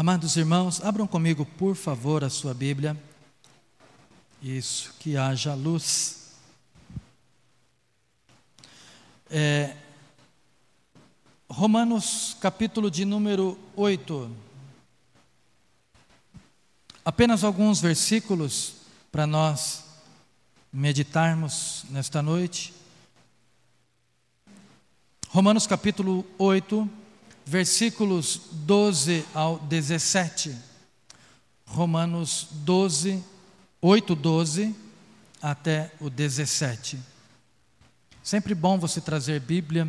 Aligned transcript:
Amados 0.00 0.34
irmãos, 0.38 0.82
abram 0.82 1.06
comigo, 1.06 1.44
por 1.44 1.76
favor, 1.76 2.24
a 2.24 2.30
sua 2.30 2.54
Bíblia. 2.54 2.96
Isso, 4.40 4.94
que 4.98 5.14
haja 5.14 5.52
luz. 5.52 6.30
É, 9.28 9.76
Romanos, 11.50 12.34
capítulo 12.40 12.90
de 12.90 13.04
número 13.04 13.58
8. 13.76 14.34
Apenas 17.04 17.44
alguns 17.44 17.78
versículos 17.78 18.76
para 19.12 19.26
nós 19.26 19.84
meditarmos 20.72 21.84
nesta 21.90 22.22
noite. 22.22 22.72
Romanos, 25.28 25.66
capítulo 25.66 26.24
8 26.38 26.99
versículos 27.44 28.40
12 28.52 29.24
ao 29.34 29.58
17. 29.58 30.56
Romanos 31.66 32.48
12, 32.52 33.22
8, 33.80 34.14
12 34.14 34.74
até 35.40 35.92
o 36.00 36.10
17. 36.10 36.98
Sempre 38.22 38.54
bom 38.54 38.78
você 38.78 39.00
trazer 39.00 39.40
Bíblia. 39.40 39.88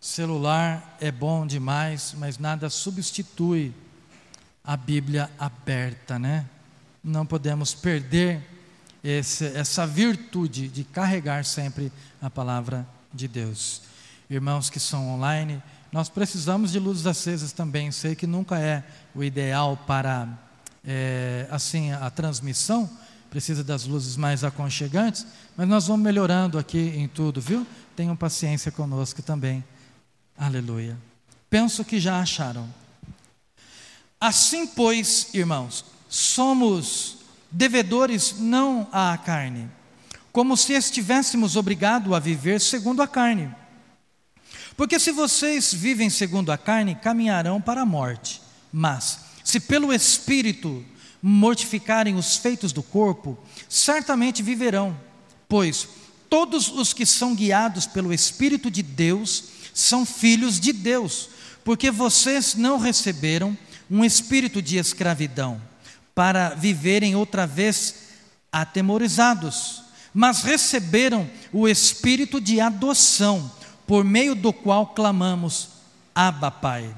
Celular 0.00 0.96
é 1.00 1.10
bom 1.10 1.46
demais, 1.46 2.14
mas 2.16 2.38
nada 2.38 2.70
substitui 2.70 3.74
a 4.64 4.76
Bíblia 4.76 5.30
aberta, 5.38 6.18
né? 6.18 6.46
Não 7.02 7.26
podemos 7.26 7.74
perder 7.74 8.42
esse, 9.02 9.46
essa 9.46 9.86
virtude 9.86 10.68
de 10.68 10.84
carregar 10.84 11.44
sempre 11.44 11.90
a 12.20 12.30
palavra 12.30 12.86
de 13.12 13.26
Deus. 13.26 13.82
Irmãos 14.28 14.70
que 14.70 14.78
são 14.78 15.08
online, 15.08 15.62
nós 15.92 16.08
precisamos 16.08 16.72
de 16.72 16.78
luzes 16.78 17.06
acesas 17.06 17.52
também. 17.52 17.90
Sei 17.90 18.14
que 18.14 18.26
nunca 18.26 18.58
é 18.58 18.84
o 19.14 19.24
ideal 19.24 19.76
para 19.86 20.28
é, 20.84 21.46
assim 21.50 21.92
a 21.92 22.08
transmissão, 22.10 22.88
precisa 23.28 23.62
das 23.62 23.86
luzes 23.86 24.16
mais 24.16 24.44
aconchegantes, 24.44 25.26
mas 25.56 25.68
nós 25.68 25.86
vamos 25.86 26.04
melhorando 26.04 26.58
aqui 26.58 26.78
em 26.96 27.08
tudo, 27.08 27.40
viu? 27.40 27.66
Tenham 27.96 28.16
paciência 28.16 28.72
conosco 28.72 29.22
também. 29.22 29.64
Aleluia. 30.38 30.96
Penso 31.48 31.84
que 31.84 31.98
já 31.98 32.20
acharam. 32.20 32.68
Assim, 34.20 34.66
pois, 34.66 35.28
irmãos, 35.34 35.84
somos 36.08 37.18
devedores 37.50 38.36
não 38.38 38.86
à 38.92 39.16
carne, 39.18 39.68
como 40.32 40.56
se 40.56 40.72
estivéssemos 40.72 41.56
obrigados 41.56 42.12
a 42.12 42.18
viver 42.18 42.60
segundo 42.60 43.02
a 43.02 43.08
carne. 43.08 43.52
Porque 44.80 44.98
se 44.98 45.12
vocês 45.12 45.74
vivem 45.74 46.08
segundo 46.08 46.50
a 46.50 46.56
carne, 46.56 46.94
caminharão 46.94 47.60
para 47.60 47.82
a 47.82 47.84
morte. 47.84 48.40
Mas, 48.72 49.18
se 49.44 49.60
pelo 49.60 49.92
Espírito 49.92 50.82
mortificarem 51.20 52.16
os 52.16 52.38
feitos 52.38 52.72
do 52.72 52.82
corpo, 52.82 53.38
certamente 53.68 54.42
viverão. 54.42 54.98
Pois 55.46 55.86
todos 56.30 56.68
os 56.68 56.94
que 56.94 57.04
são 57.04 57.34
guiados 57.34 57.86
pelo 57.86 58.10
Espírito 58.10 58.70
de 58.70 58.82
Deus 58.82 59.44
são 59.74 60.06
filhos 60.06 60.58
de 60.58 60.72
Deus. 60.72 61.28
Porque 61.62 61.90
vocês 61.90 62.54
não 62.54 62.78
receberam 62.78 63.54
um 63.90 64.02
espírito 64.02 64.62
de 64.62 64.78
escravidão 64.78 65.60
para 66.14 66.54
viverem 66.54 67.14
outra 67.14 67.46
vez 67.46 67.96
atemorizados, 68.50 69.82
mas 70.14 70.40
receberam 70.42 71.30
o 71.52 71.68
espírito 71.68 72.40
de 72.40 72.62
adoção 72.62 73.59
por 73.90 74.04
meio 74.04 74.36
do 74.36 74.52
qual 74.52 74.86
clamamos, 74.86 75.70
Abba, 76.14 76.48
Pai. 76.48 76.94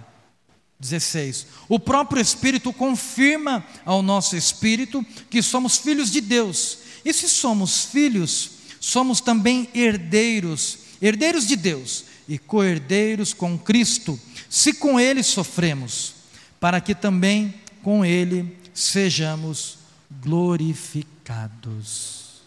16. 0.79 1.47
O 1.67 1.81
próprio 1.81 2.21
Espírito 2.21 2.71
confirma 2.71 3.65
ao 3.83 4.03
nosso 4.03 4.37
espírito 4.37 5.03
que 5.31 5.41
somos 5.41 5.79
filhos 5.79 6.11
de 6.11 6.20
Deus. 6.20 6.81
E 7.03 7.15
se 7.15 7.31
somos 7.31 7.87
filhos, 7.87 8.51
somos 8.79 9.23
também 9.23 9.70
herdeiros, 9.75 10.80
herdeiros 11.01 11.47
de 11.47 11.57
Deus 11.57 12.05
e 12.29 12.39
co-herdeiros 12.39 13.33
com 13.33 13.57
Cristo, 13.57 14.20
se 14.51 14.74
com 14.74 15.01
Ele 15.01 15.23
sofremos, 15.23 16.13
para 16.61 16.79
que 16.79 16.95
também 16.95 17.55
com 17.83 18.05
Ele 18.05 18.55
sejamos 18.74 19.79
glorificados. 20.23 22.42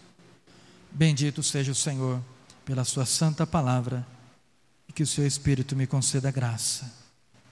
Bendito 0.92 1.42
seja 1.42 1.72
o 1.72 1.76
Senhor 1.76 2.22
pela 2.64 2.84
Sua 2.84 3.08
santa 3.08 3.48
palavra 3.48 4.06
que 4.96 5.04
o 5.04 5.08
seu 5.08 5.28
Espírito 5.28 5.76
me 5.76 5.86
conceda 5.86 6.32
graça 6.32 6.90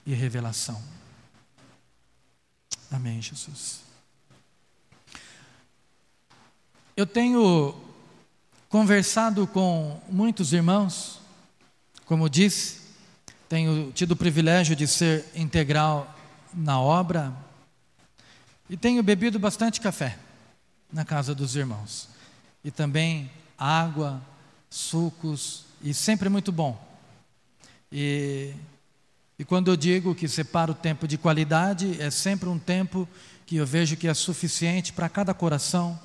e 0.06 0.14
revelação. 0.14 0.82
Amém, 2.90 3.20
Jesus. 3.20 3.80
Eu 6.96 7.06
tenho 7.06 7.74
conversado 8.70 9.46
com 9.46 10.00
muitos 10.08 10.54
irmãos, 10.54 11.20
como 12.06 12.30
disse, 12.30 12.80
tenho 13.46 13.92
tido 13.92 14.12
o 14.12 14.16
privilégio 14.16 14.74
de 14.74 14.88
ser 14.88 15.26
integral 15.34 16.12
na 16.54 16.80
obra 16.80 17.36
e 18.70 18.76
tenho 18.76 19.02
bebido 19.02 19.38
bastante 19.38 19.82
café 19.82 20.18
na 20.90 21.04
casa 21.04 21.34
dos 21.34 21.54
irmãos 21.56 22.08
e 22.64 22.70
também 22.70 23.30
água, 23.58 24.22
sucos 24.70 25.66
e 25.82 25.92
sempre 25.92 26.30
muito 26.30 26.50
bom. 26.50 26.93
E, 27.96 28.50
e 29.38 29.44
quando 29.44 29.70
eu 29.70 29.76
digo 29.76 30.16
que 30.16 30.26
separo 30.26 30.74
tempo 30.74 31.06
de 31.06 31.16
qualidade, 31.16 32.02
é 32.02 32.10
sempre 32.10 32.48
um 32.48 32.58
tempo 32.58 33.08
que 33.46 33.54
eu 33.54 33.64
vejo 33.64 33.96
que 33.96 34.08
é 34.08 34.14
suficiente 34.14 34.92
para 34.92 35.08
cada 35.08 35.32
coração, 35.32 35.96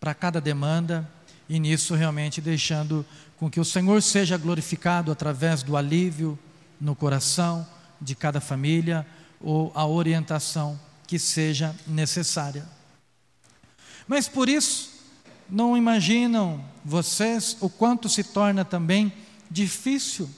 para 0.00 0.14
cada 0.14 0.40
demanda, 0.40 1.06
e 1.46 1.60
nisso 1.60 1.94
realmente 1.94 2.40
deixando 2.40 3.04
com 3.36 3.50
que 3.50 3.60
o 3.60 3.64
Senhor 3.64 4.02
seja 4.02 4.38
glorificado 4.38 5.12
através 5.12 5.62
do 5.62 5.76
alívio 5.76 6.38
no 6.80 6.96
coração 6.96 7.66
de 8.00 8.14
cada 8.14 8.40
família 8.40 9.06
ou 9.38 9.70
a 9.74 9.86
orientação 9.86 10.80
que 11.06 11.18
seja 11.18 11.76
necessária. 11.86 12.66
Mas 14.06 14.26
por 14.26 14.48
isso, 14.48 14.92
não 15.46 15.76
imaginam 15.76 16.64
vocês 16.82 17.54
o 17.60 17.68
quanto 17.68 18.08
se 18.08 18.24
torna 18.24 18.64
também 18.64 19.12
difícil 19.50 20.30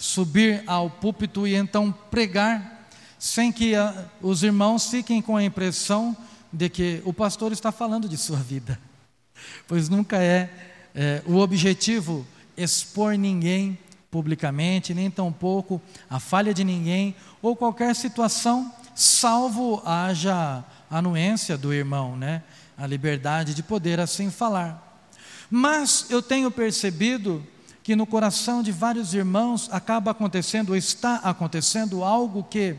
subir 0.00 0.64
ao 0.66 0.88
púlpito 0.88 1.46
e 1.46 1.54
então 1.54 1.92
pregar, 2.10 2.88
sem 3.18 3.52
que 3.52 3.74
a, 3.74 4.06
os 4.22 4.42
irmãos 4.42 4.88
fiquem 4.88 5.20
com 5.20 5.36
a 5.36 5.44
impressão 5.44 6.16
de 6.50 6.70
que 6.70 7.02
o 7.04 7.12
pastor 7.12 7.52
está 7.52 7.70
falando 7.70 8.08
de 8.08 8.16
sua 8.16 8.38
vida, 8.38 8.80
pois 9.68 9.90
nunca 9.90 10.16
é, 10.16 10.50
é 10.94 11.22
o 11.26 11.36
objetivo 11.36 12.26
expor 12.56 13.12
ninguém 13.18 13.78
publicamente, 14.10 14.94
nem 14.94 15.10
tampouco 15.10 15.80
a 16.08 16.18
falha 16.18 16.54
de 16.54 16.64
ninguém 16.64 17.14
ou 17.42 17.54
qualquer 17.54 17.94
situação, 17.94 18.72
salvo 18.94 19.82
haja 19.84 20.64
anuência 20.90 21.58
do 21.58 21.74
irmão, 21.74 22.16
né? 22.16 22.42
A 22.76 22.86
liberdade 22.86 23.54
de 23.54 23.62
poder 23.62 24.00
assim 24.00 24.30
falar. 24.30 25.06
Mas 25.50 26.06
eu 26.08 26.22
tenho 26.22 26.50
percebido 26.50 27.46
que 27.82 27.96
no 27.96 28.06
coração 28.06 28.62
de 28.62 28.72
vários 28.72 29.14
irmãos 29.14 29.68
acaba 29.72 30.10
acontecendo, 30.10 30.70
ou 30.70 30.76
está 30.76 31.16
acontecendo, 31.16 32.04
algo 32.04 32.44
que 32.44 32.76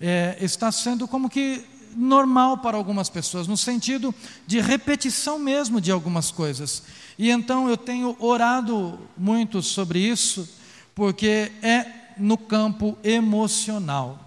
é, 0.00 0.36
está 0.40 0.70
sendo 0.70 1.08
como 1.08 1.28
que 1.28 1.64
normal 1.96 2.58
para 2.58 2.76
algumas 2.76 3.08
pessoas, 3.08 3.48
no 3.48 3.56
sentido 3.56 4.14
de 4.46 4.60
repetição 4.60 5.38
mesmo 5.38 5.80
de 5.80 5.90
algumas 5.90 6.30
coisas. 6.30 6.82
E 7.18 7.30
então 7.30 7.68
eu 7.68 7.76
tenho 7.76 8.16
orado 8.20 8.98
muito 9.16 9.60
sobre 9.62 9.98
isso, 9.98 10.48
porque 10.94 11.50
é 11.62 11.86
no 12.16 12.38
campo 12.38 12.96
emocional. 13.02 14.24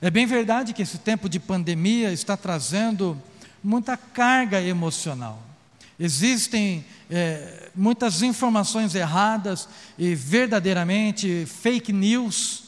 É 0.00 0.10
bem 0.10 0.26
verdade 0.26 0.72
que 0.72 0.82
esse 0.82 0.98
tempo 0.98 1.28
de 1.28 1.40
pandemia 1.40 2.12
está 2.12 2.36
trazendo 2.36 3.20
muita 3.62 3.96
carga 3.96 4.60
emocional. 4.60 5.42
Existem 5.98 6.84
é, 7.10 7.70
muitas 7.74 8.22
informações 8.22 8.94
erradas 8.94 9.68
e 9.98 10.14
verdadeiramente 10.14 11.44
fake 11.46 11.92
news, 11.92 12.64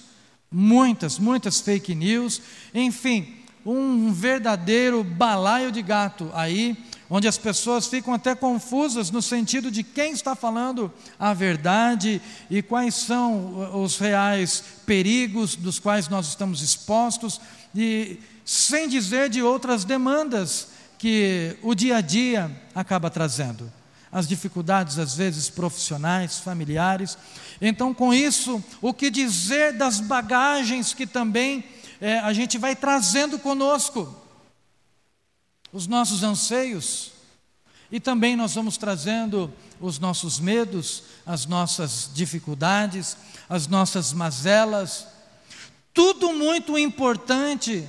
muitas, 0.51 1.19
muitas 1.19 1.61
fake 1.61 1.95
news, 1.95 2.43
enfim, 2.75 3.37
um 3.65 4.13
verdadeiro 4.13 5.05
balaio 5.05 5.71
de 5.71 5.81
gato 5.81 6.29
aí, 6.35 6.77
onde 7.09 7.29
as 7.29 7.39
pessoas 7.39 7.87
ficam 7.87 8.15
até 8.15 8.35
confusas 8.35 9.13
no 9.13 9.23
sentido 9.23 9.71
de 9.71 9.85
quem 9.85 10.13
está 10.13 10.35
falando 10.35 10.93
a 11.19 11.33
verdade 11.33 12.21
e 12.51 12.63
quais 12.63 12.97
são 12.97 13.81
os 13.81 13.99
reais 13.99 14.65
perigos 14.87 15.55
dos 15.55 15.79
quais 15.79 16.09
nós 16.09 16.27
estamos 16.27 16.63
expostos, 16.63 17.41
e 17.77 18.19
sem 18.45 18.89
dizer 18.89 19.29
de 19.29 19.41
outras 19.41 19.85
demandas 19.85 20.70
que 21.01 21.57
o 21.63 21.75
dia 21.75 21.97
a 21.97 22.01
dia 22.03 22.55
acaba 22.75 23.09
trazendo. 23.09 23.73
As 24.13 24.29
dificuldades, 24.29 24.99
às 24.99 25.15
vezes 25.15 25.49
profissionais, 25.49 26.41
familiares. 26.41 27.17
Então, 27.59 27.95
com 27.95 28.13
isso, 28.13 28.63
o 28.83 28.93
que 28.93 29.11
dizer 29.11 29.79
das 29.79 29.99
bagagens 29.99 30.93
que 30.93 31.07
também 31.07 31.65
é, 32.03 32.19
a 32.19 32.35
gente 32.35 32.59
vai 32.59 32.77
trazendo 32.77 33.39
conosco? 33.39 34.15
Os 35.73 35.87
nossos 35.87 36.23
anseios. 36.23 37.13
E 37.91 37.99
também 37.99 38.37
nós 38.37 38.55
vamos 38.55 38.77
trazendo 38.77 39.51
os 39.81 39.99
nossos 39.99 40.39
medos, 40.39 41.05
as 41.25 41.47
nossas 41.47 42.11
dificuldades, 42.13 43.17
as 43.49 43.67
nossas 43.67 44.13
mazelas, 44.13 45.07
tudo 45.95 46.35
muito 46.35 46.77
importante 46.77 47.89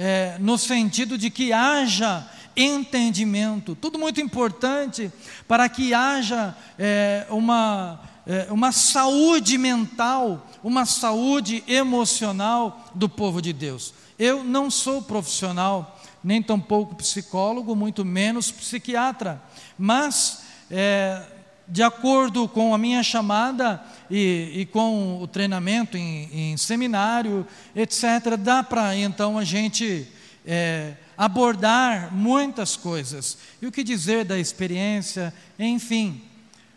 é, 0.00 0.36
no 0.38 0.56
sentido 0.56 1.18
de 1.18 1.28
que 1.28 1.52
haja 1.52 2.24
entendimento, 2.56 3.74
tudo 3.74 3.98
muito 3.98 4.20
importante 4.20 5.10
para 5.48 5.68
que 5.68 5.92
haja 5.92 6.56
é, 6.78 7.26
uma, 7.30 8.00
é, 8.24 8.46
uma 8.50 8.70
saúde 8.70 9.58
mental, 9.58 10.46
uma 10.62 10.86
saúde 10.86 11.64
emocional 11.66 12.88
do 12.94 13.08
povo 13.08 13.42
de 13.42 13.52
Deus. 13.52 13.92
Eu 14.16 14.44
não 14.44 14.70
sou 14.70 15.02
profissional, 15.02 16.00
nem 16.22 16.40
tampouco 16.40 16.94
psicólogo, 16.94 17.74
muito 17.74 18.04
menos 18.04 18.52
psiquiatra, 18.52 19.42
mas 19.76 20.42
é, 20.70 21.22
de 21.68 21.82
acordo 21.82 22.48
com 22.48 22.74
a 22.74 22.78
minha 22.78 23.02
chamada 23.02 23.82
e, 24.10 24.52
e 24.54 24.66
com 24.66 25.20
o 25.20 25.26
treinamento 25.26 25.96
em, 25.96 26.52
em, 26.52 26.56
seminário, 26.56 27.46
etc., 27.76 28.36
dá 28.38 28.62
para 28.62 28.96
então 28.96 29.36
a 29.38 29.44
gente 29.44 30.08
é, 30.46 30.94
abordar 31.16 32.14
muitas 32.14 32.74
coisas. 32.74 33.36
E 33.60 33.66
o 33.66 33.72
que 33.72 33.84
dizer 33.84 34.24
da 34.24 34.38
experiência, 34.38 35.34
enfim. 35.58 36.22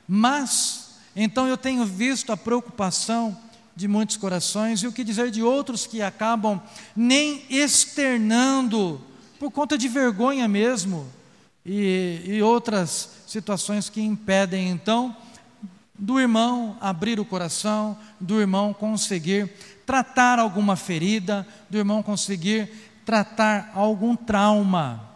Mas, 0.05 0.95
então 1.15 1.47
eu 1.47 1.55
tenho 1.55 1.85
visto 1.85 2.33
a 2.33 2.37
preocupação 2.37 3.37
de 3.73 3.87
muitos 3.87 4.17
corações 4.17 4.83
e 4.83 4.87
o 4.87 4.91
que 4.91 5.03
dizer 5.03 5.31
de 5.31 5.41
outros 5.41 5.87
que 5.87 6.01
acabam 6.01 6.61
nem 6.93 7.45
externando, 7.49 9.01
por 9.39 9.51
conta 9.51 9.77
de 9.77 9.87
vergonha 9.87 10.47
mesmo, 10.49 11.07
e, 11.65 12.21
e 12.25 12.41
outras 12.41 13.20
situações 13.31 13.89
que 13.89 14.01
impedem 14.01 14.69
então 14.69 15.15
do 15.97 16.19
irmão 16.19 16.75
abrir 16.81 17.17
o 17.17 17.23
coração, 17.23 17.97
do 18.19 18.41
irmão 18.41 18.73
conseguir 18.73 19.49
tratar 19.85 20.37
alguma 20.37 20.75
ferida, 20.75 21.47
do 21.69 21.77
irmão 21.77 22.03
conseguir 22.03 22.69
tratar 23.05 23.71
algum 23.73 24.17
trauma. 24.17 25.09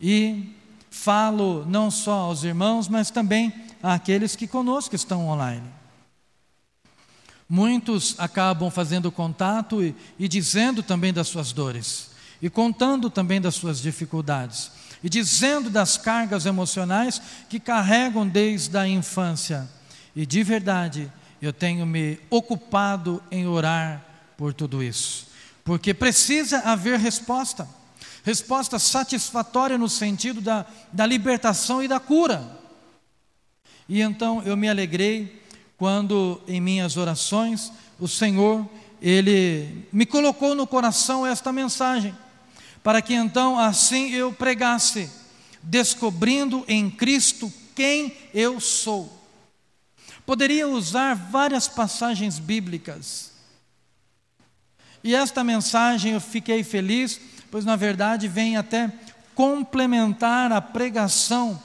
E 0.00 0.54
falo 0.90 1.66
não 1.66 1.90
só 1.90 2.20
aos 2.20 2.42
irmãos, 2.42 2.88
mas 2.88 3.10
também 3.10 3.52
àqueles 3.82 4.34
que 4.34 4.46
conosco 4.46 4.94
estão 4.94 5.28
online. 5.28 5.68
Muitos 7.46 8.14
acabam 8.16 8.70
fazendo 8.70 9.12
contato 9.12 9.82
e, 9.82 9.94
e 10.18 10.26
dizendo 10.26 10.82
também 10.82 11.12
das 11.12 11.28
suas 11.28 11.52
dores, 11.52 12.12
e 12.40 12.48
contando 12.48 13.10
também 13.10 13.42
das 13.42 13.56
suas 13.56 13.82
dificuldades, 13.82 14.70
e 15.04 15.08
dizendo 15.08 15.70
das 15.70 15.96
cargas 15.96 16.46
emocionais 16.46 17.22
que 17.48 17.60
carregam 17.60 18.26
desde 18.26 18.76
a 18.76 18.88
infância. 18.88 19.68
E 20.16 20.26
de 20.26 20.42
verdade, 20.42 21.12
eu 21.40 21.52
tenho 21.52 21.86
me 21.86 22.18
ocupado 22.28 23.22
em 23.30 23.46
orar 23.46 24.04
por 24.36 24.52
tudo 24.52 24.82
isso 24.82 25.32
porque 25.64 25.94
precisa 25.94 26.58
haver 26.58 26.98
resposta. 26.98 27.66
Resposta 28.22 28.78
satisfatória 28.78 29.78
no 29.78 29.88
sentido 29.88 30.40
da, 30.40 30.66
da 30.92 31.06
libertação 31.06 31.82
e 31.82 31.88
da 31.88 31.98
cura. 31.98 32.58
E 33.88 34.00
então 34.00 34.42
eu 34.44 34.56
me 34.56 34.68
alegrei 34.68 35.42
quando 35.76 36.40
em 36.46 36.60
minhas 36.60 36.96
orações 36.96 37.72
o 37.98 38.06
Senhor, 38.06 38.68
Ele 39.00 39.86
me 39.92 40.06
colocou 40.06 40.54
no 40.54 40.66
coração 40.66 41.26
esta 41.26 41.52
mensagem, 41.52 42.14
para 42.84 43.00
que 43.00 43.14
então 43.14 43.58
assim 43.58 44.10
eu 44.10 44.30
pregasse, 44.30 45.10
descobrindo 45.62 46.62
em 46.68 46.90
Cristo 46.90 47.50
quem 47.74 48.14
eu 48.34 48.60
sou. 48.60 49.26
Poderia 50.26 50.68
usar 50.68 51.14
várias 51.14 51.66
passagens 51.66 52.38
bíblicas, 52.38 53.32
e 55.02 55.14
esta 55.14 55.42
mensagem 55.42 56.12
eu 56.12 56.20
fiquei 56.20 56.62
feliz, 56.62 57.20
pois 57.50 57.64
na 57.64 57.74
verdade 57.74 58.28
vem 58.28 58.56
até 58.56 58.92
complementar 59.34 60.52
a 60.52 60.60
pregação, 60.60 61.60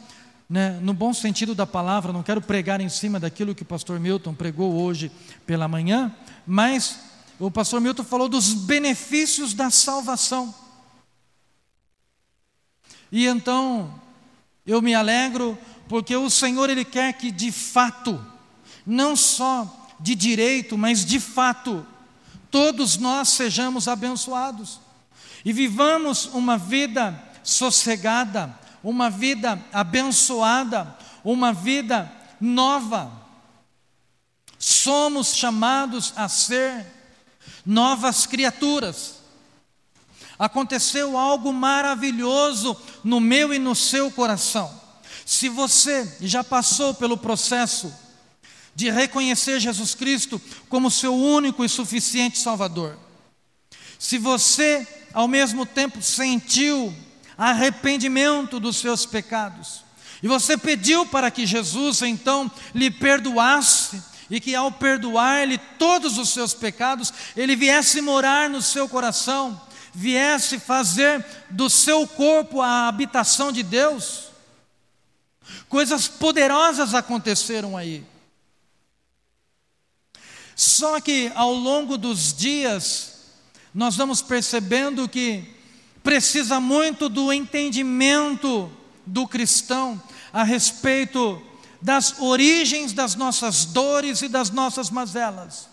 né, 0.50 0.80
no 0.81 0.94
bom 0.94 1.13
sentido 1.13 1.54
da 1.54 1.68
palavra, 1.68 2.13
não 2.13 2.24
quero 2.24 2.42
pregar 2.42 2.81
em 2.81 2.89
cima 2.89 3.19
daquilo 3.19 3.54
que 3.54 3.63
o 3.63 3.65
pastor 3.65 4.00
Milton 4.00 4.33
pregou 4.33 4.81
hoje 4.81 5.12
pela 5.45 5.68
manhã, 5.68 6.15
mas 6.48 7.00
o 7.38 7.51
pastor 7.51 7.80
Milton 7.80 8.04
falou 8.04 8.27
dos 8.27 8.54
benefícios 8.54 9.54
da 9.54 9.69
salvação. 9.69 10.69
E 13.11 13.25
então 13.25 13.94
eu 14.65 14.81
me 14.81 14.94
alegro 14.94 15.57
porque 15.88 16.15
o 16.15 16.29
Senhor 16.29 16.69
ele 16.69 16.85
quer 16.85 17.13
que 17.13 17.31
de 17.31 17.51
fato, 17.51 18.23
não 18.85 19.15
só 19.15 19.89
de 20.00 20.15
direito, 20.15 20.77
mas 20.77 21.03
de 21.03 21.19
fato, 21.19 21.85
todos 22.51 22.97
nós 22.97 23.29
sejamos 23.29 23.88
abençoados 23.88 24.79
e 25.44 25.51
vivamos 25.51 26.25
uma 26.27 26.57
vida 26.57 27.21
sossegada, 27.44 28.57
uma 28.83 29.09
vida 29.09 29.59
abençoada, 29.73 30.95
uma 31.23 31.51
vida 31.51 32.12
nova. 32.39 33.12
Somos 34.57 35.35
chamados 35.35 36.13
a 36.15 36.27
ser 36.27 36.85
novas 37.65 38.25
criaturas. 38.25 39.19
Aconteceu 40.39 41.18
algo 41.18 41.53
maravilhoso 41.53 42.75
no 43.03 43.19
meu 43.19 43.53
e 43.53 43.59
no 43.59 43.75
seu 43.75 44.09
coração. 44.09 44.74
Se 45.25 45.50
você 45.50 46.18
já 46.21 46.44
passou 46.44 46.94
pelo 46.94 47.18
processo 47.18 47.94
de 48.80 48.89
reconhecer 48.89 49.59
Jesus 49.59 49.94
Cristo 49.94 50.41
como 50.69 50.89
seu 50.89 51.13
único 51.13 51.65
e 51.65 51.69
suficiente 51.69 52.39
Salvador. 52.39 52.97
Se 54.00 54.18
você, 54.18 54.88
ao 55.13 55.27
mesmo 55.27 55.65
tempo, 55.65 56.01
sentiu 56.01 56.95
arrependimento 57.38 58.57
dos 58.57 58.77
seus 58.77 59.06
pecados, 59.06 59.83
e 60.24 60.27
você 60.30 60.57
pediu 60.57 61.06
para 61.06 61.30
que 61.30 61.45
Jesus 61.45 62.01
então 62.01 62.50
lhe 62.74 62.89
perdoasse, 62.89 64.01
e 64.30 64.39
que 64.39 64.56
ao 64.56 64.71
perdoar-lhe 64.71 65.57
todos 65.77 66.18
os 66.18 66.30
seus 66.30 66.53
pecados, 66.53 67.12
ele 67.36 67.57
viesse 67.57 68.00
morar 68.00 68.50
no 68.50 68.62
seu 68.62 68.88
coração, 68.88 69.59
viesse 69.94 70.59
fazer 70.59 71.25
do 71.50 71.69
seu 71.69 72.08
corpo 72.08 72.62
a 72.62 72.88
habitação 72.88 73.51
de 73.51 73.63
Deus. 73.63 74.29
Coisas 75.67 76.08
poderosas 76.08 76.93
aconteceram 76.93 77.75
aí. 77.75 78.05
Só 80.55 81.00
que 81.00 81.31
ao 81.36 81.53
longo 81.53 81.98
dos 81.98 82.34
dias, 82.34 83.19
nós 83.74 83.96
vamos 83.96 84.22
percebendo 84.22 85.08
que 85.08 85.55
precisa 86.03 86.60
muito 86.60 87.08
do 87.08 87.31
entendimento 87.31 88.72
do 89.05 89.27
cristão 89.27 90.01
a 90.34 90.43
respeito 90.43 91.41
das 91.81 92.19
origens 92.19 92.93
das 92.93 93.15
nossas 93.15 93.65
dores 93.65 94.22
e 94.22 94.27
das 94.27 94.50
nossas 94.50 94.89
mazelas, 94.89 95.69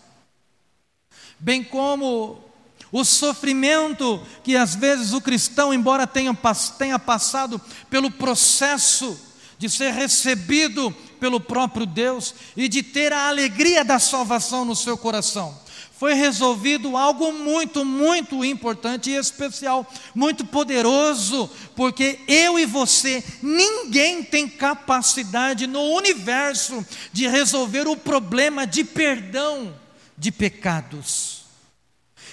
bem 1.37 1.63
como 1.63 2.46
o 2.91 3.03
sofrimento 3.03 4.21
que 4.43 4.55
às 4.55 4.75
vezes 4.75 5.13
o 5.13 5.21
cristão, 5.21 5.73
embora 5.73 6.07
tenha, 6.07 6.35
tenha 6.77 6.97
passado 6.97 7.59
pelo 7.89 8.09
processo 8.09 9.19
de 9.57 9.69
ser 9.69 9.91
recebido 9.91 10.91
pelo 11.19 11.39
próprio 11.39 11.85
Deus 11.85 12.33
e 12.55 12.67
de 12.67 12.83
ter 12.83 13.11
a 13.11 13.27
alegria 13.27 13.83
da 13.83 13.99
salvação 13.99 14.63
no 14.63 14.75
seu 14.75 14.97
coração. 14.97 15.57
Foi 15.97 16.13
resolvido 16.13 16.95
algo 16.95 17.33
muito, 17.33 17.83
muito 17.83 18.45
importante 18.45 19.09
e 19.09 19.15
especial, 19.15 19.85
muito 20.13 20.45
poderoso, 20.45 21.49
porque 21.75 22.19
eu 22.27 22.59
e 22.59 22.67
você, 22.67 23.23
ninguém 23.41 24.21
tem 24.21 24.47
capacidade 24.47 25.65
no 25.65 25.81
universo 25.95 26.85
de 27.11 27.27
resolver 27.27 27.87
o 27.87 27.97
problema 27.97 28.67
de 28.67 28.83
perdão 28.83 29.73
de 30.15 30.31
pecados. 30.31 31.36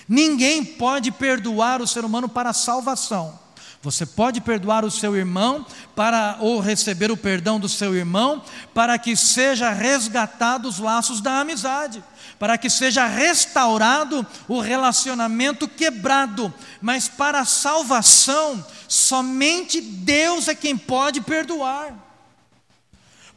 Ninguém 0.09 0.65
pode 0.65 1.11
perdoar 1.11 1.81
o 1.81 1.87
ser 1.87 2.05
humano 2.05 2.29
para 2.29 2.53
salvação. 2.53 3.45
Você 3.85 4.07
pode 4.07 4.41
perdoar 4.41 4.83
o 4.83 4.91
seu 4.91 5.15
irmão 5.15 5.67
para 5.95 6.39
ou 6.41 6.59
receber 6.59 7.11
o 7.11 7.19
perdão 7.19 7.61
do 7.61 7.69
seu 7.69 7.95
irmão 7.95 8.43
para 8.73 8.99
que 8.99 9.15
seja 9.15 9.71
resgatado 9.71 10.67
os 10.67 10.79
laços 10.79 11.21
da 11.21 11.41
amizade, 11.41 12.03
para 12.39 12.57
que 12.57 12.71
seja 12.71 13.07
restaurado 13.07 14.27
o 14.49 14.59
relacionamento 14.59 15.69
quebrado, 15.69 16.53
mas 16.81 17.09
para 17.09 17.41
a 17.41 17.45
salvação 17.45 18.65
somente 18.89 19.83
Deus 19.83 20.49
é 20.49 20.55
quem 20.55 20.79
pode 20.79 21.21
perdoar. 21.21 21.95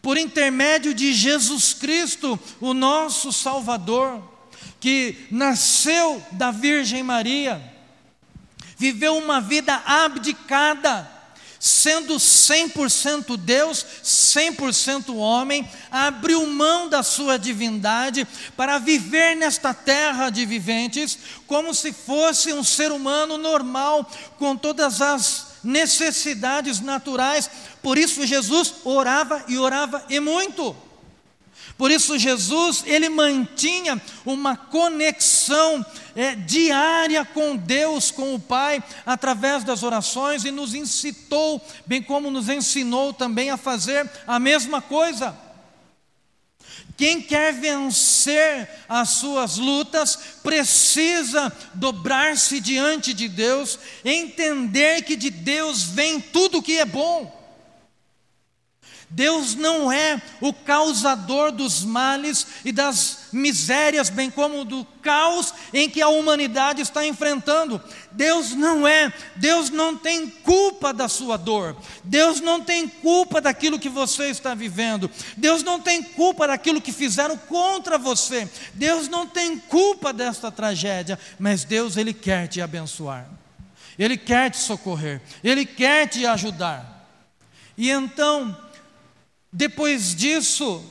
Por 0.02 0.18
intermédio 0.18 0.94
de 0.94 1.14
Jesus 1.14 1.74
Cristo, 1.74 2.40
o 2.62 2.74
nosso 2.74 3.34
Salvador, 3.34 4.24
que 4.79 5.27
nasceu 5.31 6.24
da 6.31 6.51
Virgem 6.51 7.03
Maria, 7.03 7.62
viveu 8.77 9.17
uma 9.17 9.41
vida 9.41 9.81
abdicada, 9.86 11.10
sendo 11.60 12.15
100% 12.15 13.36
Deus, 13.36 13.84
100% 14.03 15.15
homem, 15.15 15.67
abriu 15.89 16.46
mão 16.46 16.88
da 16.88 17.01
sua 17.01 17.38
divindade 17.39 18.27
para 18.55 18.77
viver 18.77 19.36
nesta 19.36 19.74
terra 19.74 20.29
de 20.29 20.46
viventes, 20.46 21.17
como 21.48 21.74
se 21.74 21.91
fosse 21.91 22.53
um 22.53 22.63
ser 22.63 22.91
humano 22.91 23.38
normal, 23.38 24.10
com 24.38 24.55
todas 24.55 25.01
as 25.01 25.48
necessidades 25.63 26.79
naturais. 26.79 27.50
Por 27.81 27.98
isso 27.98 28.25
Jesus 28.25 28.75
orava 28.84 29.43
e 29.48 29.57
orava 29.57 30.05
e 30.10 30.19
muito. 30.19 30.75
Por 31.77 31.91
isso 31.91 32.17
Jesus 32.17 32.84
ele 32.88 33.07
mantinha 33.07 34.01
uma 34.25 34.57
conexão 34.57 35.86
é, 36.15 36.34
diária 36.34 37.24
com 37.24 37.55
Deus, 37.55 38.10
com 38.10 38.34
o 38.34 38.39
Pai, 38.39 38.84
através 39.05 39.63
das 39.63 39.84
orações 39.84 40.43
e 40.43 40.50
nos 40.50 40.74
incitou, 40.74 41.63
bem 41.86 42.01
como 42.01 42.31
nos 42.31 42.50
ensinou 42.50 43.13
também 43.13 43.51
a 43.51 43.57
fazer 43.57 44.10
a 44.25 44.39
mesma 44.39 44.81
coisa. 44.81 45.38
Quem 46.98 47.22
quer 47.22 47.53
vencer 47.53 48.67
as 48.89 49.10
suas 49.10 49.57
lutas 49.57 50.17
precisa 50.41 51.55
dobrar-se 51.75 52.60
diante 52.60 53.13
de 53.13 53.27
Deus, 53.27 53.77
entender 54.03 55.03
que 55.03 55.15
de 55.15 55.29
Deus 55.29 55.84
vem 55.84 56.19
tudo 56.19 56.62
que 56.62 56.79
é 56.79 56.86
bom. 56.86 57.37
Deus 59.10 59.56
não 59.56 59.90
é 59.90 60.22
o 60.42 60.52
causador 60.52 61.50
dos 61.52 61.84
males 61.84 62.46
e 62.66 62.74
das 62.74 63.28
misérias, 63.32 64.10
bem 64.10 64.30
como 64.30 64.66
do 64.66 64.86
caos 65.02 65.54
em 65.74 65.90
que 65.90 66.02
a 66.02 66.10
humanidade 66.10 66.82
está 66.82 67.06
enfrentando. 67.06 67.82
Deus 68.12 68.52
não 68.52 68.86
é, 68.86 69.14
Deus 69.38 69.70
não 69.70 69.96
tem 69.96 70.30
culpa 70.30 70.92
da 70.94 71.08
sua 71.08 71.38
dor, 71.38 71.78
Deus 72.04 72.42
não 72.42 72.62
tem 72.62 72.86
culpa 72.86 73.40
daquilo 73.40 73.80
que 73.80 73.88
você 73.88 74.26
está 74.26 74.54
vivendo, 74.54 75.10
Deus 75.38 75.64
não 75.64 75.80
tem 75.80 76.04
culpa 76.04 76.46
daquilo 76.46 76.82
que 76.82 76.92
fizeram 76.92 77.38
contra 77.38 77.98
você, 77.98 78.50
Deus 78.74 79.08
não 79.08 79.26
tem 79.26 79.58
culpa 79.58 80.12
desta 80.12 80.52
tragédia, 80.52 81.18
mas 81.40 81.64
Deus, 81.64 81.96
Ele 81.96 82.14
quer 82.14 82.48
te 82.48 82.60
abençoar, 82.60 83.26
Ele 83.98 84.18
quer 84.18 84.52
te 84.52 84.58
socorrer, 84.58 85.22
Ele 85.42 85.66
quer 85.66 86.10
te 86.10 86.26
ajudar. 86.26 86.98
E 87.78 87.92
então, 87.92 88.58
depois 89.51 90.16
disso, 90.16 90.84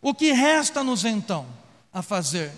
o 0.00 0.14
que 0.14 0.32
resta-nos 0.32 1.04
então 1.04 1.46
a 1.92 2.02
fazer? 2.02 2.52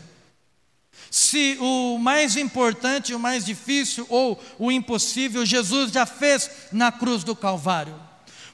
Se 1.11 1.57
o 1.61 1.99
mais 1.99 2.37
importante, 2.37 3.14
o 3.14 3.19
mais 3.19 3.45
difícil 3.45 4.07
ou 4.11 4.38
o 4.59 4.71
impossível, 4.71 5.47
Jesus 5.47 5.90
já 5.90 6.05
fez 6.05 6.50
na 6.71 6.93
cruz 6.93 7.25
do 7.25 7.35
Calvário. 7.35 7.95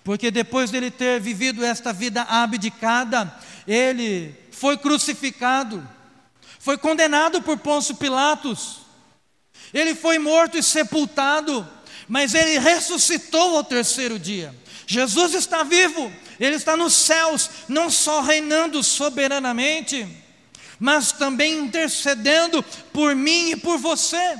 Porque 0.05 0.31
depois 0.31 0.71
dele 0.71 0.91
ter 0.91 1.21
vivido 1.21 1.65
esta 1.65 1.93
vida 1.93 2.23
abdicada, 2.23 3.35
ele 3.67 4.35
foi 4.53 4.77
crucificado, 4.77 5.87
foi 6.61 6.77
condenado 6.79 7.43
por 7.43 7.59
Pôncio 7.59 7.97
Pilatos, 7.97 8.81
ele 9.73 9.95
foi 9.95 10.19
morto 10.19 10.57
e 10.57 10.63
sepultado, 10.63 11.67
mas 12.07 12.35
ele 12.35 12.59
ressuscitou 12.59 13.57
ao 13.57 13.65
terceiro 13.65 14.19
dia. 14.19 14.55
Jesus 14.87 15.35
está 15.35 15.63
vivo, 15.63 16.13
ele 16.39 16.57
está 16.57 16.77
nos 16.77 16.95
céus, 16.95 17.51
não 17.69 17.91
só 17.91 18.21
reinando 18.21 18.83
soberanamente, 18.83 20.07
mas 20.79 21.13
também 21.13 21.59
intercedendo 21.61 22.63
por 22.93 23.15
mim 23.15 23.53
e 23.53 23.57
por 23.57 23.79
você. 23.79 24.39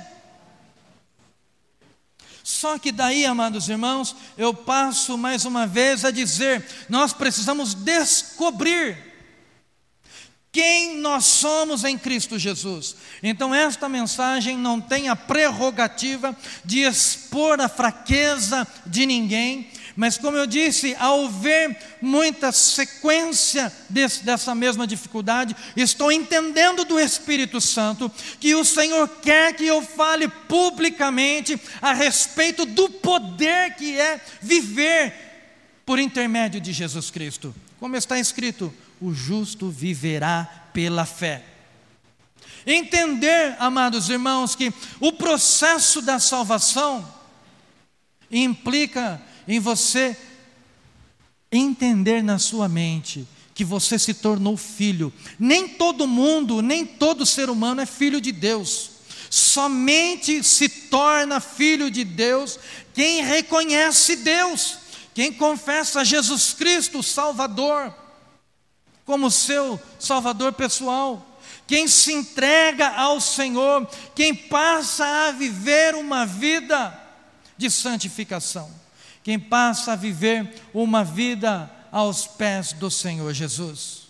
Só 2.43 2.79
que 2.79 2.93
daí, 2.93 3.25
amados 3.25 3.71
irmãos, 3.71 4.15
eu 4.37 4.53
passo 4.53 5.17
mais 5.17 5.47
uma 5.47 5.67
vez 5.67 6.05
a 6.05 6.11
dizer: 6.11 6.63
nós 6.91 7.15
precisamos 7.15 7.73
descobrir 7.73 9.15
quem 10.55 10.99
nós 10.99 11.25
somos 11.25 11.83
em 11.83 11.99
Cristo 11.99 12.39
Jesus. 12.39 12.95
Então, 13.23 13.53
esta 13.53 13.89
mensagem 13.89 14.57
não 14.57 14.81
tem 14.81 15.09
a 15.09 15.17
prerrogativa 15.17 16.37
de 16.65 16.81
expor 16.81 17.61
a 17.61 17.69
fraqueza 17.69 18.65
de 18.87 19.05
ninguém, 19.05 19.69
mas, 19.97 20.19
como 20.19 20.37
eu 20.37 20.47
disse, 20.47 20.97
ao 20.99 21.29
ver 21.29 21.77
muita 22.01 22.51
sequência 22.51 23.73
desse, 23.89 24.25
dessa 24.25 24.55
mesma 24.55 24.87
dificuldade, 24.87 25.55
estou 25.77 26.11
entendendo 26.11 26.85
do 26.85 26.99
Espírito 26.99 27.61
Santo 27.61 28.11
que 28.41 28.55
o 28.55 28.65
Senhor 28.65 29.09
quer 29.23 29.55
que 29.55 29.65
eu 29.65 29.83
fale 29.83 30.27
publicamente 30.27 31.61
a 31.81 31.93
respeito 31.93 32.67
do 32.67 32.89
poder 32.91 33.75
que 33.75 33.99
é 33.99 34.21
viver 34.43 35.15
por 35.87 36.01
intermédio 36.01 36.61
de 36.61 36.73
Jesus 36.73 37.11
Cristo. 37.11 37.55
Como 37.79 37.97
está 37.97 38.19
escrito, 38.19 38.75
o 39.01 39.13
justo 39.13 39.71
viverá 39.71 40.69
pela 40.73 41.05
fé. 41.05 41.45
Entender, 42.67 43.55
amados 43.61 44.09
irmãos, 44.09 44.57
que 44.57 44.73
o 44.99 45.13
processo 45.13 46.01
da 46.01 46.19
salvação 46.19 47.07
implica 48.31 49.21
em 49.47 49.61
você 49.61 50.17
entender 51.51 52.23
na 52.23 52.39
sua 52.39 52.69
mente 52.69 53.27
que 53.55 53.65
você 53.65 53.99
se 53.99 54.13
tornou 54.13 54.57
filho. 54.57 55.13
Nem 55.39 55.69
todo 55.69 56.09
mundo, 56.09 56.61
nem 56.61 56.85
todo 56.85 57.25
ser 57.25 57.49
humano 57.49 57.81
é 57.81 57.87
filho 57.87 58.21
de 58.21 58.33
Deus. 58.33 58.91
Somente 59.31 60.43
se 60.43 60.69
torna 60.69 61.41
filho 61.41 61.91
de 61.91 62.05
Deus 62.05 62.59
quem 62.93 63.25
reconhece 63.25 64.17
Deus, 64.17 64.79
quem 65.15 65.33
confessa 65.33 66.05
Jesus 66.05 66.53
Cristo, 66.53 67.03
Salvador, 67.03 67.95
como 69.05 69.31
seu 69.31 69.81
Salvador 69.99 70.53
pessoal, 70.53 71.41
quem 71.67 71.89
se 71.89 72.13
entrega 72.13 72.89
ao 72.89 73.21
Senhor, 73.21 73.89
quem 74.15 74.35
passa 74.35 75.05
a 75.05 75.33
viver 75.33 75.95
uma 75.95 76.27
vida 76.27 77.01
de 77.57 77.71
santificação 77.71 78.84
quem 79.25 79.41
passa 79.41 79.95
a 79.95 79.97
viver 79.97 80.55
uma 80.75 81.03
vida 81.03 81.69
aos 81.91 82.27
pés 82.27 82.75
do 82.75 82.91
Senhor 82.91 83.33
Jesus. 83.33 84.03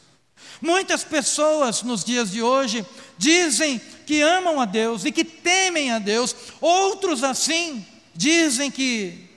Muitas 0.60 1.04
pessoas 1.04 1.82
nos 1.82 2.02
dias 2.02 2.32
de 2.32 2.42
hoje 2.42 2.84
dizem 3.16 3.80
que 4.06 4.20
amam 4.20 4.60
a 4.60 4.64
Deus 4.64 5.04
e 5.04 5.12
que 5.12 5.24
temem 5.24 5.92
a 5.92 6.00
Deus, 6.00 6.34
outros 6.60 7.22
assim 7.22 7.86
dizem 8.12 8.72
que 8.72 9.30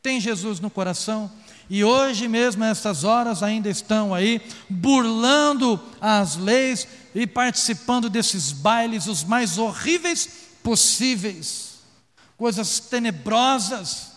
têm 0.00 0.20
Jesus 0.20 0.60
no 0.60 0.70
coração. 0.70 1.30
E 1.68 1.82
hoje 1.82 2.28
mesmo, 2.28 2.62
nessas 2.62 3.02
horas, 3.02 3.42
ainda 3.42 3.68
estão 3.68 4.14
aí 4.14 4.40
burlando 4.70 5.80
as 6.00 6.36
leis 6.36 6.86
e 7.12 7.26
participando 7.26 8.08
desses 8.08 8.52
bailes 8.52 9.08
os 9.08 9.24
mais 9.24 9.58
horríveis 9.58 10.28
possíveis, 10.62 11.80
coisas 12.36 12.78
tenebrosas 12.78 14.15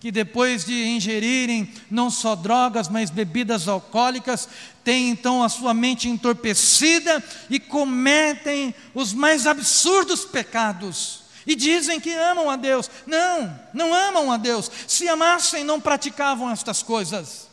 que 0.00 0.10
depois 0.10 0.64
de 0.64 0.86
ingerirem 0.86 1.70
não 1.90 2.10
só 2.10 2.34
drogas, 2.34 2.88
mas 2.88 3.10
bebidas 3.10 3.68
alcoólicas, 3.68 4.48
têm 4.82 5.10
então 5.10 5.42
a 5.42 5.48
sua 5.50 5.74
mente 5.74 6.08
entorpecida 6.08 7.22
e 7.50 7.60
cometem 7.60 8.74
os 8.94 9.12
mais 9.12 9.46
absurdos 9.46 10.24
pecados. 10.24 11.20
E 11.46 11.54
dizem 11.54 12.00
que 12.00 12.14
amam 12.14 12.48
a 12.48 12.56
Deus. 12.56 12.90
Não, 13.06 13.60
não 13.74 13.92
amam 13.92 14.32
a 14.32 14.38
Deus. 14.38 14.70
Se 14.86 15.06
amassem, 15.06 15.64
não 15.64 15.80
praticavam 15.80 16.50
estas 16.50 16.82
coisas. 16.82 17.48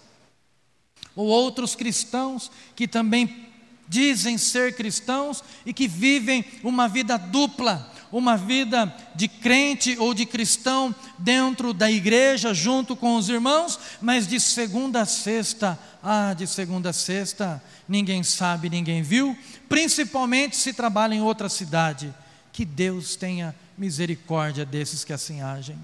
Ou 1.16 1.28
outros 1.28 1.76
cristãos 1.76 2.50
que 2.76 2.88
também 2.88 3.46
dizem 3.90 4.38
ser 4.38 4.76
cristãos 4.76 5.44
e 5.66 5.74
que 5.74 5.88
vivem 5.88 6.46
uma 6.64 6.88
vida 6.88 7.18
dupla 7.18 7.92
uma 8.12 8.38
vida 8.38 8.94
de 9.16 9.28
crente 9.28 9.98
ou 10.00 10.14
de 10.14 10.26
cristão 10.26 10.94
dentro 11.18 11.74
da 11.74 11.92
igreja, 11.92 12.54
junto 12.54 12.96
com 12.96 13.16
os 13.16 13.30
irmãos, 13.30 13.80
mas 14.02 14.28
de 14.28 14.40
segunda 14.40 15.02
a 15.02 15.06
sexta, 15.06 15.78
ah, 16.02 16.34
de 16.34 16.48
segunda 16.48 16.92
a 16.92 16.94
sexta, 16.94 17.62
ninguém 17.88 18.24
sabe, 18.24 18.70
ninguém 18.70 19.02
viu, 19.02 19.38
principalmente 19.68 20.56
se 20.56 20.74
trabalha 20.74 21.14
em 21.14 21.22
outra 21.22 21.50
cidade. 21.50 22.14
Que 22.54 22.66
Deus 22.66 23.16
tenha 23.16 23.54
misericórdia 23.78 24.66
desses 24.66 25.04
que 25.04 25.14
assim 25.14 25.42
agem. 25.42 25.78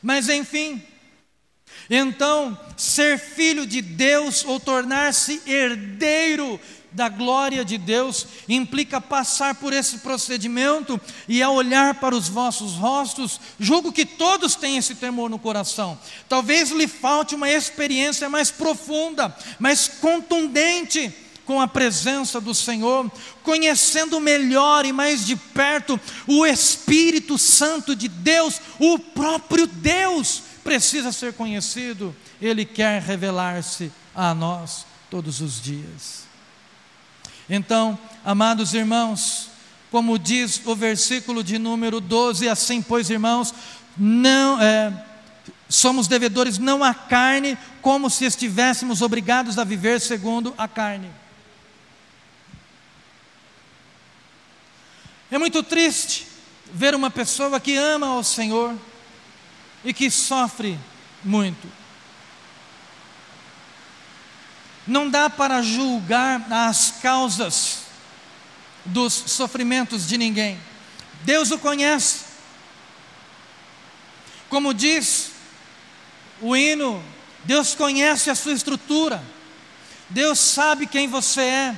Mas 0.00 0.28
enfim, 0.28 0.80
então, 1.90 2.58
ser 2.76 3.18
filho 3.18 3.66
de 3.66 3.82
Deus 3.82 4.44
ou 4.44 4.60
tornar-se 4.60 5.42
herdeiro 5.46 6.60
da 6.92 7.08
glória 7.08 7.64
de 7.64 7.78
Deus 7.78 8.26
implica 8.48 9.00
passar 9.00 9.54
por 9.54 9.72
esse 9.72 9.98
procedimento 9.98 11.00
e 11.28 11.42
ao 11.42 11.54
olhar 11.54 11.94
para 11.94 12.14
os 12.14 12.28
vossos 12.28 12.74
rostos, 12.74 13.40
julgo 13.58 13.92
que 13.92 14.04
todos 14.04 14.54
têm 14.54 14.76
esse 14.76 14.94
temor 14.94 15.30
no 15.30 15.38
coração. 15.38 15.98
Talvez 16.28 16.70
lhe 16.70 16.86
falte 16.86 17.34
uma 17.34 17.50
experiência 17.50 18.28
mais 18.28 18.50
profunda, 18.50 19.36
mais 19.58 19.88
contundente 19.88 21.12
com 21.44 21.60
a 21.60 21.66
presença 21.66 22.40
do 22.40 22.54
Senhor, 22.54 23.10
conhecendo 23.42 24.20
melhor 24.20 24.84
e 24.84 24.92
mais 24.92 25.26
de 25.26 25.34
perto 25.36 25.98
o 26.26 26.46
Espírito 26.46 27.36
Santo 27.36 27.96
de 27.96 28.08
Deus, 28.08 28.60
o 28.78 28.98
próprio 28.98 29.66
Deus 29.66 30.42
precisa 30.62 31.10
ser 31.10 31.32
conhecido, 31.32 32.14
ele 32.40 32.64
quer 32.64 33.02
revelar-se 33.02 33.90
a 34.14 34.32
nós 34.34 34.86
todos 35.10 35.40
os 35.40 35.60
dias. 35.60 36.21
Então, 37.48 37.98
amados 38.24 38.74
irmãos, 38.74 39.48
como 39.90 40.18
diz 40.18 40.60
o 40.64 40.74
versículo 40.74 41.44
de 41.44 41.58
número 41.58 42.00
12, 42.00 42.48
assim, 42.48 42.80
pois, 42.80 43.10
irmãos, 43.10 43.54
não 43.96 44.60
é, 44.60 44.92
somos 45.68 46.08
devedores 46.08 46.58
não 46.58 46.82
à 46.82 46.94
carne, 46.94 47.58
como 47.80 48.08
se 48.08 48.24
estivéssemos 48.24 49.02
obrigados 49.02 49.58
a 49.58 49.64
viver 49.64 50.00
segundo 50.00 50.54
a 50.56 50.66
carne. 50.66 51.10
É 55.30 55.38
muito 55.38 55.62
triste 55.62 56.26
ver 56.72 56.94
uma 56.94 57.10
pessoa 57.10 57.58
que 57.58 57.76
ama 57.76 58.06
ao 58.06 58.22
Senhor 58.22 58.74
e 59.84 59.92
que 59.92 60.10
sofre 60.10 60.78
muito. 61.24 61.81
Não 64.86 65.08
dá 65.08 65.30
para 65.30 65.62
julgar 65.62 66.44
as 66.50 66.94
causas 67.02 67.82
dos 68.84 69.12
sofrimentos 69.12 70.06
de 70.06 70.18
ninguém. 70.18 70.58
Deus 71.22 71.50
o 71.50 71.58
conhece. 71.58 72.32
Como 74.48 74.74
diz 74.74 75.30
o 76.40 76.56
hino, 76.56 77.02
Deus 77.44 77.74
conhece 77.74 78.28
a 78.28 78.34
sua 78.34 78.52
estrutura. 78.52 79.22
Deus 80.10 80.38
sabe 80.38 80.86
quem 80.86 81.08
você 81.08 81.42
é. 81.42 81.76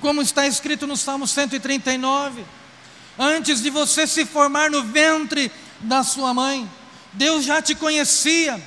Como 0.00 0.22
está 0.22 0.46
escrito 0.46 0.86
no 0.86 0.96
Salmo 0.96 1.26
139, 1.26 2.44
antes 3.18 3.62
de 3.62 3.70
você 3.70 4.06
se 4.06 4.24
formar 4.24 4.70
no 4.70 4.82
ventre 4.82 5.50
da 5.80 6.02
sua 6.02 6.34
mãe, 6.34 6.68
Deus 7.12 7.44
já 7.44 7.62
te 7.62 7.74
conhecia 7.74 8.62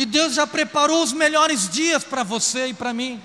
e 0.00 0.06
Deus 0.06 0.32
já 0.32 0.46
preparou 0.46 1.02
os 1.02 1.12
melhores 1.12 1.68
dias 1.68 2.02
para 2.02 2.22
você 2.22 2.68
e 2.68 2.72
para 2.74 2.94
mim. 2.94 3.20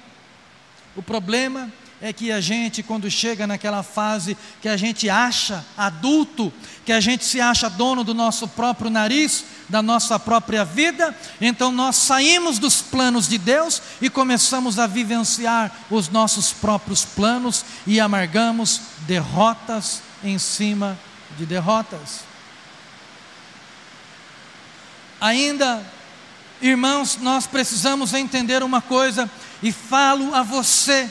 O 0.94 1.01
problema 1.01 1.72
é 2.01 2.12
que 2.12 2.34
a 2.34 2.41
gente, 2.41 2.84
quando 2.84 3.10
chega 3.10 3.48
naquela 3.48 3.82
fase 3.82 4.36
que 4.62 4.67
a 4.67 4.75
gente 4.75 5.10
acha 5.10 5.63
adulto, 5.77 6.51
que 6.86 6.91
a 6.91 7.00
gente 7.00 7.24
se 7.24 7.39
acha 7.39 7.70
dono 7.70 8.03
do 8.03 8.13
nosso 8.13 8.46
próprio 8.46 8.89
nariz, 8.89 9.46
da 9.70 9.82
nossa 9.82 10.20
própria 10.20 10.65
vida, 10.65 11.17
então 11.39 11.72
nós 11.72 11.96
saímos 11.96 12.60
dos 12.60 12.82
planos 12.82 13.25
de 13.25 13.38
Deus 13.38 13.82
e 14.01 14.10
começamos 14.10 14.77
a 14.77 14.86
vivenciar 14.86 15.74
os 15.89 16.10
nossos 16.10 16.51
próprios 16.51 17.05
planos 17.05 17.63
e 17.88 18.01
amargamos 18.01 18.82
derrotas 19.08 20.01
em 20.22 20.38
cima 20.38 21.00
de 21.38 21.46
derrotas. 21.46 22.25
Ainda, 25.22 25.94
irmãos, 26.62 27.17
nós 27.17 27.45
precisamos 27.47 28.13
entender 28.13 28.63
uma 28.63 28.81
coisa, 28.81 29.29
e 29.62 29.71
falo 29.71 30.33
a 30.33 30.43
você, 30.43 31.09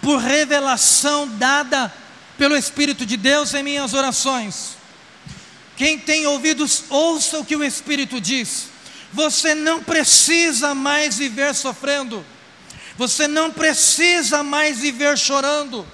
por 0.00 0.18
revelação 0.18 1.26
dada 1.28 1.92
pelo 2.36 2.56
Espírito 2.56 3.06
de 3.06 3.16
Deus 3.16 3.54
em 3.54 3.62
minhas 3.62 3.94
orações. 3.94 4.76
Quem 5.76 5.98
tem 5.98 6.26
ouvidos, 6.26 6.84
ouça 6.88 7.38
o 7.38 7.44
que 7.44 7.56
o 7.56 7.64
Espírito 7.64 8.20
diz. 8.20 8.68
Você 9.12 9.54
não 9.54 9.82
precisa 9.82 10.74
mais 10.74 11.18
viver 11.18 11.54
sofrendo, 11.54 12.24
você 12.96 13.28
não 13.28 13.50
precisa 13.50 14.42
mais 14.42 14.78
viver 14.78 15.16
chorando, 15.16 15.86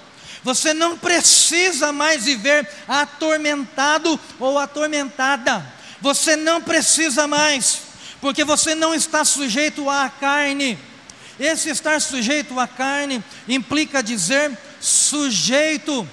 você 0.43 0.73
não 0.73 0.97
precisa 0.97 1.91
mais 1.91 2.25
viver 2.25 2.67
atormentado 2.87 4.19
ou 4.39 4.57
atormentada, 4.57 5.65
você 5.99 6.35
não 6.35 6.61
precisa 6.61 7.27
mais, 7.27 7.81
porque 8.21 8.43
você 8.43 8.75
não 8.75 8.93
está 8.93 9.25
sujeito 9.25 9.89
à 9.89 10.07
carne. 10.09 10.77
Esse 11.39 11.69
estar 11.69 11.99
sujeito 11.99 12.59
à 12.59 12.67
carne 12.67 13.23
implica 13.47 14.03
dizer 14.03 14.55
sujeito 14.79 16.07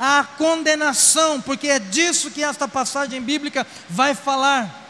à 0.00 0.24
condenação, 0.24 1.40
porque 1.40 1.68
é 1.68 1.78
disso 1.78 2.30
que 2.30 2.42
esta 2.42 2.66
passagem 2.66 3.20
bíblica 3.20 3.66
vai 3.88 4.14
falar. 4.14 4.82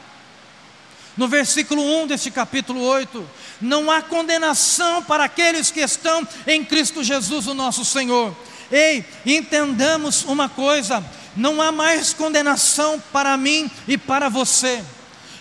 No 1.17 1.29
versículo 1.29 1.83
1 2.03 2.07
deste 2.09 2.31
capítulo 2.31 2.81
8, 2.83 3.29
não 3.61 3.91
há 3.91 4.03
condenação 4.03 5.03
para 5.03 5.25
aqueles 5.25 5.71
que 5.71 5.81
estão 5.81 6.27
em 6.47 6.65
Cristo 6.65 7.05
Jesus, 7.05 7.47
o 7.47 7.55
nosso 7.55 7.85
Senhor. 7.85 8.35
Ei, 8.71 9.05
entendamos 9.25 10.25
uma 10.25 10.49
coisa: 10.49 11.05
não 11.37 11.61
há 11.61 11.71
mais 11.71 12.13
condenação 12.13 13.03
para 13.13 13.37
mim 13.37 13.71
e 13.87 13.97
para 13.97 14.29
você. 14.29 14.83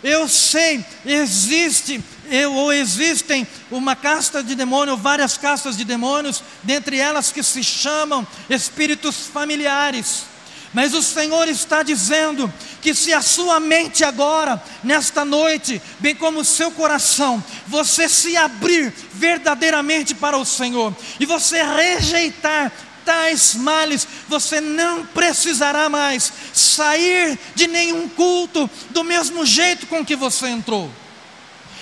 Eu 0.04 0.28
sei, 0.28 0.84
existe 1.06 2.04
ou 2.52 2.74
existem 2.74 3.48
uma 3.72 3.96
casta 3.96 4.44
de 4.44 4.54
demônios, 4.56 5.00
várias 5.00 5.38
castas 5.38 5.78
de 5.78 5.86
demônios, 5.86 6.44
dentre 6.62 6.98
elas 6.98 7.32
que 7.32 7.42
se 7.42 7.64
chamam 7.64 8.28
espíritos 8.50 9.28
familiares. 9.28 10.26
Mas 10.74 10.94
o 10.94 11.04
Senhor 11.04 11.48
está 11.48 11.84
dizendo 11.84 12.52
que 12.82 12.96
se 12.96 13.14
a 13.14 13.22
sua 13.22 13.60
mente 13.60 14.04
agora, 14.04 14.62
nesta 14.84 15.24
noite, 15.24 15.80
bem 16.00 16.16
como 16.16 16.40
o 16.40 16.46
seu 16.46 16.72
coração, 16.72 17.42
você 17.68 18.10
se 18.10 18.36
abrir 18.36 18.92
verdadeiramente 19.14 20.16
para 20.16 20.36
o 20.36 20.44
Senhor 20.44 20.94
e 21.20 21.26
você 21.26 21.62
rejeitar 21.62 22.72
tais 23.06 23.56
males, 23.56 24.08
você 24.28 24.60
não 24.60 25.06
precisará 25.06 25.90
mais 25.90 26.32
sair 26.54 27.38
de 27.56 27.68
nenhum 27.68 28.08
culto 28.10 28.70
do 28.90 29.04
mesmo 29.04 29.46
jeito 29.46 29.88
com 29.88 30.06
que 30.06 30.16
você 30.16 30.48
entrou. 30.48 30.92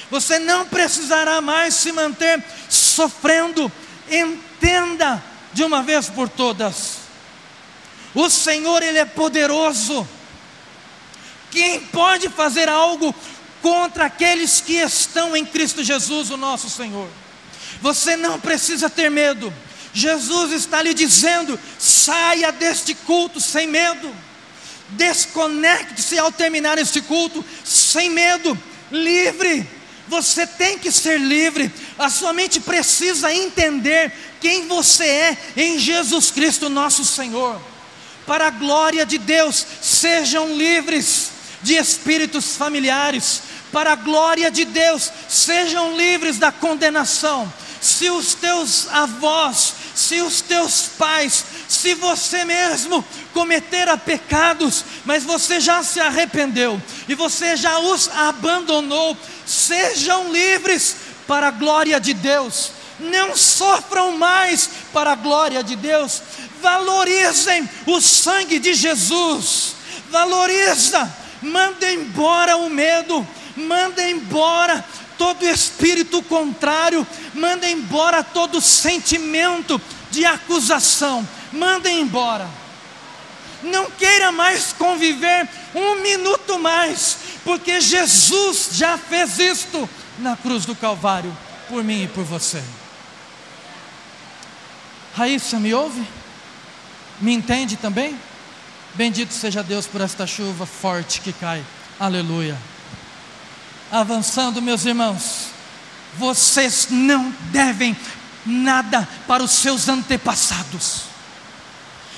Você 0.10 0.40
não 0.40 0.66
precisará 0.66 1.40
mais 1.40 1.74
se 1.76 1.92
manter 1.92 2.44
sofrendo. 2.70 3.72
Entenda 4.10 5.24
de 5.54 5.64
uma 5.64 5.82
vez 5.82 6.10
por 6.10 6.28
todas. 6.28 6.98
O 8.14 8.30
Senhor 8.30 8.84
ele 8.84 8.98
é 8.98 9.06
poderoso. 9.06 10.08
Quem 11.50 11.80
pode 11.80 12.28
fazer 12.30 12.68
algo 12.68 13.16
contra 13.62 14.06
aqueles 14.06 14.60
que 14.60 14.74
estão 14.74 15.36
em 15.36 15.46
Cristo 15.46 15.84
Jesus, 15.84 16.30
o 16.30 16.38
nosso 16.38 16.70
Senhor? 16.70 17.08
Você 17.82 18.18
não 18.18 18.40
precisa 18.40 18.90
ter 18.90 19.10
medo. 19.10 19.54
Jesus 19.94 20.52
está 20.52 20.82
lhe 20.82 20.94
dizendo: 20.94 21.60
saia 21.78 22.52
deste 22.52 22.94
culto 22.94 23.40
sem 23.40 23.68
medo. 23.68 24.14
Desconecte-se 24.90 26.20
ao 26.20 26.32
terminar 26.32 26.78
este 26.78 27.02
culto 27.02 27.44
sem 27.64 28.10
medo, 28.10 28.58
livre. 28.92 29.68
Você 30.08 30.46
tem 30.46 30.78
que 30.78 30.92
ser 30.92 31.18
livre. 31.18 31.72
A 31.98 32.10
sua 32.10 32.34
mente 32.34 32.60
precisa 32.60 33.34
entender 33.34 34.12
quem 34.42 34.68
você 34.68 35.06
é 35.06 35.38
em 35.56 35.80
Jesus 35.80 36.32
Cristo, 36.32 36.70
nosso 36.70 37.06
Senhor. 37.06 37.62
Para 38.26 38.48
a 38.48 38.52
glória 38.52 39.06
de 39.06 39.18
Deus, 39.18 39.66
sejam 39.82 40.56
livres 40.58 41.32
de 41.62 41.76
espíritos 41.76 42.58
familiares. 42.58 43.42
Para 43.72 43.94
a 43.94 43.96
glória 43.96 44.52
de 44.52 44.66
Deus, 44.66 45.12
sejam 45.30 45.96
livres 45.96 46.38
da 46.38 46.52
condenação. 46.52 47.52
Se 47.80 48.10
os 48.10 48.34
teus 48.34 48.88
avós 48.90 49.76
se 49.94 50.22
os 50.22 50.42
teus 50.42 50.84
pais, 50.98 51.46
se 51.68 51.94
você 51.94 52.46
mesmo 52.46 53.04
cometera 53.34 53.98
pecados, 53.98 54.84
mas 55.06 55.24
você 55.24 55.60
já 55.60 55.84
se 55.84 56.00
arrependeu 56.00 56.82
e 57.08 57.16
você 57.16 57.56
já 57.56 57.80
os 57.80 58.10
abandonou, 58.10 59.18
sejam 59.46 60.32
livres 60.32 60.96
para 61.28 61.48
a 61.48 61.52
glória 61.52 62.00
de 62.00 62.14
Deus. 62.14 62.72
Não 63.00 63.36
sofram 63.36 64.18
mais 64.18 64.70
para 64.94 65.14
a 65.14 65.16
glória 65.16 65.64
de 65.64 65.76
Deus. 65.76 66.22
Valorizem 66.62 67.68
o 67.88 68.00
sangue 68.00 68.60
de 68.60 68.74
Jesus. 68.74 69.76
Valoriza. 70.12 71.12
Manda 71.42 71.92
embora 71.92 72.58
o 72.58 72.70
medo. 72.70 73.28
Manda 73.56 74.08
embora 74.08 74.86
todo 75.22 75.46
espírito 75.46 76.24
contrário, 76.24 77.06
manda 77.36 77.70
embora 77.70 78.24
todo 78.24 78.60
sentimento 78.60 79.80
de 80.10 80.26
acusação, 80.26 81.28
manda 81.54 81.92
embora. 81.92 82.50
Não 83.62 83.92
queira 83.92 84.32
mais 84.32 84.74
conviver 84.74 85.48
um 85.76 86.02
minuto 86.02 86.58
mais, 86.58 87.18
porque 87.44 87.80
Jesus 87.80 88.70
já 88.72 88.98
fez 88.98 89.38
isto 89.38 89.88
na 90.18 90.36
cruz 90.36 90.66
do 90.66 90.76
Calvário, 90.76 91.38
por 91.70 91.84
mim 91.84 92.06
e 92.06 92.08
por 92.08 92.24
você. 92.24 92.64
Raíssa, 95.16 95.60
me 95.60 95.72
ouve? 95.72 96.04
Me 97.20 97.32
entende 97.32 97.78
também? 97.78 98.20
Bendito 98.96 99.36
seja 99.36 99.62
Deus 99.62 99.86
por 99.86 100.02
esta 100.02 100.26
chuva 100.26 100.66
forte 100.66 101.22
que 101.22 101.32
cai. 101.32 101.64
Aleluia 102.00 102.71
avançando, 103.92 104.62
meus 104.62 104.86
irmãos, 104.86 105.48
vocês 106.18 106.88
não 106.90 107.34
devem 107.52 107.96
nada 108.46 109.08
para 109.28 109.44
os 109.44 109.52
seus 109.52 109.90
antepassados. 109.90 111.04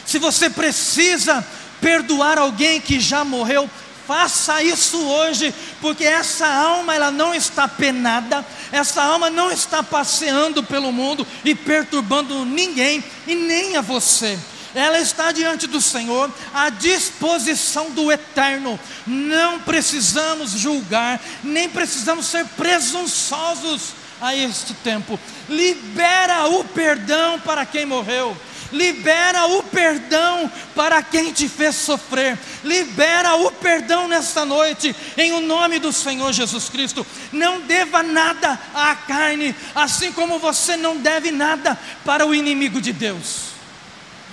Se 0.06 0.20
você 0.20 0.50
precisa 0.50 1.46
perdoar 1.82 2.38
alguém 2.38 2.80
que 2.80 3.00
já 3.00 3.24
morreu, 3.26 3.70
Faça 4.06 4.62
isso 4.62 5.02
hoje, 5.02 5.54
porque 5.80 6.04
essa 6.04 6.46
alma 6.46 6.94
ela 6.94 7.10
não 7.10 7.34
está 7.34 7.70
penada, 7.70 8.46
essa 8.70 9.02
alma 9.02 9.30
não 9.30 9.50
está 9.50 9.82
passeando 9.82 10.62
pelo 10.62 10.92
mundo 10.92 11.26
e 11.46 11.56
perturbando 11.56 12.44
ninguém 12.44 13.02
e 13.26 13.34
nem 13.34 13.78
a 13.78 13.82
você. 13.82 14.38
Ela 14.76 15.00
está 15.00 15.32
diante 15.32 15.68
do 15.68 15.80
Senhor, 15.80 16.32
à 16.54 16.70
disposição 16.70 17.92
do 17.92 18.12
Eterno. 18.12 18.80
Não 19.06 19.60
precisamos 19.60 20.52
julgar, 20.52 21.22
nem 21.44 21.70
precisamos 21.70 22.26
ser 22.26 22.46
presunçosos 22.58 23.94
a 24.22 24.36
este 24.36 24.74
tempo. 24.76 25.20
Libera 25.48 26.48
o 26.48 26.64
perdão 26.64 27.40
para 27.40 27.66
quem 27.66 27.86
morreu 27.86 28.36
libera 28.74 29.46
o 29.46 29.64
perdão 29.64 30.52
para 30.76 31.02
quem 31.02 31.32
te 31.32 31.48
fez 31.48 31.76
sofrer, 31.76 32.38
libera 32.64 33.36
o 33.36 33.52
perdão 33.52 34.08
nesta 34.08 34.44
noite, 34.44 34.94
em 35.16 35.32
o 35.32 35.40
nome 35.40 35.80
do 35.80 35.94
Senhor 35.94 36.34
Jesus 36.34 36.70
Cristo. 36.70 37.06
Não 37.32 37.62
deva 37.62 38.04
nada 38.04 38.60
à 38.74 38.96
carne, 38.96 39.56
assim 39.76 40.12
como 40.12 40.40
você 40.40 40.76
não 40.76 40.98
deve 40.98 41.32
nada 41.32 41.80
para 42.04 42.26
o 42.26 42.34
inimigo 42.34 42.82
de 42.82 42.92
Deus. 42.92 43.53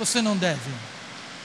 Você 0.00 0.22
não 0.22 0.34
deve. 0.34 0.70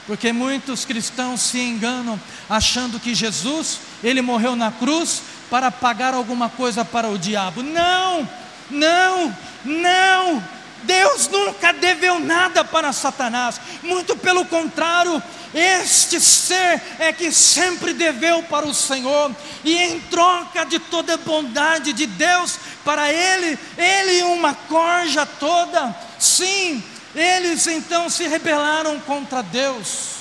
Porque 0.06 0.32
muitos 0.32 0.86
cristãos 0.86 1.42
se 1.42 1.60
enganam 1.60 2.18
achando 2.48 2.98
que 2.98 3.14
Jesus, 3.14 3.80
ele 4.02 4.22
morreu 4.22 4.56
na 4.56 4.72
cruz 4.72 5.20
para 5.50 5.70
pagar 5.70 6.14
alguma 6.14 6.48
coisa 6.48 6.82
para 6.82 7.10
o 7.10 7.18
diabo. 7.18 7.62
Não! 7.62 8.26
Não! 8.70 9.36
Não! 9.62 10.42
Deus 10.84 11.28
nunca 11.28 11.72
deveu 11.74 12.18
nada 12.18 12.64
para 12.64 12.94
Satanás, 12.94 13.60
muito 13.82 14.16
pelo 14.16 14.44
contrário, 14.44 15.22
este 15.52 16.20
ser 16.20 16.80
é 16.98 17.12
que 17.12 17.32
sempre 17.32 17.92
deveu 17.92 18.42
para 18.44 18.66
o 18.66 18.74
Senhor, 18.74 19.34
e 19.64 19.76
em 19.76 20.00
troca 20.00 20.64
de 20.64 20.78
toda 20.78 21.14
a 21.14 21.18
bondade 21.18 21.92
de 21.92 22.06
Deus 22.06 22.56
para 22.84 23.12
ele, 23.12 23.58
ele 23.76 24.22
uma 24.22 24.54
corja 24.54 25.26
toda, 25.26 25.94
sim, 26.18 26.82
eles 27.14 27.66
então 27.66 28.08
se 28.10 28.26
rebelaram 28.26 28.98
contra 29.00 29.42
Deus. 29.42 30.16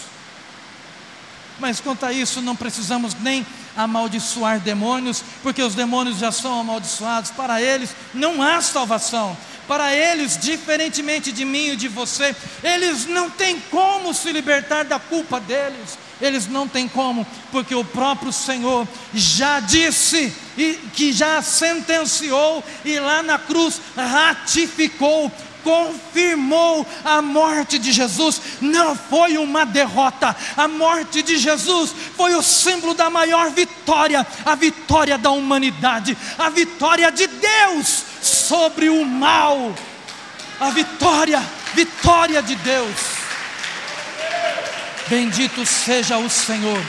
Mas 1.59 1.79
quanto 1.79 2.05
a 2.05 2.11
isso, 2.11 2.41
não 2.41 2.55
precisamos 2.55 3.13
nem 3.15 3.45
amaldiçoar 3.75 4.59
demônios, 4.59 5.23
porque 5.43 5.61
os 5.61 5.75
demônios 5.75 6.17
já 6.17 6.31
são 6.31 6.59
amaldiçoados, 6.59 7.31
para 7.31 7.61
eles 7.61 7.95
não 8.13 8.41
há 8.41 8.61
salvação. 8.61 9.35
Para 9.67 9.95
eles, 9.95 10.37
diferentemente 10.37 11.31
de 11.31 11.43
mim 11.43 11.69
e 11.69 11.75
de 11.75 11.87
você, 11.87 12.35
eles 12.63 13.07
não 13.07 13.31
têm 13.31 13.59
como 13.71 14.13
se 14.13 14.31
libertar 14.31 14.85
da 14.85 14.99
culpa 14.99 15.39
deles. 15.39 15.97
Eles 16.21 16.47
não 16.47 16.67
têm 16.67 16.87
como, 16.87 17.25
porque 17.51 17.73
o 17.75 17.83
próprio 17.83 18.31
Senhor 18.31 18.87
já 19.13 19.59
disse 19.59 20.33
e 20.57 20.75
que 20.93 21.11
já 21.11 21.41
sentenciou 21.41 22.63
e 22.85 22.99
lá 22.99 23.21
na 23.21 23.37
cruz 23.37 23.81
ratificou 23.97 25.31
confirmou 25.65 26.85
a 27.03 27.23
morte 27.23 27.79
de 27.79 27.91
Jesus, 27.91 28.39
não 28.61 28.95
foi 28.95 29.35
uma 29.35 29.65
derrota, 29.65 30.35
a 30.55 30.67
morte 30.67 31.23
de 31.23 31.37
Jesus 31.39 31.91
foi 32.15 32.35
o 32.35 32.43
símbolo 32.43 32.93
da 32.93 33.09
maior 33.09 33.49
vitória, 33.49 34.25
a 34.45 34.53
vitória 34.53 35.17
da 35.17 35.31
humanidade, 35.31 36.15
a 36.37 36.49
vitória 36.49 37.11
de 37.11 37.25
Deus 37.25 38.03
sobre 38.21 38.89
o 38.89 39.03
mal, 39.03 39.73
a 40.59 40.69
vitória, 40.69 41.43
vitória 41.73 42.43
de 42.43 42.55
Deus. 42.57 42.95
Bendito 45.07 45.65
seja 45.65 46.17
o 46.19 46.29
Senhor. 46.29 46.79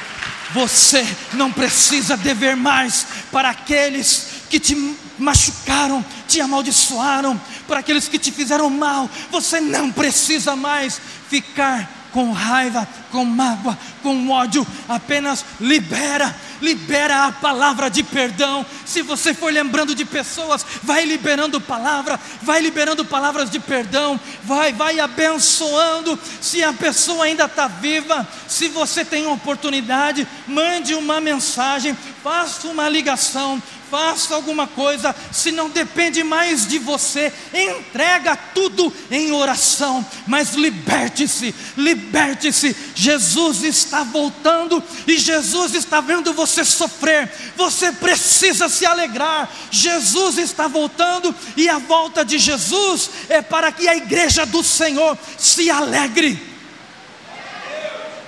Você 0.53 1.05
não 1.33 1.51
precisa 1.51 2.17
dever 2.17 2.57
mais 2.57 3.07
para 3.33 3.51
aqueles 3.51 4.37
que 4.49 4.61
te 4.61 4.97
machucaram, 5.19 6.05
te 6.29 6.41
amaldiçoaram, 6.41 7.41
para 7.67 7.81
aqueles 7.81 8.09
que 8.09 8.19
te 8.19 8.31
fizeram 8.31 8.71
mal. 8.71 9.09
Você 9.31 9.61
não 9.61 9.91
precisa 9.93 10.57
mais 10.57 11.01
ficar 11.29 11.97
com 12.17 12.33
raiva, 12.33 12.89
com 13.13 13.27
mágoa, 13.27 13.77
com 14.03 14.31
ódio, 14.31 14.67
apenas 14.89 15.45
libera, 15.61 16.35
libera 16.63 17.27
a 17.27 17.33
palavra 17.33 17.91
de 17.91 18.03
perdão. 18.03 18.65
Se 18.87 19.03
você 19.03 19.35
for 19.35 19.53
lembrando 19.53 19.95
de 19.95 20.03
pessoas, 20.07 20.65
vai 20.83 21.05
liberando 21.05 21.61
palavra, 21.61 22.19
vai 22.41 22.63
liberando 22.63 23.05
palavras 23.05 23.51
de 23.51 23.61
perdão, 23.61 24.19
vai, 24.45 24.73
vai 24.73 24.99
abençoando. 24.99 26.19
Se 26.41 26.65
a 26.65 26.73
pessoa 26.73 27.27
ainda 27.27 27.45
está 27.45 27.69
viva, 27.69 28.27
se 28.49 28.69
você 28.69 29.05
tem 29.05 29.27
oportunidade, 29.27 30.27
mande 30.49 30.95
uma 30.95 31.21
mensagem, 31.21 31.95
faça 32.23 32.67
uma 32.69 32.89
ligação, 32.89 33.63
faça 33.91 34.35
alguma 34.35 34.67
coisa, 34.67 35.15
se 35.33 35.51
não 35.51 35.69
depende 35.69 36.23
mais 36.23 36.67
de 36.67 36.79
você, 36.79 37.33
entrega 37.53 38.37
tudo 38.37 38.93
em 39.11 39.33
oração, 39.33 40.05
mas 40.27 40.55
liberte-se, 40.55 41.55
liberte-se. 41.77 42.77
Jesus 42.95 43.63
está 43.63 44.05
voltando 44.05 44.83
e 45.07 45.19
Jesus 45.19 45.75
está 45.75 46.01
vendo 46.01 46.33
você 46.33 46.65
sofrer. 46.65 47.31
Você 47.57 47.93
precisa 47.93 48.69
se 48.69 48.85
alegrar. 48.85 49.51
Jesus 49.71 50.39
está 50.39 50.69
voltando 50.69 51.35
e 51.57 51.69
a 51.69 51.79
volta 51.79 52.25
de 52.25 52.39
Jesus 52.39 53.11
é 53.29 53.41
para 53.41 53.73
que 53.73 53.89
a 53.89 53.97
igreja 53.97 54.45
do 54.45 54.63
Senhor 54.63 55.17
se 55.39 55.71
alegre. 55.71 56.41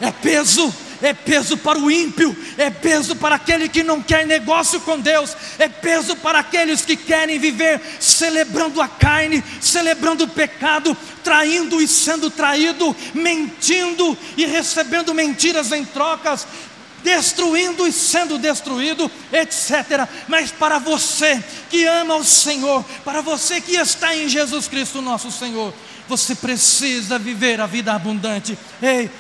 É 0.01 0.11
peso 0.13 0.73
é 1.03 1.13
peso 1.13 1.57
para 1.57 1.79
o 1.79 1.91
ímpio, 1.91 2.37
é 2.57 2.71
peso 2.71 3.15
para 3.17 3.37
aquele 3.37 3.69
que 3.69 3.83
não 3.83 4.03
quer 4.03 4.27
negócio 4.27 4.81
com 4.81 4.99
Deus, 4.99 5.37
é 5.59 5.69
peso 5.69 6.17
para 6.17 6.41
aqueles 6.41 6.85
que 6.85 6.97
querem 6.97 7.39
viver 7.39 7.81
celebrando 8.01 8.81
a 8.81 8.89
carne, 8.89 9.43
celebrando 9.61 10.25
o 10.25 10.29
pecado, 10.29 10.97
traindo 11.23 11.81
e 11.81 11.87
sendo 11.87 12.31
traído, 12.31 12.95
mentindo 13.15 14.17
e 14.37 14.47
recebendo 14.47 15.15
mentiras 15.15 15.73
em 15.73 15.85
trocas, 15.85 16.47
destruindo 17.03 17.87
e 17.87 17.93
sendo 17.93 18.39
destruído, 18.39 19.11
etc. 19.33 20.09
Mas 20.27 20.51
para 20.51 20.79
você 20.79 21.43
que 21.71 21.85
ama 21.87 22.17
o 22.17 22.25
Senhor, 22.25 22.85
para 23.05 23.21
você 23.21 23.61
que 23.61 23.77
está 23.77 24.17
em 24.17 24.29
Jesus 24.29 24.67
Cristo, 24.69 25.01
nosso 25.01 25.31
Senhor, 25.31 25.73
você 26.09 26.35
precisa 26.35 27.19
viver 27.19 27.61
a 27.61 27.67
vida 27.67 27.93
abundante. 27.93 28.59
Ei, 28.83 29.11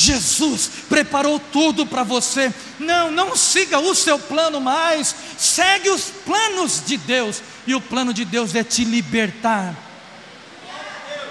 Jesus 0.00 0.70
preparou 0.88 1.38
tudo 1.38 1.84
para 1.84 2.02
você. 2.02 2.52
Não, 2.78 3.10
não 3.10 3.36
siga 3.36 3.78
o 3.78 3.94
seu 3.94 4.18
plano 4.18 4.60
mais, 4.60 5.14
segue 5.36 5.90
os 5.90 6.04
planos 6.24 6.82
de 6.84 6.96
Deus. 6.96 7.42
E 7.66 7.74
o 7.74 7.80
plano 7.80 8.14
de 8.14 8.24
Deus 8.24 8.54
é 8.54 8.64
te 8.64 8.82
libertar. 8.82 9.76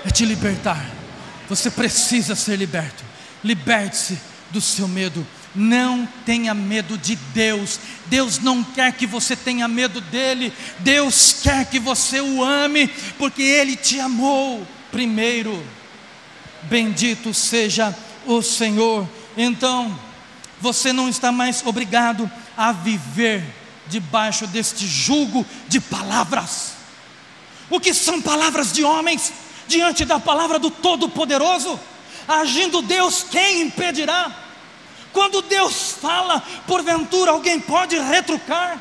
É 0.05 0.11
te 0.11 0.23
libertar. 0.23 0.85
Você 1.49 1.71
precisa 1.71 2.35
ser 2.35 2.57
liberto. 2.57 3.03
Liberte-se 3.43 4.19
do 4.51 4.61
seu 4.61 4.87
medo. 4.87 5.25
Não 5.55 6.07
tenha 6.23 6.53
medo 6.53 6.95
de 6.95 7.15
Deus. 7.15 7.79
Deus 8.05 8.37
não 8.37 8.63
quer 8.63 8.93
que 8.93 9.07
você 9.07 9.35
tenha 9.35 9.67
medo 9.67 9.99
dele. 9.99 10.53
Deus 10.77 11.37
quer 11.41 11.65
que 11.65 11.79
você 11.79 12.21
o 12.21 12.43
ame, 12.43 12.87
porque 13.17 13.41
ele 13.41 13.75
te 13.75 13.99
amou 13.99 14.65
primeiro. 14.91 15.65
Bendito 16.63 17.33
seja 17.33 17.95
o 18.29 18.43
Senhor. 18.43 19.07
Então, 19.35 19.97
você 20.61 20.93
não 20.93 21.09
está 21.09 21.31
mais 21.31 21.65
obrigado 21.65 22.29
a 22.55 22.71
viver 22.71 23.43
debaixo 23.87 24.45
deste 24.45 24.85
jugo 24.85 25.43
de 25.67 25.79
palavras. 25.79 26.73
O 27.69 27.79
que 27.79 27.93
são 27.93 28.21
palavras 28.21 28.71
de 28.71 28.83
homens 28.83 29.33
diante 29.67 30.05
da 30.05 30.19
palavra 30.19 30.59
do 30.59 30.69
Todo-Poderoso? 30.69 31.79
Agindo 32.27 32.83
Deus, 32.83 33.25
quem 33.29 33.63
impedirá? 33.63 34.31
Quando 35.11 35.41
Deus 35.41 35.93
fala, 35.99 36.43
porventura 36.67 37.31
alguém 37.31 37.59
pode 37.59 37.97
retrucar? 37.97 38.77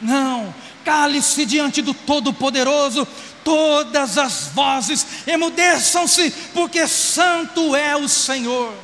Não, 0.00 0.52
cale-se 0.84 1.46
diante 1.46 1.80
do 1.80 1.94
Todo-Poderoso, 1.94 3.06
todas 3.46 4.18
as 4.18 4.48
vozes 4.48 5.06
emudeçam-se, 5.24 6.32
porque 6.52 6.84
santo 6.88 7.76
é 7.76 7.94
o 7.94 8.08
Senhor. 8.08 8.74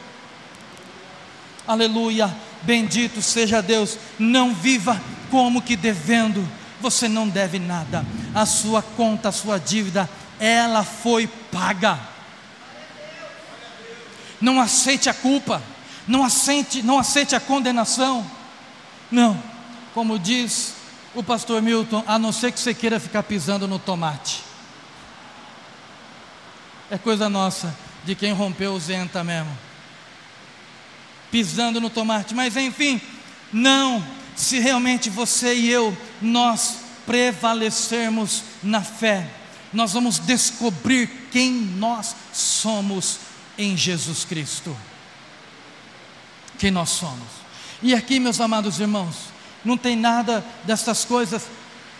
Aleluia, 1.66 2.32
bendito 2.62 3.20
seja 3.20 3.60
Deus. 3.60 3.98
Não 4.20 4.54
viva 4.54 5.02
como 5.32 5.60
que 5.60 5.74
devendo, 5.74 6.48
você 6.80 7.08
não 7.08 7.28
deve 7.28 7.58
nada. 7.58 8.06
A 8.32 8.46
sua 8.46 8.80
conta, 8.82 9.30
a 9.30 9.32
sua 9.32 9.58
dívida, 9.58 10.08
ela 10.38 10.84
foi 10.84 11.26
paga. 11.26 11.98
Não 14.40 14.60
aceite 14.60 15.10
a 15.10 15.14
culpa, 15.14 15.60
não 16.06 16.22
aceite, 16.22 16.84
não 16.84 17.00
aceite 17.00 17.34
a 17.34 17.40
condenação. 17.40 18.24
Não, 19.10 19.42
como 19.92 20.20
diz 20.20 20.74
o 21.16 21.22
pastor 21.22 21.60
Milton, 21.60 22.04
a 22.06 22.16
não 22.16 22.30
ser 22.30 22.52
que 22.52 22.60
você 22.60 22.72
queira 22.72 23.00
ficar 23.00 23.24
pisando 23.24 23.66
no 23.66 23.80
tomate. 23.80 24.41
É 26.92 26.98
coisa 26.98 27.26
nossa, 27.26 27.74
de 28.04 28.14
quem 28.14 28.34
rompeu 28.34 28.74
o 28.74 28.78
Zenta 28.78 29.24
mesmo. 29.24 29.50
Pisando 31.30 31.80
no 31.80 31.88
tomate, 31.88 32.34
mas 32.34 32.54
enfim, 32.54 33.00
não, 33.50 34.04
se 34.36 34.58
realmente 34.58 35.08
você 35.08 35.54
e 35.54 35.70
eu, 35.70 35.96
nós 36.20 36.80
prevalecermos 37.06 38.42
na 38.62 38.82
fé, 38.82 39.26
nós 39.72 39.94
vamos 39.94 40.18
descobrir 40.18 41.06
quem 41.32 41.52
nós 41.52 42.14
somos 42.30 43.20
em 43.56 43.74
Jesus 43.74 44.26
Cristo. 44.26 44.76
Quem 46.58 46.70
nós 46.70 46.90
somos. 46.90 47.28
E 47.82 47.94
aqui, 47.94 48.20
meus 48.20 48.38
amados 48.38 48.80
irmãos, 48.80 49.16
não 49.64 49.78
tem 49.78 49.96
nada 49.96 50.44
dessas 50.64 51.06
coisas 51.06 51.46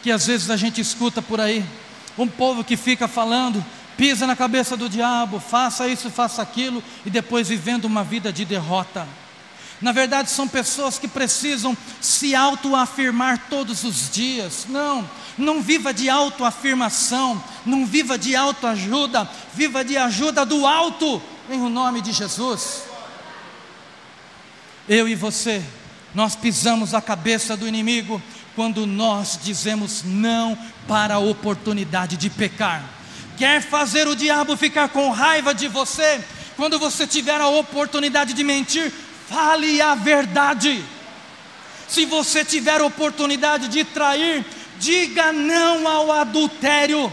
que 0.03 0.11
às 0.11 0.27
vezes 0.27 0.51
a 0.51 0.57
gente 0.59 0.83
escuta 0.83 1.23
por 1.23 1.41
aí. 1.41 1.65
Um 2.19 2.29
povo 2.29 2.63
que 2.63 2.77
fica 2.77 3.09
falando, 3.09 3.65
pisa 3.97 4.27
na 4.27 4.37
cabeça 4.37 4.77
do 4.77 4.89
diabo, 4.89 5.41
faça 5.41 5.89
isso, 5.89 6.11
faça 6.11 6.43
aquilo, 6.43 6.83
e 7.05 7.11
depois 7.11 7.49
vivendo 7.49 7.85
uma 7.85 8.03
vida 8.05 8.33
de 8.33 8.45
derrota. 8.45 9.07
Na 9.83 9.91
verdade, 9.91 10.31
são 10.31 10.47
pessoas 10.47 10.97
que 10.97 11.09
precisam 11.09 11.77
se 12.01 12.37
autoafirmar 12.37 13.47
todos 13.51 13.83
os 13.83 14.09
dias. 14.09 14.65
Não, 14.69 15.09
não 15.37 15.61
viva 15.61 15.93
de 15.93 16.09
autoafirmação, 16.09 17.43
não 17.67 17.85
viva 17.85 18.17
de 18.17 18.37
autoajuda, 18.37 19.29
viva 19.53 19.85
de 19.85 19.97
ajuda 19.97 20.47
do 20.47 20.65
alto, 20.67 21.21
em 21.51 21.61
o 21.61 21.69
nome 21.69 22.01
de 22.01 22.13
Jesus. 22.13 22.85
Eu 24.89 25.09
e 25.09 25.17
você, 25.17 25.65
nós 26.15 26.37
pisamos 26.37 26.95
a 26.95 27.01
cabeça 27.01 27.57
do 27.57 27.67
inimigo 27.67 28.23
quando 28.55 28.87
nós 28.87 29.39
dizemos 29.43 30.03
não 30.05 30.57
para 30.87 31.15
a 31.15 31.19
oportunidade 31.19 32.17
de 32.17 32.31
pecar. 32.31 33.02
Quer 33.37 33.62
fazer 33.62 34.07
o 34.07 34.16
diabo 34.16 34.57
ficar 34.57 34.88
com 34.88 35.11
raiva 35.11 35.55
de 35.55 35.68
você? 35.68 36.23
Quando 36.57 36.79
você 36.79 37.07
tiver 37.07 37.40
a 37.40 37.49
oportunidade 37.49 38.33
de 38.35 38.45
mentir, 38.45 38.92
fale 39.29 39.81
a 39.81 39.95
verdade. 39.95 40.85
Se 41.88 42.05
você 42.05 42.45
tiver 42.45 42.81
oportunidade 42.81 43.68
de 43.68 43.85
trair, 43.85 44.45
diga 44.79 45.33
não 45.33 45.88
ao 45.88 46.12
adultério. 46.12 47.11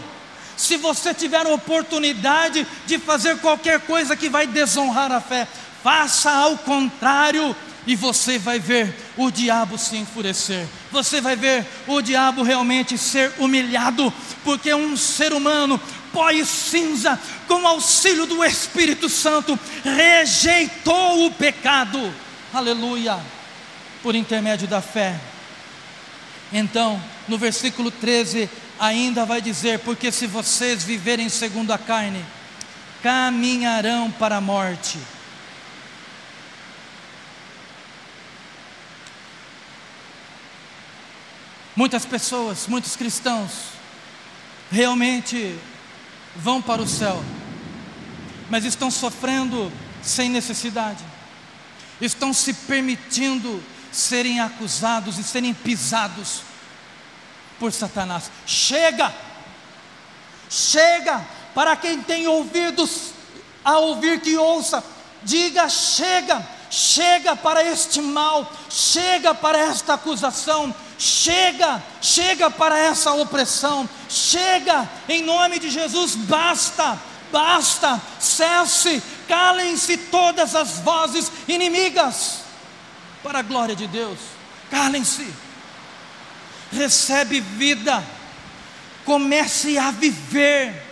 Se 0.56 0.76
você 0.76 1.14
tiver 1.14 1.46
oportunidade 1.46 2.66
de 2.86 2.98
fazer 2.98 3.38
qualquer 3.38 3.80
coisa 3.80 4.14
que 4.14 4.28
vai 4.28 4.46
desonrar 4.46 5.10
a 5.10 5.20
fé, 5.20 5.48
faça 5.82 6.30
ao 6.30 6.58
contrário 6.58 7.56
e 7.86 7.96
você 7.96 8.38
vai 8.38 8.58
ver 8.58 8.94
o 9.16 9.30
diabo 9.30 9.78
se 9.78 9.96
enfurecer. 9.96 10.66
Você 10.92 11.20
vai 11.20 11.34
ver 11.34 11.66
o 11.86 12.02
diabo 12.02 12.42
realmente 12.42 12.98
ser 12.98 13.32
humilhado, 13.38 14.12
porque 14.44 14.72
um 14.74 14.96
ser 14.96 15.32
humano 15.32 15.80
pó 16.12 16.30
e 16.30 16.44
cinza, 16.44 17.18
com 17.46 17.66
auxílio 17.66 18.26
do 18.26 18.44
Espírito 18.44 19.08
Santo, 19.08 19.58
rejeitou 19.84 21.26
o 21.26 21.30
pecado, 21.30 22.12
aleluia, 22.52 23.18
por 24.02 24.14
intermédio 24.14 24.68
da 24.68 24.80
fé. 24.80 25.18
Então, 26.52 27.02
no 27.28 27.38
versículo 27.38 27.90
13, 27.90 28.48
ainda 28.78 29.24
vai 29.24 29.40
dizer: 29.40 29.80
Porque 29.80 30.10
se 30.10 30.26
vocês 30.26 30.82
viverem 30.82 31.28
segundo 31.28 31.72
a 31.72 31.78
carne, 31.78 32.24
caminharão 33.02 34.10
para 34.10 34.36
a 34.36 34.40
morte. 34.40 34.98
Muitas 41.76 42.04
pessoas, 42.04 42.66
muitos 42.66 42.96
cristãos, 42.96 43.52
realmente 44.70 45.56
vão 46.36 46.60
para 46.60 46.82
o 46.82 46.88
céu, 46.88 47.22
mas 48.48 48.64
estão 48.64 48.90
sofrendo 48.90 49.72
sem 50.02 50.28
necessidade, 50.28 51.02
estão 52.00 52.32
se 52.32 52.52
permitindo 52.52 53.62
serem 53.92 54.40
acusados 54.40 55.18
e 55.18 55.24
serem 55.24 55.52
pisados 55.52 56.42
por 57.58 57.72
Satanás. 57.72 58.30
Chega! 58.46 59.12
Chega! 60.48 61.24
Para 61.54 61.76
quem 61.76 62.00
tem 62.00 62.26
ouvidos 62.26 63.12
a 63.64 63.78
ouvir 63.78 64.20
que 64.20 64.36
ouça, 64.36 64.82
diga 65.22 65.68
chega! 65.68 66.60
Chega 66.70 67.34
para 67.34 67.64
este 67.64 68.00
mal, 68.00 68.50
chega 68.70 69.34
para 69.34 69.58
esta 69.58 69.94
acusação, 69.94 70.72
chega, 71.00 71.82
chega 72.02 72.50
para 72.50 72.78
essa 72.78 73.10
opressão, 73.12 73.88
chega, 74.06 74.86
em 75.08 75.22
nome 75.22 75.58
de 75.58 75.70
Jesus, 75.70 76.14
basta, 76.14 77.00
basta, 77.32 77.98
cesse, 78.20 79.02
calem-se 79.26 79.96
todas 79.96 80.54
as 80.54 80.80
vozes 80.80 81.32
inimigas, 81.48 82.42
para 83.22 83.38
a 83.38 83.42
glória 83.42 83.74
de 83.74 83.86
Deus, 83.86 84.18
calem-se, 84.70 85.26
recebe 86.70 87.40
vida, 87.40 88.04
comece 89.06 89.78
a 89.78 89.90
viver 89.90 90.86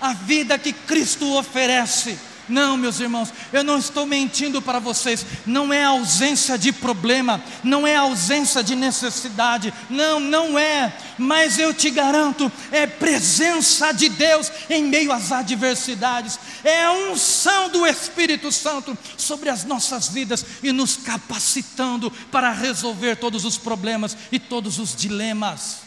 a 0.00 0.12
vida 0.12 0.58
que 0.58 0.72
Cristo 0.72 1.36
oferece 1.36 2.18
não, 2.48 2.76
meus 2.76 3.00
irmãos, 3.00 3.32
eu 3.52 3.64
não 3.64 3.78
estou 3.78 4.06
mentindo 4.06 4.62
para 4.62 4.78
vocês, 4.78 5.26
não 5.44 5.72
é 5.72 5.84
ausência 5.84 6.56
de 6.56 6.72
problema, 6.72 7.42
não 7.64 7.86
é 7.86 7.96
ausência 7.96 8.62
de 8.62 8.76
necessidade, 8.76 9.74
não, 9.90 10.20
não 10.20 10.58
é, 10.58 10.96
mas 11.18 11.58
eu 11.58 11.74
te 11.74 11.90
garanto, 11.90 12.50
é 12.70 12.86
presença 12.86 13.92
de 13.92 14.08
Deus 14.08 14.50
em 14.70 14.84
meio 14.84 15.10
às 15.12 15.32
adversidades, 15.32 16.38
é 16.62 16.84
a 16.84 16.92
unção 16.92 17.68
do 17.68 17.86
Espírito 17.86 18.52
Santo 18.52 18.96
sobre 19.16 19.48
as 19.48 19.64
nossas 19.64 20.08
vidas 20.08 20.44
e 20.62 20.70
nos 20.70 20.96
capacitando 20.96 22.10
para 22.30 22.52
resolver 22.52 23.16
todos 23.16 23.44
os 23.44 23.58
problemas 23.58 24.16
e 24.30 24.38
todos 24.38 24.78
os 24.78 24.94
dilemas. 24.94 25.78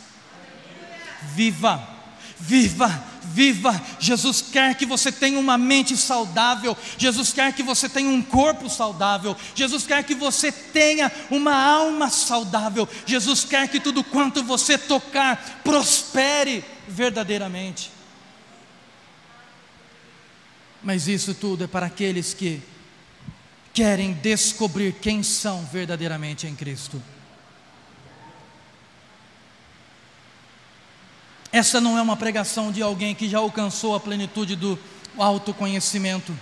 Viva, 1.36 1.88
viva 2.38 3.09
viva. 3.34 3.80
Jesus 4.00 4.42
quer 4.42 4.76
que 4.76 4.86
você 4.86 5.12
tenha 5.12 5.40
uma 5.40 5.58
mente 5.58 5.96
saudável. 5.96 6.76
Jesus 6.98 7.32
quer 7.32 7.54
que 7.54 7.64
você 7.64 7.88
tenha 7.88 8.10
um 8.10 8.22
corpo 8.22 8.70
saudável. 8.70 9.36
Jesus 9.56 9.86
quer 9.86 10.04
que 10.04 10.16
você 10.16 10.52
tenha 10.52 11.12
uma 11.30 11.56
alma 11.56 12.10
saudável. 12.10 12.88
Jesus 13.06 13.44
quer 13.44 13.68
que 13.68 13.80
tudo 13.80 14.04
quanto 14.04 14.44
você 14.44 14.78
tocar 14.78 15.62
prospere 15.64 16.64
verdadeiramente. 16.88 17.92
Mas 20.82 21.08
isso 21.08 21.34
tudo 21.34 21.66
é 21.66 21.68
para 21.68 21.86
aqueles 21.86 22.34
que 22.34 22.62
querem 23.74 24.14
descobrir 24.14 24.94
quem 24.94 25.24
são 25.24 25.66
verdadeiramente 25.66 26.48
em 26.48 26.56
Cristo. 26.56 27.02
Essa 31.52 31.82
não 31.82 31.98
é 31.98 32.02
uma 32.02 32.16
pregação 32.16 32.72
de 32.72 32.82
alguém 32.82 33.16
que 33.16 33.28
já 33.28 33.40
alcançou 33.40 33.96
a 33.96 34.00
plenitude 34.00 34.56
do 34.56 34.78
autoconhecimento, 35.18 36.38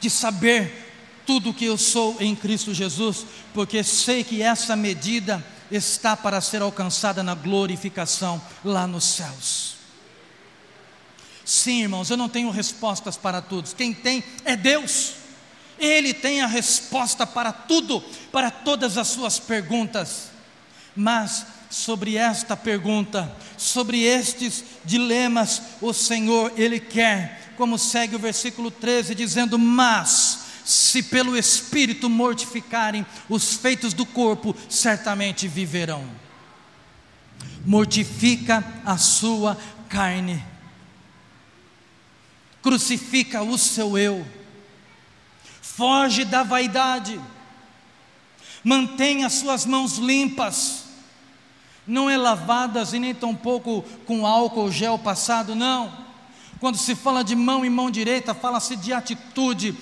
de 0.00 0.10
saber 0.10 0.84
tudo 1.26 1.50
o 1.50 1.54
que 1.54 1.64
eu 1.64 1.78
sou 1.78 2.16
em 2.20 2.34
Cristo 2.36 2.74
Jesus, 2.74 3.26
porque 3.54 3.82
sei 3.82 4.22
que 4.22 4.42
essa 4.42 4.76
medida 4.76 5.44
está 5.70 6.16
para 6.16 6.40
ser 6.40 6.62
alcançada 6.62 7.22
na 7.22 7.34
glorificação 7.34 8.40
lá 8.64 8.86
nos 8.86 9.04
céus. 9.04 9.76
Sim, 11.44 11.82
irmãos, 11.82 12.10
eu 12.10 12.16
não 12.16 12.28
tenho 12.28 12.50
respostas 12.50 13.16
para 13.16 13.40
todos, 13.40 13.72
quem 13.72 13.94
tem 13.94 14.22
é 14.44 14.56
Deus. 14.56 15.14
Ele 15.78 16.14
tem 16.14 16.40
a 16.40 16.46
resposta 16.46 17.26
para 17.26 17.52
tudo, 17.52 18.00
para 18.32 18.50
todas 18.50 18.96
as 18.96 19.08
suas 19.08 19.38
perguntas. 19.38 20.30
Mas 20.94 21.44
sobre 21.70 22.16
esta 22.16 22.56
pergunta, 22.56 23.34
sobre 23.56 24.02
estes 24.02 24.64
dilemas, 24.84 25.62
o 25.80 25.92
Senhor, 25.92 26.52
Ele 26.56 26.78
quer, 26.78 27.54
como 27.56 27.78
segue 27.78 28.14
o 28.14 28.18
versículo 28.18 28.70
13, 28.70 29.14
dizendo: 29.14 29.58
Mas, 29.58 30.44
se 30.64 31.02
pelo 31.02 31.36
Espírito 31.36 32.08
mortificarem 32.08 33.06
os 33.28 33.54
feitos 33.54 33.92
do 33.92 34.04
corpo, 34.04 34.54
certamente 34.68 35.48
viverão. 35.48 36.04
Mortifica 37.64 38.64
a 38.84 38.96
sua 38.96 39.56
carne, 39.88 40.42
crucifica 42.62 43.42
o 43.42 43.58
seu 43.58 43.96
eu, 43.98 44.26
foge 45.60 46.24
da 46.24 46.42
vaidade, 46.42 47.20
mantenha 48.64 49.28
suas 49.28 49.66
mãos 49.66 49.98
limpas, 49.98 50.85
não 51.86 52.10
é 52.10 52.16
lavadas 52.16 52.92
e 52.92 52.98
nem 52.98 53.14
tampouco 53.14 53.82
com 54.06 54.26
álcool 54.26 54.70
gel 54.70 54.98
passado, 54.98 55.54
não. 55.54 55.92
Quando 56.58 56.76
se 56.76 56.94
fala 56.94 57.22
de 57.22 57.36
mão 57.36 57.64
e 57.64 57.70
mão 57.70 57.90
direita, 57.90 58.34
fala-se 58.34 58.76
de 58.76 58.92
atitude, 58.92 59.74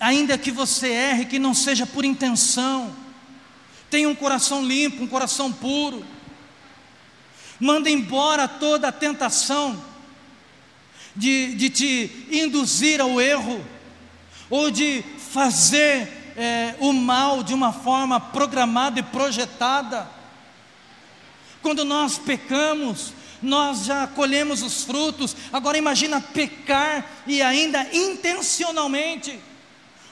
ainda 0.00 0.38
que 0.38 0.50
você 0.50 0.88
erre, 0.88 1.26
que 1.26 1.38
não 1.38 1.52
seja 1.52 1.84
por 1.84 2.04
intenção. 2.04 2.90
Tenha 3.90 4.08
um 4.08 4.14
coração 4.14 4.64
limpo, 4.64 5.02
um 5.02 5.08
coração 5.08 5.52
puro. 5.52 6.04
Manda 7.60 7.90
embora 7.90 8.48
toda 8.48 8.88
a 8.88 8.92
tentação. 8.92 9.92
de, 11.14 11.54
de 11.54 11.70
te 11.70 12.26
induzir 12.30 13.00
ao 13.00 13.20
erro, 13.20 13.62
ou 14.48 14.70
de 14.70 15.04
fazer 15.18 16.34
é, 16.36 16.74
o 16.80 16.92
mal 16.92 17.42
de 17.42 17.54
uma 17.54 17.72
forma 17.72 18.18
programada 18.18 18.98
e 18.98 19.02
projetada. 19.02 20.08
Quando 21.62 21.84
nós 21.84 22.18
pecamos, 22.18 23.12
nós 23.40 23.84
já 23.84 24.06
colhemos 24.06 24.62
os 24.62 24.84
frutos, 24.84 25.36
agora 25.52 25.78
imagina 25.78 26.20
pecar 26.20 27.22
e 27.26 27.40
ainda 27.40 27.86
intencionalmente. 27.94 29.38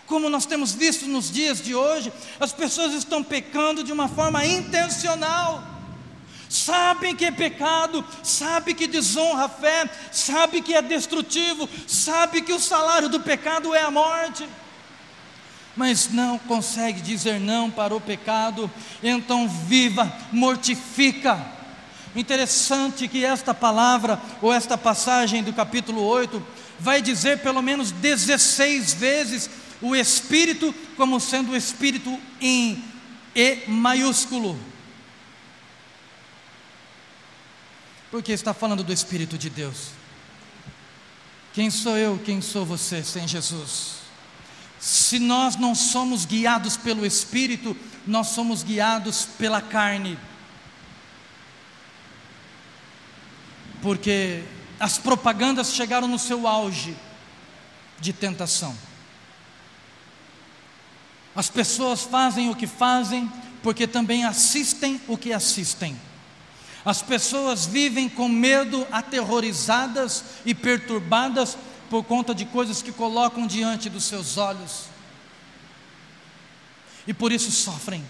Como 0.06 0.28
nós 0.28 0.46
temos 0.46 0.72
visto 0.72 1.06
nos 1.06 1.30
dias 1.30 1.60
de 1.60 1.74
hoje, 1.74 2.12
as 2.40 2.52
pessoas 2.52 2.94
estão 2.94 3.22
pecando 3.22 3.84
de 3.84 3.92
uma 3.92 4.08
forma 4.08 4.44
intencional 4.46 5.70
sabem 6.50 7.14
que 7.14 7.24
é 7.24 7.30
pecado, 7.30 8.04
sabe 8.24 8.74
que 8.74 8.88
desonra 8.88 9.44
a 9.44 9.48
fé, 9.48 9.88
sabe 10.10 10.60
que 10.60 10.74
é 10.74 10.82
destrutivo, 10.82 11.68
sabe 11.86 12.42
que 12.42 12.52
o 12.52 12.58
salário 12.58 13.08
do 13.08 13.20
pecado 13.20 13.72
é 13.72 13.82
a 13.82 13.90
morte. 13.90 14.46
Mas 15.80 16.10
não 16.10 16.38
consegue 16.38 17.00
dizer 17.00 17.40
não 17.40 17.70
para 17.70 17.96
o 17.96 18.00
pecado, 18.02 18.70
então 19.02 19.48
viva, 19.48 20.14
mortifica. 20.30 21.42
Interessante 22.14 23.08
que 23.08 23.24
esta 23.24 23.54
palavra, 23.54 24.20
ou 24.42 24.52
esta 24.52 24.76
passagem 24.76 25.42
do 25.42 25.54
capítulo 25.54 26.02
8, 26.02 26.46
vai 26.78 27.00
dizer 27.00 27.38
pelo 27.38 27.62
menos 27.62 27.92
16 27.92 28.92
vezes 28.92 29.48
o 29.80 29.96
Espírito 29.96 30.74
como 30.98 31.18
sendo 31.18 31.52
o 31.52 31.56
Espírito 31.56 32.14
em 32.42 32.84
E 33.34 33.64
maiúsculo. 33.66 34.60
porque 38.10 38.32
está 38.32 38.52
falando 38.52 38.84
do 38.84 38.92
Espírito 38.92 39.38
de 39.38 39.48
Deus. 39.48 39.92
Quem 41.54 41.70
sou 41.70 41.96
eu, 41.96 42.20
quem 42.22 42.42
sou 42.42 42.66
você 42.66 43.02
sem 43.02 43.26
Jesus? 43.26 43.99
Se 44.80 45.18
nós 45.18 45.56
não 45.56 45.74
somos 45.74 46.24
guiados 46.24 46.78
pelo 46.78 47.04
Espírito, 47.04 47.76
nós 48.06 48.28
somos 48.28 48.62
guiados 48.62 49.26
pela 49.38 49.60
carne. 49.60 50.18
Porque 53.82 54.42
as 54.78 54.96
propagandas 54.96 55.74
chegaram 55.74 56.08
no 56.08 56.18
seu 56.18 56.48
auge 56.48 56.96
de 58.00 58.14
tentação. 58.14 58.74
As 61.36 61.50
pessoas 61.50 62.02
fazem 62.02 62.48
o 62.48 62.56
que 62.56 62.66
fazem 62.66 63.30
porque 63.62 63.86
também 63.86 64.24
assistem 64.24 64.98
o 65.06 65.18
que 65.18 65.32
assistem. 65.32 66.00
As 66.82 67.02
pessoas 67.02 67.66
vivem 67.66 68.08
com 68.08 68.26
medo, 68.26 68.86
aterrorizadas 68.90 70.24
e 70.46 70.54
perturbadas 70.54 71.58
por 71.90 72.04
conta 72.04 72.32
de 72.32 72.44
coisas 72.44 72.80
que 72.80 72.92
colocam 72.92 73.48
diante 73.48 73.90
dos 73.90 74.04
seus 74.04 74.38
olhos. 74.38 74.84
E 77.04 77.12
por 77.12 77.32
isso 77.32 77.50
sofrem. 77.50 78.06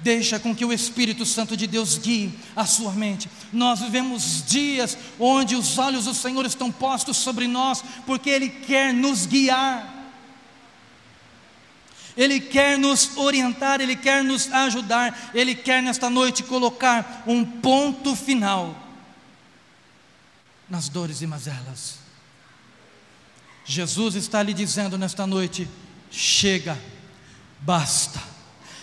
Deixa 0.00 0.40
com 0.40 0.54
que 0.54 0.64
o 0.64 0.72
Espírito 0.72 1.24
Santo 1.24 1.56
de 1.56 1.66
Deus 1.66 1.98
guie 1.98 2.36
a 2.56 2.66
sua 2.66 2.90
mente. 2.90 3.30
Nós 3.52 3.80
vivemos 3.80 4.42
dias 4.44 4.98
onde 5.20 5.54
os 5.54 5.78
olhos 5.78 6.06
do 6.06 6.14
Senhor 6.14 6.44
estão 6.44 6.72
postos 6.72 7.18
sobre 7.18 7.46
nós, 7.46 7.84
porque 8.04 8.28
Ele 8.28 8.48
quer 8.48 8.92
nos 8.92 9.26
guiar. 9.26 9.98
Ele 12.16 12.40
quer 12.40 12.76
nos 12.76 13.16
orientar, 13.16 13.80
Ele 13.80 13.94
quer 13.94 14.24
nos 14.24 14.50
ajudar, 14.50 15.30
Ele 15.32 15.54
quer 15.54 15.80
nesta 15.80 16.10
noite 16.10 16.42
colocar 16.42 17.22
um 17.26 17.44
ponto 17.44 18.16
final 18.16 18.89
nas 20.70 20.88
dores 20.88 21.20
e 21.20 21.26
mazelas. 21.26 21.98
Jesus 23.64 24.14
está 24.14 24.42
lhe 24.42 24.54
dizendo 24.54 24.96
nesta 24.96 25.26
noite: 25.26 25.68
chega, 26.10 26.78
basta, 27.60 28.20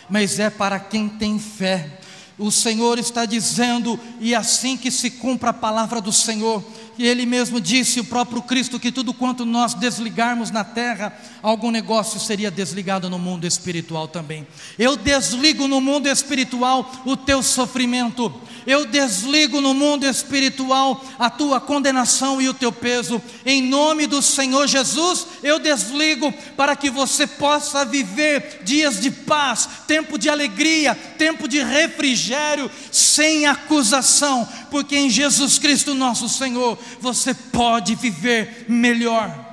mas 0.10 0.38
é 0.38 0.50
para 0.50 0.80
quem 0.80 1.08
tem 1.08 1.39
fé. 1.39 2.00
O 2.38 2.52
Senhor 2.52 3.00
está 3.00 3.26
dizendo, 3.26 4.00
e 4.19 4.36
assim 4.36 4.78
que 4.78 4.91
se 4.91 5.10
cumpra 5.10 5.50
a 5.50 5.54
palavra 5.54 6.00
do 6.00 6.13
Senhor, 6.13 6.63
e 6.98 7.06
ele 7.06 7.26
mesmo 7.26 7.62
disse, 7.62 8.00
o 8.00 8.06
próprio 8.06 8.42
Cristo, 8.42 8.80
que 8.80 8.92
tudo 8.92 9.14
quanto 9.14 9.46
nós 9.46 9.74
desligarmos 9.74 10.52
na 10.52 10.64
terra, 10.64 11.16
algum 11.42 11.72
negócio 11.72 12.20
seria 12.20 12.50
desligado 12.50 13.10
no 13.10 13.20
mundo 13.20 13.46
espiritual 13.46 14.08
também. 14.08 14.48
Eu 14.78 14.96
desligo 14.96 15.68
no 15.68 15.80
mundo 15.80 16.08
espiritual 16.08 16.92
o 17.06 17.16
teu 17.16 17.44
sofrimento, 17.44 18.34
eu 18.66 18.86
desligo 18.86 19.62
no 19.62 19.74
mundo 19.74 20.06
espiritual 20.06 21.04
a 21.18 21.30
tua 21.30 21.62
condenação 21.62 22.42
e 22.42 22.50
o 22.50 22.54
teu 22.54 22.72
peso. 22.72 23.22
Em 23.46 23.62
nome 23.62 24.08
do 24.08 24.22
Senhor 24.22 24.68
Jesus, 24.68 25.26
eu 25.42 25.58
desligo 25.58 26.34
para 26.58 26.76
que 26.76 26.90
você 26.90 27.26
possa 27.26 27.86
viver 27.86 28.62
dias 28.64 29.00
de 29.00 29.10
paz, 29.10 29.70
tempo 29.88 30.18
de 30.18 30.30
alegria, 30.30 30.96
tempo 31.18 31.48
de 31.48 31.64
refrigério, 31.64 32.70
sem 32.92 33.46
acusação, 33.46 34.48
porque 34.70 34.98
em 34.98 35.10
Jesus 35.10 35.58
Cristo 35.58 35.94
nosso 35.94 36.28
Senhor, 36.28 36.78
você 37.00 37.34
pode 37.34 37.95
viver 37.95 38.65
melhor. 38.67 39.45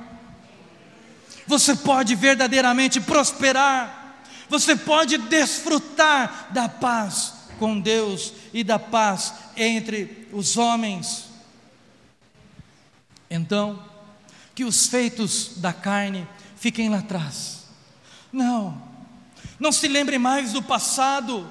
Você 1.47 1.75
pode 1.75 2.15
verdadeiramente 2.15 2.99
prosperar. 2.99 4.23
Você 4.49 4.75
pode 4.75 5.17
desfrutar 5.17 6.49
da 6.51 6.67
paz 6.69 7.33
com 7.59 7.79
Deus 7.79 8.33
e 8.53 8.63
da 8.63 8.77
paz 8.77 9.33
entre 9.55 10.27
os 10.31 10.57
homens. 10.57 11.25
Então, 13.29 13.83
que 14.53 14.63
os 14.63 14.87
feitos 14.87 15.57
da 15.57 15.73
carne 15.73 16.27
fiquem 16.55 16.89
lá 16.89 16.99
atrás. 16.99 17.65
Não, 18.31 18.81
não 19.59 19.71
se 19.71 19.87
lembre 19.87 20.17
mais 20.17 20.53
do 20.53 20.61
passado. 20.61 21.49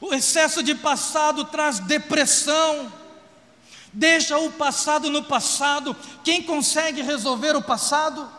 O 0.00 0.14
excesso 0.14 0.62
de 0.62 0.74
passado 0.74 1.44
traz 1.44 1.78
depressão. 1.80 2.92
Deixa 3.98 4.38
o 4.38 4.52
passado 4.52 5.10
no 5.10 5.24
passado. 5.24 5.94
Quem 6.22 6.40
consegue 6.40 7.02
resolver 7.02 7.56
o 7.56 7.62
passado? 7.62 8.30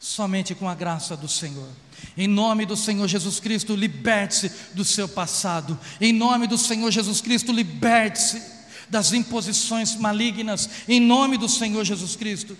Somente 0.00 0.52
com 0.52 0.68
a 0.68 0.74
graça 0.74 1.16
do 1.16 1.28
Senhor. 1.28 1.68
Em 2.16 2.26
nome 2.26 2.66
do 2.66 2.76
Senhor 2.76 3.06
Jesus 3.06 3.38
Cristo, 3.38 3.76
liberte-se 3.76 4.50
do 4.74 4.84
seu 4.84 5.08
passado. 5.08 5.78
Em 6.00 6.12
nome 6.12 6.48
do 6.48 6.58
Senhor 6.58 6.90
Jesus 6.90 7.20
Cristo, 7.20 7.52
liberte-se 7.52 8.42
das 8.88 9.12
imposições 9.12 9.94
malignas. 9.94 10.68
Em 10.88 10.98
nome 10.98 11.38
do 11.38 11.48
Senhor 11.48 11.84
Jesus 11.84 12.16
Cristo. 12.16 12.58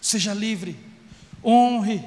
Seja 0.00 0.32
livre, 0.32 0.78
honre, 1.44 2.04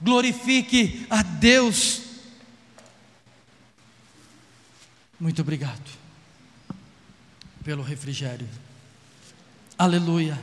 glorifique 0.00 1.06
a 1.08 1.22
Deus. 1.22 2.09
Muito 5.20 5.42
obrigado 5.42 5.90
pelo 7.62 7.82
refrigério. 7.82 8.48
Aleluia. 9.78 10.38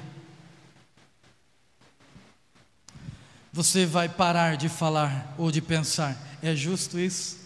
você 3.58 3.88
vai 3.88 4.08
parar 4.08 4.56
de 4.56 4.70
falar 4.70 5.34
ou 5.36 5.52
de 5.52 5.62
pensar: 5.62 6.16
é 6.44 6.56
justo 6.56 7.00
isso? 7.00 7.38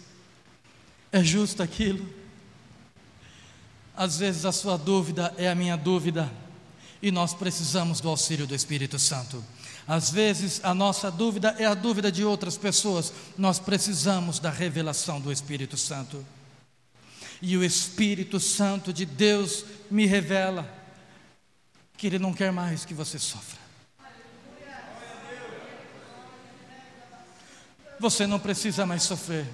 É 1.10 1.24
justo 1.24 1.62
aquilo? 1.62 2.06
Às 3.96 4.18
vezes 4.18 4.44
a 4.44 4.52
sua 4.52 4.76
dúvida 4.76 5.32
é 5.38 5.48
a 5.48 5.54
minha 5.54 5.74
dúvida 5.74 6.30
e 7.00 7.10
nós 7.10 7.32
precisamos 7.32 7.98
do 8.00 8.10
auxílio 8.10 8.46
do 8.46 8.54
Espírito 8.54 8.98
Santo. 8.98 9.42
Às 9.88 10.10
vezes 10.10 10.60
a 10.62 10.74
nossa 10.74 11.10
dúvida 11.10 11.56
é 11.58 11.64
a 11.64 11.74
dúvida 11.74 12.12
de 12.12 12.24
outras 12.24 12.58
pessoas, 12.58 13.10
nós 13.38 13.58
precisamos 13.58 14.38
da 14.38 14.50
revelação 14.50 15.18
do 15.18 15.32
Espírito 15.32 15.78
Santo. 15.78 16.24
E 17.42 17.56
o 17.56 17.64
Espírito 17.64 18.38
Santo 18.38 18.92
de 18.92 19.04
Deus 19.04 19.64
me 19.90 20.06
revela 20.06 20.72
que 21.96 22.06
Ele 22.06 22.18
não 22.18 22.32
quer 22.32 22.52
mais 22.52 22.84
que 22.84 22.94
você 22.94 23.18
sofra. 23.18 23.60
Você 27.98 28.28
não 28.28 28.38
precisa 28.38 28.86
mais 28.86 29.02
sofrer. 29.02 29.46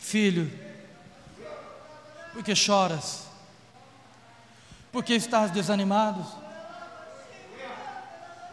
Filho, 0.00 0.50
porque 2.32 2.54
choras? 2.54 3.26
Porque 4.90 5.14
estás 5.14 5.52
desanimado? 5.52 6.26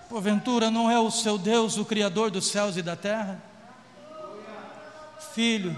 Porventura 0.10 0.70
não 0.70 0.92
é 0.92 1.00
o 1.00 1.10
seu 1.10 1.40
Deus 1.40 1.78
o 1.78 1.86
Criador 1.86 2.30
dos 2.30 2.48
céus 2.48 2.78
e 2.78 2.84
da 2.84 2.96
terra? 2.96 3.42
Filho, 5.34 5.76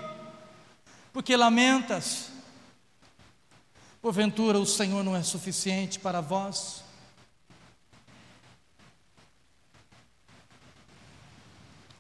porque 1.14 1.38
lamentas? 1.38 2.35
Porventura 4.06 4.60
o 4.60 4.68
Senhor 4.68 5.04
não 5.04 5.16
é 5.16 5.24
suficiente 5.24 5.98
para 5.98 6.22
vós? 6.22 6.84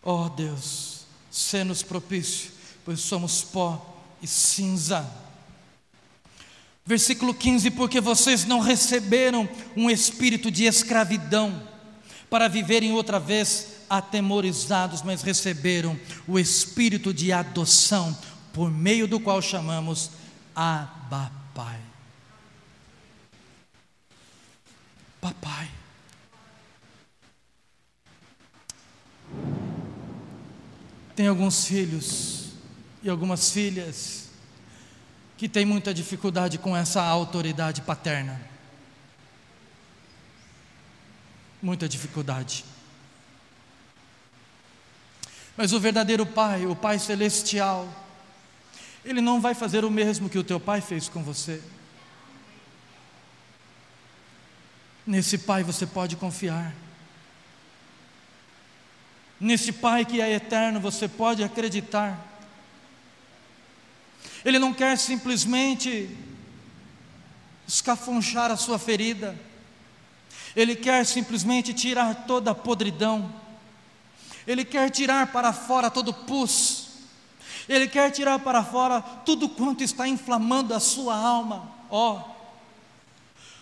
Oh 0.03 0.29
Deus, 0.29 1.07
Sê-nos 1.31 1.81
propício, 1.81 2.51
pois 2.85 2.99
somos 2.99 3.41
pó 3.41 3.97
e 4.21 4.27
cinza. 4.27 5.03
Versículo 6.85 7.33
15: 7.33 7.71
Porque 7.71 7.99
vocês 7.99 8.45
não 8.45 8.59
receberam 8.59 9.49
um 9.75 9.89
espírito 9.89 10.51
de 10.51 10.65
escravidão 10.65 11.67
para 12.29 12.47
viverem 12.47 12.91
outra 12.91 13.19
vez 13.19 13.77
atemorizados, 13.89 15.01
mas 15.01 15.23
receberam 15.23 15.99
o 16.27 16.37
espírito 16.37 17.11
de 17.11 17.31
adoção, 17.31 18.15
por 18.53 18.69
meio 18.69 19.07
do 19.07 19.19
qual 19.19 19.41
chamamos 19.41 20.11
Abba 20.55 21.31
Pai. 21.55 21.94
Papai. 25.25 25.67
Tem 31.15 31.25
alguns 31.25 31.65
filhos 31.65 32.51
e 33.01 33.09
algumas 33.09 33.49
filhas 33.49 34.29
que 35.35 35.49
têm 35.49 35.65
muita 35.65 35.91
dificuldade 35.95 36.59
com 36.59 36.77
essa 36.77 37.01
autoridade 37.01 37.81
paterna. 37.81 38.39
Muita 41.59 41.89
dificuldade. 41.89 42.63
Mas 45.57 45.73
o 45.73 45.79
verdadeiro 45.79 46.27
Pai, 46.27 46.67
o 46.67 46.75
Pai 46.75 46.99
Celestial, 46.99 47.91
Ele 49.03 49.21
não 49.21 49.41
vai 49.41 49.55
fazer 49.55 49.83
o 49.83 49.89
mesmo 49.89 50.29
que 50.29 50.37
o 50.37 50.43
teu 50.43 50.59
Pai 50.59 50.81
fez 50.81 51.09
com 51.09 51.23
você. 51.23 51.63
Nesse 55.05 55.37
Pai 55.37 55.63
você 55.63 55.85
pode 55.85 56.15
confiar. 56.15 56.73
Nesse 59.39 59.71
Pai 59.71 60.05
que 60.05 60.21
é 60.21 60.33
eterno, 60.33 60.79
você 60.79 61.07
pode 61.07 61.43
acreditar. 61.43 62.19
Ele 64.43 64.57
não 64.57 64.73
quer 64.73 64.97
simplesmente 64.97 66.09
escafunchar 67.67 68.51
a 68.51 68.57
sua 68.57 68.79
ferida, 68.79 69.35
Ele 70.55 70.75
quer 70.75 71.05
simplesmente 71.05 71.73
tirar 71.73 72.25
toda 72.25 72.51
a 72.51 72.55
podridão, 72.55 73.33
Ele 74.47 74.63
quer 74.63 74.89
tirar 74.89 75.27
para 75.27 75.51
fora 75.51 75.89
todo 75.89 76.09
o 76.09 76.13
pus, 76.13 76.89
Ele 77.67 77.87
quer 77.87 78.11
tirar 78.11 78.39
para 78.39 78.63
fora 78.63 79.01
tudo 79.01 79.49
quanto 79.49 79.83
está 79.83 80.07
inflamando 80.07 80.73
a 80.73 80.79
sua 80.79 81.15
alma. 81.15 81.71
Ó, 81.89 82.13
oh, 82.13 82.35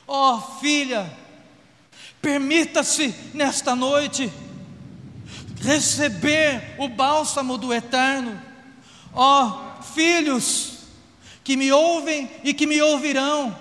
ó 0.08 0.36
oh, 0.36 0.42
filha, 0.60 1.23
permita-se 2.24 3.14
nesta 3.34 3.76
noite 3.76 4.32
receber 5.60 6.76
o 6.80 6.88
bálsamo 6.88 7.58
do 7.58 7.74
eterno. 7.74 8.42
Ó 9.14 9.46
oh, 9.46 9.84
filhos 9.84 10.78
que 11.44 11.58
me 11.58 11.70
ouvem 11.70 12.32
e 12.42 12.54
que 12.54 12.66
me 12.66 12.82
ouvirão, 12.82 13.56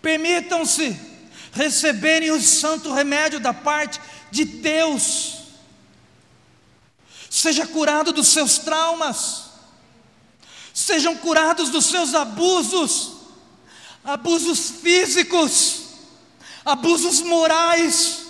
permitam-se 0.00 0.98
receberem 1.52 2.30
o 2.30 2.40
santo 2.40 2.90
remédio 2.90 3.38
da 3.38 3.52
parte 3.52 4.00
de 4.30 4.46
Deus. 4.46 5.40
Seja 7.28 7.66
curado 7.66 8.12
dos 8.12 8.28
seus 8.28 8.58
traumas, 8.58 9.50
sejam 10.72 11.14
curados 11.16 11.68
dos 11.68 11.84
seus 11.84 12.14
abusos, 12.14 13.12
abusos 14.02 14.70
físicos, 14.70 15.89
abusos 16.64 17.20
morais, 17.22 18.26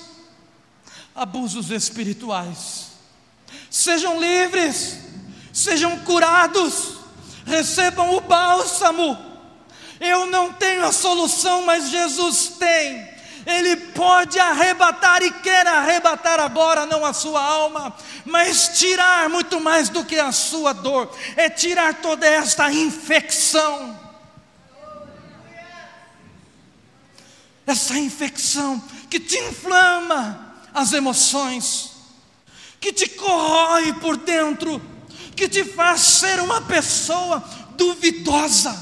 abusos 1.14 1.70
espirituais 1.70 2.90
sejam 3.70 4.20
livres, 4.20 4.98
sejam 5.52 6.00
curados, 6.00 6.96
recebam 7.46 8.16
o 8.16 8.20
bálsamo. 8.20 9.16
Eu 10.00 10.26
não 10.26 10.52
tenho 10.52 10.84
a 10.84 10.92
solução, 10.92 11.62
mas 11.62 11.88
Jesus 11.88 12.54
tem. 12.58 13.08
Ele 13.46 13.76
pode 13.76 14.38
arrebatar 14.38 15.22
e 15.22 15.30
quer 15.30 15.66
arrebatar 15.66 16.40
agora, 16.40 16.84
não 16.84 17.04
a 17.06 17.12
sua 17.12 17.42
alma, 17.42 17.94
mas 18.24 18.78
tirar 18.78 19.28
muito 19.30 19.60
mais 19.60 19.88
do 19.88 20.04
que 20.04 20.18
a 20.18 20.30
sua 20.30 20.72
dor, 20.74 21.10
é 21.36 21.48
tirar 21.48 21.94
toda 21.94 22.26
esta 22.26 22.70
infecção. 22.70 23.98
Essa 27.66 27.98
infecção 27.98 28.82
que 29.08 29.20
te 29.20 29.38
inflama 29.38 30.54
as 30.72 30.92
emoções, 30.92 31.92
que 32.80 32.92
te 32.92 33.08
corrói 33.08 33.92
por 33.94 34.16
dentro, 34.16 34.80
que 35.36 35.48
te 35.48 35.64
faz 35.64 36.00
ser 36.00 36.40
uma 36.40 36.60
pessoa 36.62 37.42
duvidosa, 37.76 38.76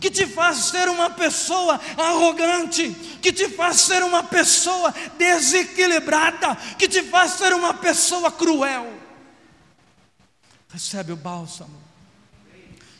que 0.00 0.10
te 0.10 0.26
faz 0.26 0.58
ser 0.66 0.88
uma 0.88 1.10
pessoa 1.10 1.80
arrogante, 1.96 2.90
que 3.22 3.32
te 3.32 3.48
faz 3.48 3.80
ser 3.80 4.02
uma 4.02 4.22
pessoa 4.22 4.94
desequilibrada, 5.16 6.54
que 6.78 6.88
te 6.88 7.02
faz 7.02 7.32
ser 7.32 7.52
uma 7.52 7.74
pessoa 7.74 8.30
cruel. 8.30 8.92
Recebe 10.68 11.12
o 11.12 11.16
bálsamo. 11.16 11.82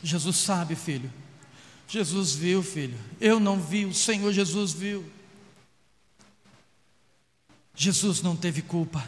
Jesus 0.03 0.37
sabe, 0.37 0.74
filho. 0.76 1.12
Jesus 1.89 2.32
viu, 2.32 2.62
filho. 2.62 2.99
Eu 3.20 3.39
não 3.39 3.61
vi, 3.61 3.85
o 3.85 3.95
Senhor 3.95 4.32
Jesus 4.32 4.72
viu. 4.72 5.05
Jesus 7.77 8.22
não 8.22 8.37
teve 8.37 8.62
culpa. 8.62 9.05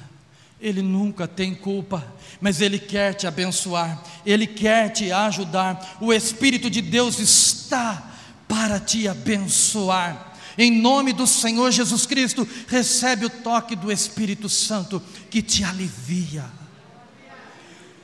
Ele 0.61 0.81
nunca 0.81 1.29
tem 1.29 1.55
culpa, 1.55 2.07
mas 2.41 2.61
Ele 2.61 2.79
quer 2.79 3.15
te 3.15 3.27
abençoar, 3.27 4.03
Ele 4.25 4.47
quer 4.47 4.89
te 4.91 5.13
ajudar. 5.13 5.99
O 6.01 6.13
Espírito 6.13 6.71
de 6.71 6.81
Deus 6.81 7.19
está 7.19 8.15
para 8.49 8.81
te 8.81 9.07
abençoar. 9.07 10.35
Em 10.59 10.81
nome 10.81 11.13
do 11.13 11.27
Senhor 11.27 11.71
Jesus 11.71 12.07
Cristo, 12.07 12.49
recebe 12.67 13.27
o 13.27 13.31
toque 13.31 13.77
do 13.77 13.93
Espírito 13.93 14.49
Santo 14.49 15.03
que 15.31 15.43
te 15.43 15.63
alivia. 15.63 16.45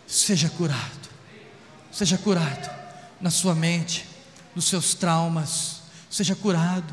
Seja 0.06 0.50
curado, 0.50 1.08
seja 1.90 2.18
curado 2.18 2.70
na 3.18 3.30
sua 3.30 3.54
mente, 3.54 4.04
nos 4.54 4.66
seus 4.66 4.92
traumas, 4.92 5.80
seja 6.10 6.34
curado. 6.34 6.92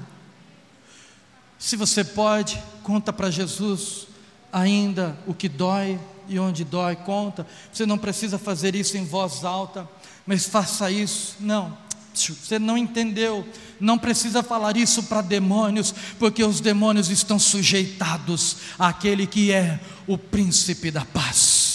Se 1.59 1.75
você 1.75 2.05
pode, 2.05 2.63
conta 2.81 3.11
para 3.11 3.29
Jesus 3.29 4.07
ainda 4.51 5.15
o 5.27 5.33
que 5.33 5.49
dói 5.49 5.99
e 6.29 6.39
onde 6.39 6.63
dói, 6.63 6.95
conta. 6.95 7.45
Você 7.71 7.85
não 7.85 7.97
precisa 7.97 8.39
fazer 8.39 8.75
isso 8.75 8.97
em 8.97 9.03
voz 9.03 9.43
alta, 9.43 9.87
mas 10.25 10.45
faça 10.45 10.89
isso. 10.89 11.35
Não, 11.41 11.77
você 12.13 12.57
não 12.57 12.77
entendeu. 12.77 13.45
Não 13.77 13.97
precisa 13.97 14.41
falar 14.41 14.77
isso 14.77 15.03
para 15.03 15.21
demônios, 15.21 15.93
porque 16.17 16.43
os 16.43 16.61
demônios 16.61 17.09
estão 17.09 17.37
sujeitados 17.37 18.57
àquele 18.77 19.27
que 19.27 19.51
é 19.51 19.81
o 20.07 20.17
príncipe 20.17 20.89
da 20.89 21.03
paz. 21.03 21.68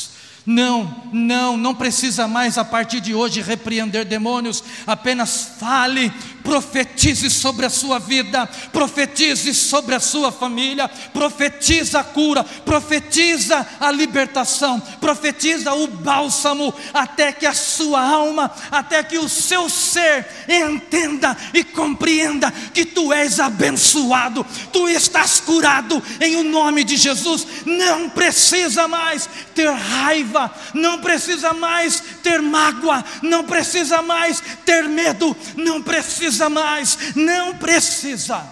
Não, 0.46 1.02
não, 1.10 1.56
não 1.56 1.74
precisa 1.74 2.28
mais 2.28 2.58
a 2.58 2.64
partir 2.64 3.00
de 3.00 3.14
hoje 3.14 3.40
repreender 3.40 4.04
demônios, 4.04 4.62
apenas 4.86 5.52
fale, 5.58 6.12
profetize 6.42 7.30
sobre 7.30 7.64
a 7.64 7.70
sua 7.70 7.98
vida, 7.98 8.46
profetize 8.70 9.54
sobre 9.54 9.94
a 9.94 10.00
sua 10.00 10.30
família, 10.30 10.86
profetiza 11.14 12.00
a 12.00 12.04
cura, 12.04 12.44
profetiza 12.44 13.66
a 13.80 13.90
libertação, 13.90 14.78
profetiza 15.00 15.72
o 15.72 15.86
bálsamo, 15.86 16.74
até 16.92 17.32
que 17.32 17.46
a 17.46 17.54
sua 17.54 18.02
alma, 18.02 18.50
até 18.70 19.02
que 19.02 19.16
o 19.16 19.30
seu 19.30 19.70
ser 19.70 20.28
entenda 20.46 21.34
e 21.54 21.64
compreenda 21.64 22.50
que 22.50 22.84
tu 22.84 23.14
és 23.14 23.40
abençoado, 23.40 24.44
tu 24.70 24.86
estás 24.90 25.40
curado 25.40 26.02
em 26.20 26.36
o 26.36 26.44
nome 26.44 26.84
de 26.84 26.98
Jesus, 26.98 27.46
não 27.64 28.10
precisa 28.10 28.86
mais 28.86 29.26
ter 29.54 29.70
raiva 29.70 30.33
raiva, 30.34 30.52
não 30.74 31.00
precisa 31.00 31.52
mais 31.52 32.02
ter 32.22 32.42
mágoa, 32.42 33.04
não 33.22 33.44
precisa 33.44 34.02
mais 34.02 34.42
ter 34.64 34.88
medo, 34.88 35.36
não 35.56 35.82
precisa 35.82 36.50
mais, 36.50 37.14
não 37.14 37.56
precisa. 37.56 38.44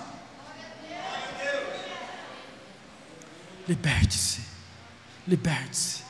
Liberte-se, 3.68 4.40
liberte-se. 5.26 6.02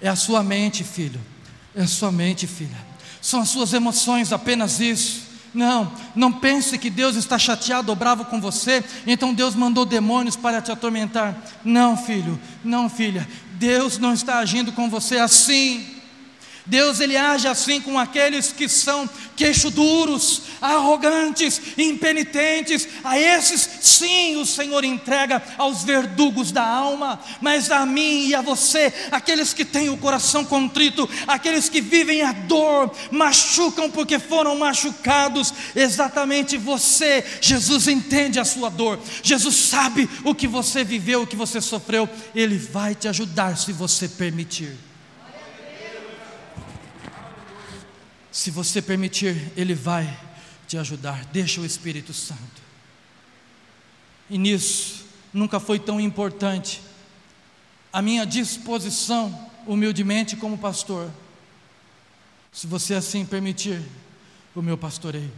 É 0.00 0.08
a 0.08 0.16
sua 0.16 0.42
mente, 0.42 0.84
filho, 0.84 1.20
é 1.74 1.82
a 1.82 1.86
sua 1.86 2.12
mente, 2.12 2.46
filha. 2.46 2.94
São 3.20 3.40
as 3.40 3.48
suas 3.48 3.72
emoções, 3.72 4.32
apenas 4.32 4.80
isso. 4.80 5.34
Não, 5.54 5.92
não 6.16 6.32
pense 6.32 6.76
que 6.76 6.90
Deus 6.90 7.14
está 7.14 7.38
chateado 7.38 7.88
ou 7.90 7.94
bravo 7.96 8.24
com 8.24 8.40
você, 8.40 8.82
então 9.06 9.32
Deus 9.32 9.54
mandou 9.54 9.86
demônios 9.86 10.34
para 10.34 10.60
te 10.60 10.72
atormentar. 10.72 11.36
Não, 11.64 11.96
filho, 11.96 12.38
não, 12.64 12.90
filha. 12.90 13.26
Deus 13.54 13.98
não 13.98 14.12
está 14.12 14.38
agindo 14.38 14.72
com 14.72 14.88
você 14.90 15.18
assim. 15.18 15.93
Deus 16.66 16.98
ele 16.98 17.14
age 17.14 17.46
assim 17.46 17.78
com 17.78 17.98
aqueles 17.98 18.50
que 18.50 18.70
são 18.70 19.08
queixo 19.36 19.70
duros, 19.70 20.42
arrogantes, 20.62 21.60
impenitentes. 21.76 22.88
A 23.04 23.18
esses, 23.18 23.68
sim, 23.82 24.36
o 24.36 24.46
Senhor 24.46 24.82
entrega 24.82 25.42
aos 25.58 25.84
verdugos 25.84 26.50
da 26.50 26.66
alma, 26.66 27.20
mas 27.42 27.70
a 27.70 27.84
mim 27.84 28.28
e 28.28 28.34
a 28.34 28.40
você, 28.40 28.92
aqueles 29.10 29.52
que 29.52 29.64
têm 29.64 29.90
o 29.90 29.98
coração 29.98 30.42
contrito, 30.42 31.08
aqueles 31.26 31.68
que 31.68 31.82
vivem 31.82 32.22
a 32.22 32.32
dor, 32.32 32.90
machucam 33.10 33.90
porque 33.90 34.18
foram 34.18 34.58
machucados, 34.58 35.52
exatamente 35.76 36.56
você, 36.56 37.22
Jesus 37.42 37.88
entende 37.88 38.40
a 38.40 38.44
sua 38.44 38.70
dor. 38.70 38.98
Jesus 39.22 39.54
sabe 39.54 40.08
o 40.24 40.34
que 40.34 40.46
você 40.46 40.82
viveu, 40.82 41.22
o 41.22 41.26
que 41.26 41.36
você 41.36 41.60
sofreu, 41.60 42.08
ele 42.34 42.56
vai 42.56 42.94
te 42.94 43.06
ajudar 43.06 43.58
se 43.58 43.70
você 43.70 44.08
permitir. 44.08 44.93
Se 48.34 48.50
você 48.50 48.82
permitir, 48.82 49.52
Ele 49.56 49.76
vai 49.76 50.18
te 50.66 50.76
ajudar. 50.76 51.24
Deixa 51.26 51.60
o 51.60 51.64
Espírito 51.64 52.12
Santo. 52.12 52.62
E 54.28 54.36
nisso, 54.36 55.04
nunca 55.32 55.60
foi 55.60 55.78
tão 55.78 56.00
importante 56.00 56.82
a 57.92 58.02
minha 58.02 58.26
disposição, 58.26 59.52
humildemente, 59.68 60.34
como 60.34 60.58
pastor. 60.58 61.08
Se 62.52 62.66
você 62.66 62.94
assim 62.94 63.24
permitir, 63.24 63.80
o 64.52 64.60
meu 64.60 64.76
pastoreio. 64.76 65.30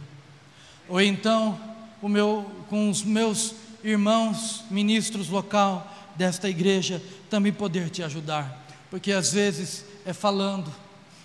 Ou 0.89 0.99
então, 0.99 1.59
o 2.01 2.09
meu, 2.09 2.51
com 2.67 2.89
os 2.89 3.03
meus 3.03 3.53
irmãos 3.83 4.63
ministros 4.71 5.29
local 5.29 5.95
desta 6.15 6.49
igreja, 6.49 6.99
também 7.29 7.53
poder 7.53 7.91
te 7.91 8.01
ajudar. 8.01 8.65
Porque 8.89 9.11
às 9.11 9.33
vezes 9.33 9.85
é 10.03 10.13
falando 10.13 10.73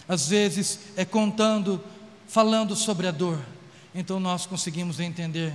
às 0.08 0.28
vezes 0.28 0.78
é 0.96 1.04
contando, 1.04 1.82
falando 2.26 2.74
sobre 2.74 3.06
a 3.06 3.10
dor. 3.10 3.38
Então 3.94 4.18
nós 4.18 4.46
conseguimos 4.46 5.00
entender: 5.00 5.54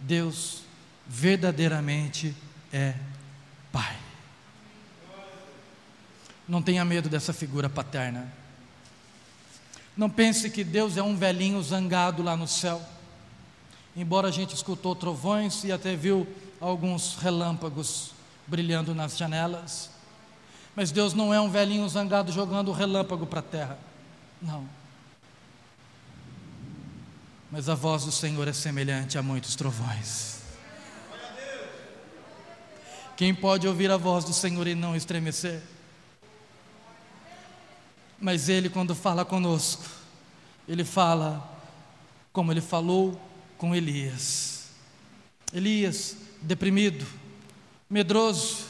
Deus 0.00 0.62
verdadeiramente 1.06 2.34
é 2.72 2.94
Pai. 3.72 3.96
Não 6.48 6.62
tenha 6.62 6.84
medo 6.84 7.08
dessa 7.08 7.32
figura 7.32 7.68
paterna. 7.68 8.32
Não 9.96 10.08
pense 10.08 10.50
que 10.50 10.62
Deus 10.62 10.96
é 10.96 11.02
um 11.02 11.16
velhinho 11.16 11.60
zangado 11.62 12.22
lá 12.22 12.36
no 12.36 12.46
céu. 12.46 12.80
Embora 13.96 14.28
a 14.28 14.30
gente 14.30 14.54
escutou 14.54 14.94
trovões 14.94 15.64
e 15.64 15.72
até 15.72 15.96
viu 15.96 16.26
alguns 16.60 17.16
relâmpagos 17.16 18.12
brilhando 18.46 18.94
nas 18.94 19.16
janelas. 19.16 19.90
Mas 20.76 20.92
Deus 20.92 21.14
não 21.14 21.32
é 21.32 21.40
um 21.40 21.50
velhinho 21.50 21.88
zangado 21.88 22.30
jogando 22.30 22.70
relâmpago 22.70 23.26
para 23.26 23.40
a 23.40 23.42
terra. 23.42 23.78
Não. 24.42 24.68
Mas 27.50 27.70
a 27.70 27.74
voz 27.74 28.04
do 28.04 28.12
Senhor 28.12 28.46
é 28.46 28.52
semelhante 28.52 29.16
a 29.16 29.22
muitos 29.22 29.56
trovões. 29.56 30.42
Quem 33.16 33.34
pode 33.34 33.66
ouvir 33.66 33.90
a 33.90 33.96
voz 33.96 34.26
do 34.26 34.34
Senhor 34.34 34.66
e 34.66 34.74
não 34.74 34.94
estremecer? 34.94 35.62
Mas 38.20 38.50
Ele, 38.50 38.68
quando 38.68 38.94
fala 38.94 39.24
conosco, 39.24 39.84
Ele 40.68 40.84
fala 40.84 41.42
como 42.34 42.52
Ele 42.52 42.60
falou 42.60 43.18
com 43.56 43.74
Elias. 43.74 44.66
Elias, 45.54 46.18
deprimido, 46.42 47.06
medroso 47.88 48.66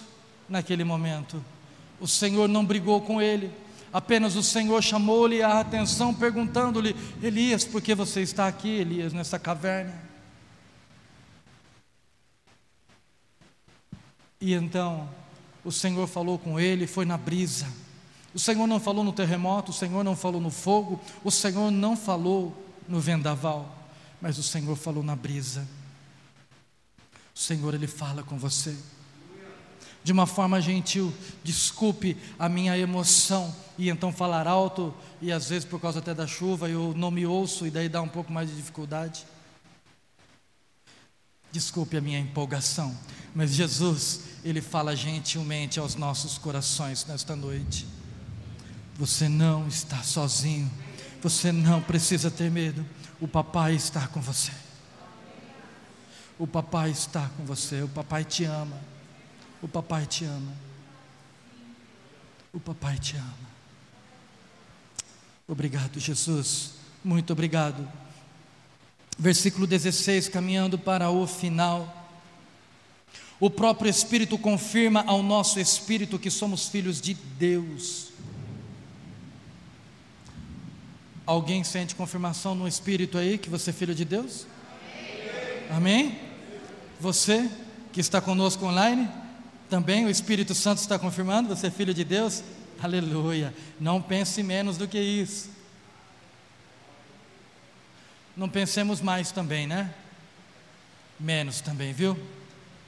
naquele 0.49 0.85
momento 0.85 1.43
o 2.01 2.07
Senhor 2.07 2.49
não 2.49 2.65
brigou 2.65 3.01
com 3.01 3.21
ele, 3.21 3.51
apenas 3.93 4.37
o 4.37 4.43
Senhor 4.43 4.83
chamou-lhe 4.83 5.43
a 5.43 5.61
atenção, 5.61 6.13
perguntando-lhe: 6.13 6.95
Elias, 7.23 7.65
por 7.65 7.81
que 7.81 7.95
você 7.95 8.21
está 8.21 8.47
aqui, 8.47 8.69
Elias, 8.69 9.13
nessa 9.13 9.39
caverna? 9.39 9.95
E 14.41 14.53
então 14.53 15.09
o 15.65 15.73
Senhor 15.73 16.07
falou 16.07 16.39
com 16.39 16.61
ele, 16.61 16.87
foi 16.87 17.05
na 17.05 17.17
brisa. 17.17 17.67
O 18.35 18.39
Senhor 18.39 18.67
não 18.67 18.79
falou 18.79 19.03
no 19.03 19.13
terremoto, 19.13 19.71
o 19.71 19.75
Senhor 19.75 20.05
não 20.05 20.15
falou 20.15 20.41
no 20.41 20.51
fogo, 20.51 21.01
o 21.25 21.31
Senhor 21.31 21.71
não 21.71 21.97
falou 21.97 22.55
no 22.87 23.01
vendaval, 23.01 23.75
mas 24.21 24.37
o 24.37 24.43
Senhor 24.43 24.77
falou 24.77 25.03
na 25.03 25.17
brisa. 25.17 25.67
O 27.35 27.39
Senhor, 27.39 27.75
Ele 27.75 27.87
fala 27.87 28.23
com 28.23 28.39
você 28.39 28.77
de 30.07 30.13
uma 30.13 30.25
forma 30.25 30.61
gentil, 30.61 31.13
desculpe 31.43 32.17
a 32.39 32.49
minha 32.49 32.79
emoção, 32.79 33.53
e 33.77 33.89
então 33.89 34.13
falar 34.13 34.47
alto, 34.47 34.95
e 35.21 35.33
às 35.33 35.49
vezes 35.49 35.65
por 35.65 35.81
causa 35.81 35.99
até 35.99 36.15
da 36.15 36.29
chuva 36.29 36.69
eu 36.69 36.95
não 36.97 37.11
me 37.11 37.27
ouço, 37.27 37.67
e 37.67 37.73
daí 37.73 37.89
dá 37.89 38.01
um 38.01 38.07
pouco 38.07 38.33
mais 38.33 38.49
de 38.49 38.55
dificuldade. 38.55 39.27
Desculpe 41.51 41.97
a 41.97 42.01
minha 42.01 42.21
empolgação, 42.21 42.97
mas 43.35 43.51
Jesus, 43.51 44.21
Ele 44.45 44.61
fala 44.61 44.95
gentilmente 44.95 45.81
aos 45.81 45.97
nossos 45.97 46.39
corações 46.39 47.05
nesta 47.05 47.35
noite. 47.35 47.85
Você 48.95 49.29
não 49.29 49.67
está 49.67 50.05
sozinho, 50.05 50.71
você 51.21 51.51
não 51.51 51.83
precisa 51.83 52.31
ter 52.31 52.49
medo, 52.49 52.87
o 53.21 53.27
papai 53.27 53.75
está 53.75 54.07
com 54.07 54.21
você. 54.21 54.53
O 56.39 56.47
papai 56.47 56.93
está 56.93 57.29
com 57.37 57.45
você, 57.45 57.83
o 57.83 57.89
papai 57.89 58.25
te 58.25 58.45
ama. 58.45 58.95
O 59.63 59.69
papai 59.69 60.07
te 60.07 60.25
ama. 60.25 60.53
O 62.53 62.61
papai 62.61 62.99
te 62.99 63.17
ama. 63.17 63.47
Obrigado, 65.49 65.99
Jesus. 66.01 66.73
Muito 67.05 67.33
obrigado. 67.33 67.87
Versículo 69.19 69.67
16, 69.67 70.29
caminhando 70.29 70.79
para 70.79 71.11
o 71.11 71.27
final. 71.27 72.05
O 73.39 73.51
próprio 73.51 73.89
Espírito 73.89 74.39
confirma 74.39 75.05
ao 75.07 75.23
nosso 75.23 75.61
espírito 75.61 76.19
que 76.19 76.31
somos 76.31 76.69
filhos 76.69 77.01
de 77.01 77.15
Deus. 77.15 78.13
Alguém 81.27 81.65
sente 81.65 81.95
confirmação 81.95 82.55
no 82.55 82.69
espírito 82.69 83.19
aí 83.19 83.37
que 83.37 83.51
você 83.51 83.71
é 83.71 83.73
filho 83.73 83.95
de 83.95 84.05
Deus? 84.05 84.47
Amém? 85.71 86.07
Amém? 86.07 86.21
Você 87.01 87.51
que 87.93 88.01
está 88.01 88.21
conosco 88.21 88.65
online? 88.65 89.09
Também 89.69 90.05
o 90.05 90.11
Espírito 90.11 90.55
Santo 90.55 90.79
está 90.79 90.99
confirmando, 90.99 91.49
você 91.49 91.67
é 91.67 91.71
filho 91.71 91.93
de 91.93 92.05
Deus? 92.05 92.43
Aleluia. 92.81 93.55
Não 93.81 94.01
pense 94.01 94.43
menos 94.43 94.77
do 94.77 94.87
que 94.87 94.99
isso. 94.99 95.51
Não 98.37 98.49
pensemos 98.49 99.01
mais 99.01 99.33
também, 99.33 99.67
né? 99.67 99.93
Menos 101.19 101.61
também, 101.61 101.93
viu? 101.93 102.17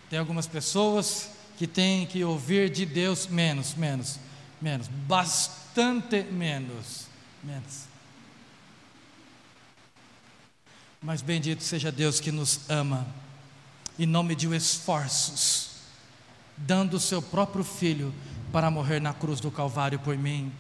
Tem 0.09 0.19
algumas 0.19 0.47
pessoas 0.47 1.31
que 1.57 1.67
têm 1.67 2.07
que 2.07 2.23
ouvir 2.23 2.71
de 2.71 2.87
Deus 2.87 3.27
menos, 3.27 3.75
menos, 3.75 4.21
menos, 4.61 4.87
bastante 4.89 6.23
menos, 6.23 7.07
menos. 7.43 7.89
Mas 11.03 11.23
bendito 11.23 11.65
seja 11.65 11.91
Deus 11.91 12.21
que 12.21 12.31
nos 12.31 12.61
ama 12.69 13.07
e 13.99 14.07
não 14.07 14.23
mediu 14.23 14.55
esforços 14.55 15.68
dando 16.59 16.95
o 16.95 17.01
seu 17.01 17.23
próprio 17.23 17.65
filho 17.65 18.15
para 18.53 18.71
morrer 18.71 19.01
na 19.01 19.13
cruz 19.13 19.41
do 19.41 19.51
Calvário 19.51 19.99
por 19.99 20.17
mim 20.17 20.53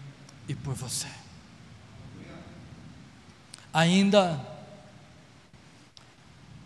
e 0.48 0.54
por 0.54 0.74
você. 0.74 1.08
Ainda, 3.72 4.40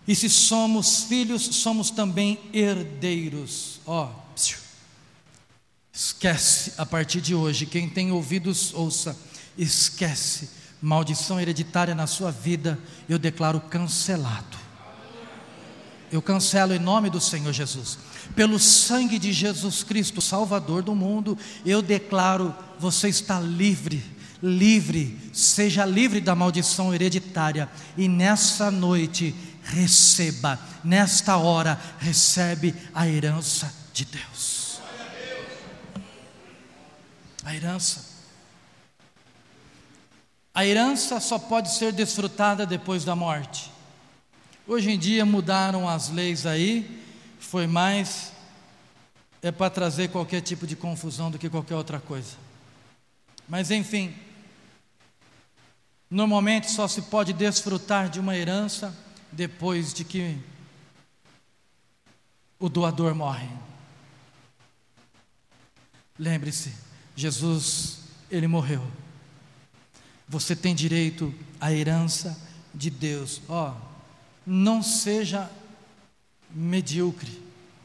e 0.07 0.15
se 0.15 0.29
somos 0.29 1.05
filhos, 1.05 1.43
somos 1.43 1.91
também 1.91 2.39
herdeiros. 2.53 3.81
Ó, 3.87 4.09
oh, 4.09 4.33
esquece 5.93 6.73
a 6.79 6.87
partir 6.87 7.21
de 7.21 7.35
hoje, 7.35 7.67
quem 7.67 7.89
tem 7.89 8.11
ouvidos, 8.13 8.73
ouça, 8.75 9.17
esquece, 9.59 10.51
maldição 10.81 11.41
hereditária 11.41 11.95
na 11.95 12.07
sua 12.07 12.31
vida, 12.31 12.79
eu 13.09 13.19
declaro 13.19 13.61
cancelado. 13.61 14.63
Eu 16.11 16.21
cancelo 16.21 16.75
em 16.75 16.79
nome 16.79 17.09
do 17.09 17.21
Senhor 17.21 17.53
Jesus 17.53 17.99
pelo 18.35 18.59
sangue 18.59 19.19
de 19.19 19.33
Jesus 19.33 19.83
Cristo, 19.83 20.21
Salvador 20.21 20.83
do 20.83 20.95
mundo, 20.95 21.37
eu 21.65 21.83
declaro: 21.83 22.55
você 22.79 23.09
está 23.09 23.41
livre, 23.41 24.03
livre, 24.43 25.19
seja 25.33 25.85
livre 25.85 26.21
da 26.21 26.35
maldição 26.35 26.95
hereditária, 26.95 27.69
e 27.97 28.09
nessa 28.09 28.71
noite 28.71 29.35
receba, 29.63 30.59
nesta 30.83 31.37
hora, 31.37 31.81
recebe 31.99 32.75
a 32.95 33.09
herança 33.09 33.73
de 33.93 34.05
Deus. 34.05 34.81
A 37.45 37.55
herança. 37.55 38.13
A 40.55 40.67
herança 40.67 41.19
só 41.19 41.39
pode 41.39 41.75
ser 41.75 41.93
desfrutada 41.93 42.67
depois 42.67 43.05
da 43.05 43.17
morte. 43.17 43.71
Hoje 44.67 44.91
em 44.91 44.99
dia 44.99 45.25
mudaram 45.25 45.89
as 45.89 46.09
leis 46.11 46.47
aí, 46.47 47.02
foi 47.45 47.67
mais 47.67 48.33
é 49.43 49.51
para 49.51 49.69
trazer 49.69 50.09
qualquer 50.09 50.41
tipo 50.41 50.67
de 50.67 50.77
confusão 50.77 51.31
do 51.31 51.39
que 51.39 51.51
qualquer 51.51 51.75
outra 51.75 51.99
coisa. 51.99 52.37
Mas 53.49 53.71
enfim, 53.71 54.15
Normalmente 56.13 56.71
só 56.71 56.87
se 56.87 57.01
pode 57.01 57.33
desfrutar 57.33 58.11
de 58.11 58.21
uma 58.21 58.37
herança 58.37 58.95
depois 59.33 59.95
de 59.95 60.05
que 60.05 60.37
o 62.59 62.69
doador 62.69 63.15
morre. 63.15 63.49
Lembre-se, 66.19 66.75
Jesus, 67.17 68.01
ele 68.31 68.47
morreu. 68.47 68.87
Você 70.29 70.55
tem 70.55 70.75
direito 70.75 71.35
à 71.59 71.73
herança 71.73 72.39
de 72.75 72.91
Deus. 72.91 73.41
Ó, 73.49 73.71
oh, 73.71 73.75
não 74.45 74.83
seja 74.83 75.51
medíocre 76.55 77.43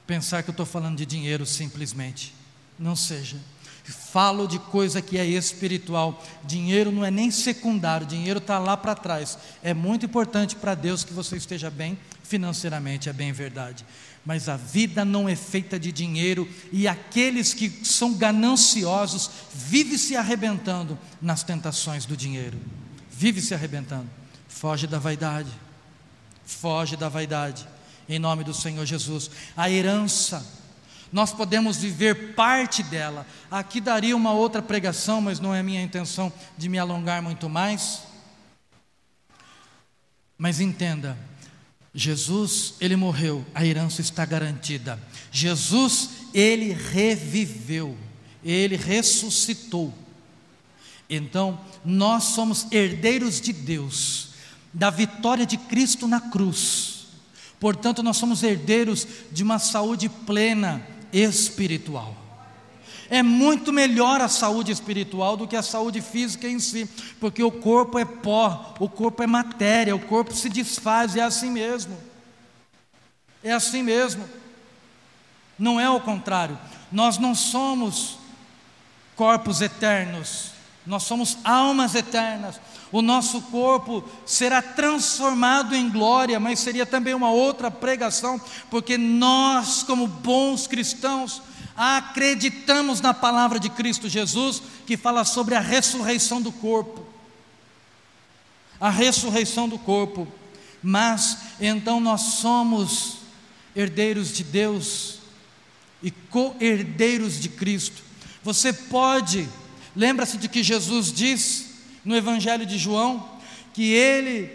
pensar 0.08 0.42
que 0.42 0.50
eu 0.50 0.54
estou 0.54 0.66
falando 0.66 0.98
de 0.98 1.06
dinheiro 1.06 1.46
simplesmente. 1.46 2.34
Não 2.80 2.96
seja. 2.96 3.38
Falo 3.84 4.48
de 4.48 4.60
coisa 4.60 5.02
que 5.02 5.18
é 5.18 5.26
espiritual. 5.26 6.24
Dinheiro 6.44 6.92
não 6.92 7.06
é 7.06 7.12
nem 7.12 7.30
secundário, 7.30 8.08
dinheiro 8.08 8.40
está 8.40 8.58
lá 8.58 8.76
para 8.76 8.96
trás. 8.96 9.38
É 9.62 9.74
muito 9.74 10.06
importante 10.06 10.56
para 10.56 10.76
Deus 10.76 11.04
que 11.04 11.14
você 11.14 11.38
esteja 11.38 11.70
bem 11.70 11.98
financeiramente, 12.24 13.10
é 13.10 13.14
bem 13.14 13.32
verdade. 13.32 13.86
Mas 14.26 14.50
a 14.50 14.58
vida 14.58 15.06
não 15.06 15.30
é 15.30 15.36
feita 15.36 15.80
de 15.80 15.92
dinheiro 15.92 16.50
e 16.72 16.88
aqueles 16.88 17.54
que 17.54 17.70
são 17.86 18.14
gananciosos 18.14 19.30
vivem 19.54 19.98
se 19.98 20.18
arrebentando 20.18 21.00
nas 21.22 21.44
tentações 21.44 22.06
do 22.06 22.18
dinheiro. 22.18 22.58
Vive 23.10 23.42
se 23.42 23.54
arrebentando. 23.54 24.10
Foge 24.50 24.86
da 24.86 25.00
vaidade. 25.00 25.50
Foge 26.46 26.98
da 26.98 27.08
vaidade. 27.08 27.66
Em 28.08 28.20
nome 28.20 28.44
do 28.44 28.54
Senhor 28.54 28.86
Jesus. 28.86 29.30
A 29.56 29.70
herança 29.70 30.46
nós 31.12 31.32
podemos 31.32 31.78
viver 31.78 32.34
parte 32.34 32.84
dela. 32.84 33.26
Aqui 33.50 33.80
daria 33.80 34.16
uma 34.16 34.34
outra 34.34 34.62
pregação, 34.62 35.22
mas 35.22 35.40
não 35.40 35.54
é 35.54 35.64
minha 35.64 35.82
intenção 35.82 36.32
de 36.58 36.68
me 36.68 36.78
alongar 36.78 37.22
muito 37.22 37.48
mais. 37.48 38.02
Mas 40.38 40.60
entenda, 40.60 41.18
Jesus, 41.94 42.76
ele 42.80 42.96
morreu, 42.96 43.46
a 43.56 43.66
herança 43.66 44.02
está 44.02 44.26
garantida. 44.26 45.00
Jesus, 45.32 46.10
ele 46.34 46.74
reviveu, 46.74 47.98
ele 48.44 48.76
ressuscitou. 48.76 49.94
Então, 51.10 51.60
nós 51.86 52.26
somos 52.26 52.70
herdeiros 52.72 53.40
de 53.40 53.54
Deus, 53.54 54.32
da 54.74 54.90
vitória 54.90 55.46
de 55.46 55.58
Cristo 55.58 56.06
na 56.06 56.20
cruz. 56.20 56.97
Portanto, 57.60 58.04
nós 58.04 58.18
somos 58.18 58.44
herdeiros 58.44 59.08
de 59.32 59.44
uma 59.44 59.60
saúde 59.60 60.10
plena, 60.10 60.86
espiritual. 61.12 62.16
É 63.10 63.24
muito 63.24 63.72
melhor 63.72 64.20
a 64.20 64.28
saúde 64.28 64.72
espiritual 64.72 65.38
do 65.38 65.48
que 65.48 65.56
a 65.56 65.64
saúde 65.64 66.02
física 66.02 66.48
em 66.48 66.60
si, 66.60 66.90
porque 67.20 67.42
o 67.42 67.52
corpo 67.52 67.98
é 67.98 68.04
pó, 68.04 68.76
o 68.80 68.90
corpo 68.90 69.24
é 69.24 69.28
matéria, 69.28 69.96
o 69.96 70.00
corpo 70.00 70.34
se 70.34 70.50
desfaz, 70.50 71.16
é 71.16 71.22
assim 71.22 71.50
mesmo. 71.50 71.98
É 73.44 73.54
assim 73.54 73.82
mesmo. 73.82 74.28
Não 75.58 75.80
é 75.80 75.90
o 75.90 76.02
contrário. 76.02 76.60
Nós 76.92 77.18
não 77.18 77.34
somos 77.34 78.20
corpos 79.16 79.62
eternos, 79.62 80.52
nós 80.86 81.04
somos 81.04 81.38
almas 81.44 81.96
eternas. 81.96 82.60
O 82.92 83.02
nosso 83.02 83.42
corpo 83.44 84.04
será 84.26 84.62
transformado 84.62 85.76
em 85.76 85.90
glória, 85.90 86.40
mas 86.40 86.60
seria 86.60 86.86
também 86.86 87.14
uma 87.14 87.30
outra 87.30 87.70
pregação, 87.70 88.40
porque 88.70 88.98
nós, 88.98 89.84
como 89.84 90.08
bons 90.08 90.68
cristãos, 90.68 91.42
acreditamos 91.76 93.02
na 93.02 93.14
palavra 93.14 93.60
de 93.60 93.70
Cristo 93.70 94.08
Jesus, 94.08 94.62
que 94.86 94.96
fala 94.96 95.26
sobre 95.26 95.56
a 95.56 95.60
ressurreição 95.60 96.42
do 96.42 96.52
corpo. 96.52 97.06
A 98.80 98.90
ressurreição 98.90 99.68
do 99.68 99.78
corpo. 99.78 100.28
Mas 100.82 101.38
então 101.60 102.00
nós 102.00 102.22
somos 102.22 103.18
herdeiros 103.76 104.32
de 104.32 104.44
Deus 104.44 105.20
e 106.02 106.10
co-herdeiros 106.12 107.40
de 107.40 107.50
Cristo. 107.50 108.02
Você 108.44 108.72
pode 108.72 109.48
Lembra-se 109.98 110.38
de 110.38 110.48
que 110.48 110.62
Jesus 110.62 111.12
diz 111.12 111.67
no 112.08 112.16
Evangelho 112.16 112.66
de 112.66 112.78
João 112.78 113.30
que 113.74 113.92
ele 113.92 114.50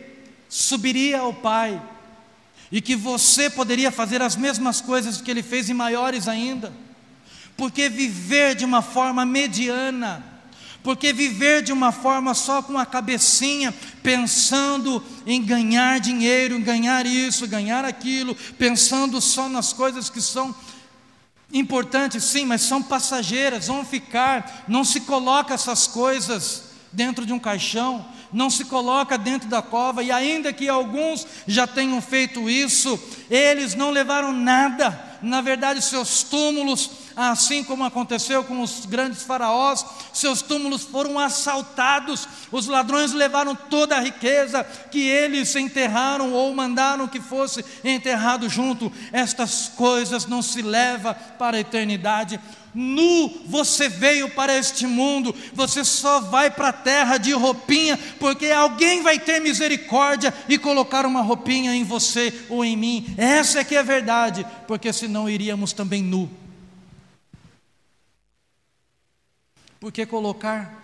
subiria 0.48 1.20
ao 1.20 1.34
Pai 1.34 1.80
e 2.72 2.80
que 2.80 2.96
você 2.96 3.50
poderia 3.50 3.92
fazer 3.92 4.22
as 4.22 4.34
mesmas 4.34 4.80
coisas 4.80 5.20
que 5.20 5.30
ele 5.30 5.42
fez 5.42 5.68
e 5.68 5.74
maiores 5.74 6.26
ainda. 6.26 6.72
Porque 7.54 7.90
viver 7.90 8.54
de 8.54 8.64
uma 8.64 8.80
forma 8.80 9.26
mediana, 9.26 10.24
porque 10.82 11.12
viver 11.12 11.62
de 11.62 11.72
uma 11.72 11.92
forma 11.92 12.32
só 12.32 12.62
com 12.62 12.78
a 12.78 12.86
cabecinha, 12.86 13.72
pensando 14.02 15.04
em 15.26 15.44
ganhar 15.44 16.00
dinheiro, 16.00 16.58
ganhar 16.58 17.04
isso, 17.04 17.46
ganhar 17.46 17.84
aquilo, 17.84 18.34
pensando 18.58 19.20
só 19.20 19.46
nas 19.46 19.74
coisas 19.74 20.08
que 20.08 20.22
são 20.22 20.54
importantes, 21.52 22.24
sim, 22.24 22.46
mas 22.46 22.62
são 22.62 22.82
passageiras, 22.82 23.66
vão 23.66 23.84
ficar. 23.84 24.64
Não 24.66 24.82
se 24.82 25.02
coloca 25.02 25.52
essas 25.52 25.86
coisas 25.86 26.71
dentro 26.92 27.24
de 27.24 27.32
um 27.32 27.38
caixão, 27.38 28.04
não 28.32 28.50
se 28.50 28.64
coloca 28.64 29.18
dentro 29.18 29.48
da 29.48 29.62
cova, 29.62 30.02
e 30.02 30.10
ainda 30.10 30.52
que 30.52 30.68
alguns 30.68 31.26
já 31.46 31.66
tenham 31.66 32.00
feito 32.00 32.48
isso, 32.48 32.98
eles 33.30 33.74
não 33.74 33.90
levaram 33.90 34.32
nada. 34.32 35.18
Na 35.22 35.40
verdade, 35.40 35.82
seus 35.82 36.22
túmulos 36.22 36.90
assim 37.16 37.62
como 37.62 37.84
aconteceu 37.84 38.42
com 38.44 38.60
os 38.62 38.86
grandes 38.86 39.22
faraós, 39.22 39.84
seus 40.12 40.42
túmulos 40.42 40.82
foram 40.82 41.18
assaltados, 41.18 42.28
os 42.50 42.66
ladrões 42.66 43.12
levaram 43.12 43.54
toda 43.54 43.96
a 43.96 44.00
riqueza 44.00 44.64
que 44.90 45.08
eles 45.08 45.54
enterraram 45.54 46.32
ou 46.32 46.54
mandaram 46.54 47.08
que 47.08 47.20
fosse 47.20 47.64
enterrado 47.84 48.48
junto. 48.48 48.92
Estas 49.12 49.68
coisas 49.76 50.26
não 50.26 50.42
se 50.42 50.62
leva 50.62 51.14
para 51.14 51.56
a 51.56 51.60
eternidade. 51.60 52.40
Nu 52.74 53.28
você 53.46 53.88
veio 53.88 54.30
para 54.30 54.56
este 54.56 54.86
mundo, 54.86 55.34
você 55.52 55.84
só 55.84 56.20
vai 56.20 56.50
para 56.50 56.68
a 56.68 56.72
terra 56.72 57.18
de 57.18 57.32
roupinha, 57.32 57.98
porque 58.18 58.46
alguém 58.46 59.02
vai 59.02 59.18
ter 59.18 59.40
misericórdia 59.40 60.32
e 60.48 60.56
colocar 60.56 61.04
uma 61.04 61.20
roupinha 61.20 61.74
em 61.74 61.84
você 61.84 62.46
ou 62.48 62.64
em 62.64 62.76
mim. 62.76 63.14
Essa 63.18 63.60
é 63.60 63.64
que 63.64 63.74
é 63.74 63.80
a 63.80 63.82
verdade, 63.82 64.46
porque 64.66 64.92
senão 64.92 65.28
iríamos 65.28 65.72
também 65.72 66.02
nu. 66.02 66.30
Por 69.78 69.92
que 69.92 70.06
colocar 70.06 70.80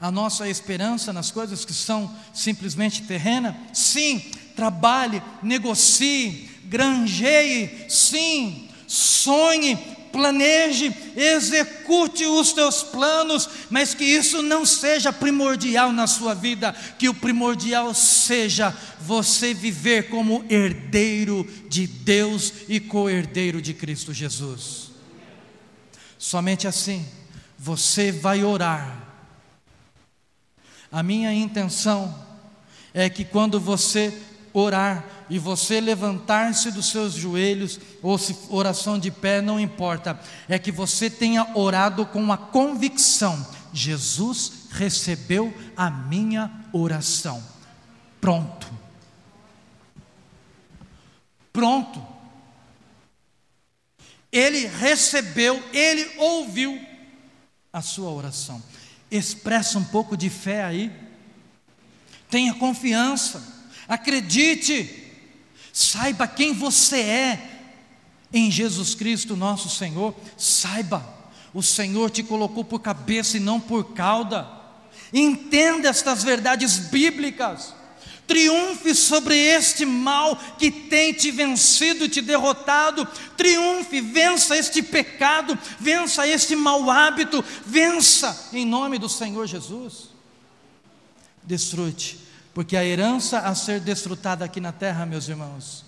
a 0.00 0.10
nossa 0.10 0.48
esperança 0.48 1.12
nas 1.12 1.30
coisas 1.30 1.64
que 1.64 1.72
são 1.72 2.14
simplesmente 2.32 3.02
terrena? 3.02 3.56
Sim, 3.72 4.20
trabalhe, 4.54 5.22
negocie, 5.42 6.50
granjeie, 6.64 7.86
sim, 7.88 8.68
sonhe, 8.86 9.78
planeje, 10.14 10.94
execute 11.16 12.24
os 12.24 12.52
teus 12.52 12.84
planos, 12.84 13.48
mas 13.68 13.94
que 13.94 14.04
isso 14.04 14.42
não 14.42 14.64
seja 14.64 15.12
primordial 15.12 15.92
na 15.92 16.06
sua 16.06 16.34
vida, 16.34 16.72
que 16.96 17.08
o 17.08 17.14
primordial 17.14 17.92
seja 17.92 18.72
você 19.00 19.52
viver 19.52 20.08
como 20.08 20.44
herdeiro 20.48 21.44
de 21.68 21.88
Deus 21.88 22.52
e 22.68 22.78
co-herdeiro 22.78 23.60
de 23.60 23.74
Cristo 23.74 24.14
Jesus. 24.14 24.92
Somente 26.16 26.68
assim 26.68 27.04
você 27.58 28.12
vai 28.12 28.44
orar. 28.44 29.02
A 30.92 31.02
minha 31.02 31.34
intenção 31.34 32.24
é 32.94 33.10
que 33.10 33.24
quando 33.24 33.58
você 33.58 34.16
orar 34.54 35.04
e 35.28 35.38
você 35.38 35.80
levantar-se 35.80 36.70
dos 36.70 36.86
seus 36.86 37.12
joelhos, 37.12 37.80
ou 38.00 38.16
se 38.16 38.36
oração 38.48 38.98
de 38.98 39.10
pé, 39.10 39.42
não 39.42 39.58
importa, 39.58 40.18
é 40.48 40.58
que 40.58 40.70
você 40.70 41.10
tenha 41.10 41.46
orado 41.54 42.06
com 42.06 42.32
a 42.32 42.38
convicção: 42.38 43.44
Jesus 43.72 44.68
recebeu 44.70 45.52
a 45.76 45.90
minha 45.90 46.50
oração. 46.72 47.42
Pronto. 48.20 48.72
Pronto. 51.52 52.14
Ele 54.30 54.66
recebeu, 54.66 55.62
ele 55.72 56.18
ouviu 56.18 56.80
a 57.72 57.82
sua 57.82 58.10
oração. 58.10 58.62
Expressa 59.10 59.78
um 59.78 59.84
pouco 59.84 60.16
de 60.16 60.28
fé 60.28 60.64
aí. 60.64 60.92
Tenha 62.28 62.54
confiança. 62.54 63.53
Acredite. 63.88 65.02
Saiba 65.72 66.26
quem 66.26 66.52
você 66.52 67.00
é 67.00 67.50
em 68.32 68.50
Jesus 68.50 68.94
Cristo, 68.94 69.36
nosso 69.36 69.68
Senhor. 69.68 70.14
Saiba, 70.36 71.06
o 71.52 71.62
Senhor 71.62 72.10
te 72.10 72.22
colocou 72.22 72.64
por 72.64 72.80
cabeça 72.80 73.36
e 73.36 73.40
não 73.40 73.60
por 73.60 73.92
cauda. 73.92 74.48
Entenda 75.12 75.88
estas 75.88 76.22
verdades 76.22 76.78
bíblicas. 76.78 77.74
Triunfe 78.26 78.94
sobre 78.94 79.36
este 79.36 79.84
mal 79.84 80.36
que 80.58 80.70
tem 80.70 81.12
te 81.12 81.30
vencido, 81.30 82.08
te 82.08 82.22
derrotado. 82.22 83.06
Triunfe, 83.36 84.00
vença 84.00 84.56
este 84.56 84.82
pecado, 84.82 85.58
vença 85.78 86.26
este 86.26 86.56
mau 86.56 86.90
hábito, 86.90 87.44
vença 87.66 88.48
em 88.52 88.64
nome 88.64 88.98
do 88.98 89.08
Senhor 89.08 89.46
Jesus. 89.46 90.08
desfrute, 91.42 92.18
porque 92.54 92.76
a 92.76 92.84
herança 92.84 93.40
a 93.40 93.54
ser 93.54 93.80
desfrutada 93.80 94.44
aqui 94.44 94.60
na 94.60 94.70
terra, 94.70 95.04
meus 95.04 95.28
irmãos, 95.28 95.84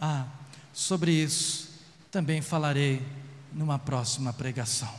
ah, 0.00 0.26
sobre 0.72 1.10
isso 1.10 1.68
também 2.10 2.40
falarei 2.40 3.02
numa 3.52 3.78
próxima 3.78 4.32
pregação. 4.32 4.92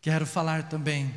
Quero 0.00 0.24
falar 0.24 0.68
também 0.68 1.12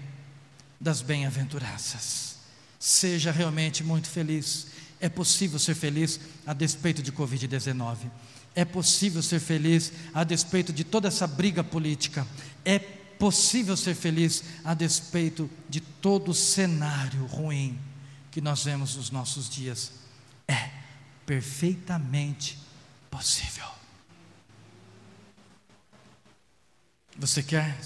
das 0.80 1.01
bem-aventuranças. 1.01 2.38
Seja 2.80 3.32
realmente 3.32 3.84
muito 3.84 4.09
feliz. 4.09 4.67
É 4.99 5.07
possível 5.07 5.59
ser 5.59 5.76
feliz 5.76 6.19
a 6.45 6.53
despeito 6.53 7.03
de 7.03 7.11
Covid-19. 7.11 7.97
É 8.55 8.65
possível 8.65 9.22
ser 9.22 9.39
feliz 9.39 9.93
a 10.13 10.24
despeito 10.24 10.74
de 10.74 10.84
toda 10.84 11.07
essa 11.07 11.28
briga 11.28 11.63
política. 11.63 12.28
É 12.65 12.80
possível 13.22 13.78
ser 13.78 13.93
feliz 13.93 14.43
a 14.65 14.74
despeito 14.74 15.47
de 15.69 15.80
todo 15.80 16.32
o 16.32 16.34
cenário 16.34 17.24
ruim 17.28 17.80
que 18.32 18.41
nós 18.41 18.63
vemos 18.63 18.95
nos 18.95 19.11
nossos 19.11 19.47
dias. 19.47 19.91
É 20.47 20.72
perfeitamente 21.24 22.57
possível. 23.11 23.67
Você 27.15 27.43
quer? 27.43 27.78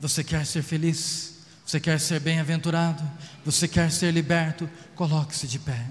Você 0.00 0.24
quer 0.24 0.44
ser 0.44 0.64
feliz? 0.64 1.34
Você 1.64 1.78
quer 1.78 2.00
ser 2.00 2.18
bem-aventurado? 2.18 3.08
Você 3.44 3.68
quer 3.68 3.92
ser 3.92 4.10
liberto? 4.10 4.68
Coloque-se 4.96 5.46
de 5.46 5.60
pé. 5.60 5.86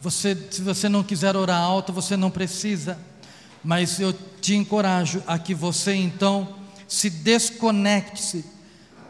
Você, 0.00 0.36
se 0.52 0.62
você 0.62 0.88
não 0.88 1.02
quiser 1.02 1.34
orar 1.34 1.60
alto, 1.60 1.92
você 1.92 2.16
não 2.16 2.30
precisa. 2.30 2.96
Mas 3.64 3.98
eu 3.98 4.12
te 4.40 4.54
encorajo 4.54 5.20
a 5.26 5.36
que 5.36 5.52
você 5.52 5.96
então 5.96 6.62
se 6.88 7.10
desconecte-se 7.10 8.44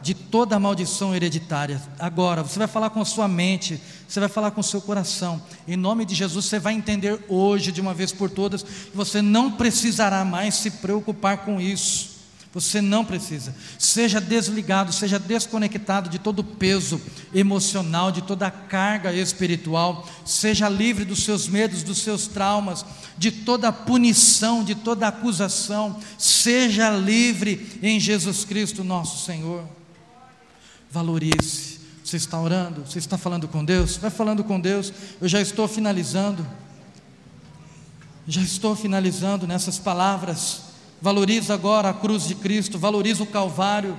de 0.03 0.13
toda 0.13 0.57
a 0.57 0.61
maldição 0.61 1.15
hereditária. 1.15 1.81
Agora, 1.99 2.43
você 2.43 2.59
vai 2.59 2.69
falar 2.69 2.91
com 2.91 3.01
a 3.01 3.05
sua 3.07 3.27
mente, 3.27 3.81
você 4.07 4.21
vai 4.21 4.29
falar 4.29 4.51
com 4.51 4.61
o 4.61 4.65
seu 4.65 4.81
coração. 4.81 5.43
Em 5.67 5.77
nome 5.77 6.05
de 6.05 6.15
Jesus, 6.15 6.45
você 6.45 6.59
vai 6.59 6.75
entender 6.75 7.25
hoje, 7.27 7.73
de 7.73 7.81
uma 7.81 7.95
vez 7.95 8.13
por 8.13 8.29
todas, 8.29 8.63
que 8.63 8.95
você 8.95 9.23
não 9.23 9.53
precisará 9.53 10.23
mais 10.23 10.57
se 10.57 10.71
preocupar 10.71 11.39
com 11.39 11.59
isso. 11.59 12.14
Você 12.55 12.81
não 12.81 13.05
precisa. 13.05 13.53
Seja 13.81 14.21
desligado, 14.21 14.93
seja 14.93 15.19
desconectado 15.19 16.09
de 16.09 16.21
todo 16.21 16.39
o 16.39 16.45
peso 16.45 17.01
emocional, 17.35 18.13
de 18.13 18.23
toda 18.23 18.47
a 18.47 18.51
carga 18.51 19.13
espiritual. 19.13 20.09
Seja 20.25 20.69
livre 20.69 21.05
dos 21.05 21.25
seus 21.25 21.49
medos, 21.49 21.83
dos 21.83 21.99
seus 21.99 22.29
traumas, 22.29 22.87
de 23.19 23.33
toda 23.33 23.69
a 23.69 23.73
punição, 23.73 24.63
de 24.63 24.77
toda 24.77 25.07
a 25.07 25.09
acusação. 25.09 25.99
Seja 26.17 26.91
livre 26.91 27.81
em 27.83 27.99
Jesus 27.99 28.45
Cristo, 28.45 28.85
nosso 28.85 29.27
Senhor. 29.27 29.65
Valorize. 30.89 31.81
Você 32.05 32.19
está 32.19 32.41
orando? 32.41 32.87
Você 32.87 33.01
está 33.01 33.19
falando 33.19 33.49
com 33.49 33.65
Deus? 33.65 33.97
Vai 33.97 34.11
falando 34.11 34.45
com 34.45 34.61
Deus. 34.61 34.93
Eu 35.21 35.27
já 35.27 35.41
estou 35.41 35.67
finalizando. 35.67 36.47
Já 38.29 38.43
estou 38.43 38.77
finalizando 38.77 39.45
nessas 39.45 39.77
palavras. 39.77 40.64
Valoriza 41.05 41.53
agora 41.53 41.91
a 41.91 41.93
cruz 41.93 42.27
de 42.27 42.35
Cristo, 42.35 42.79
valoriza 42.79 43.23
o 43.23 43.27
Calvário. 43.27 43.95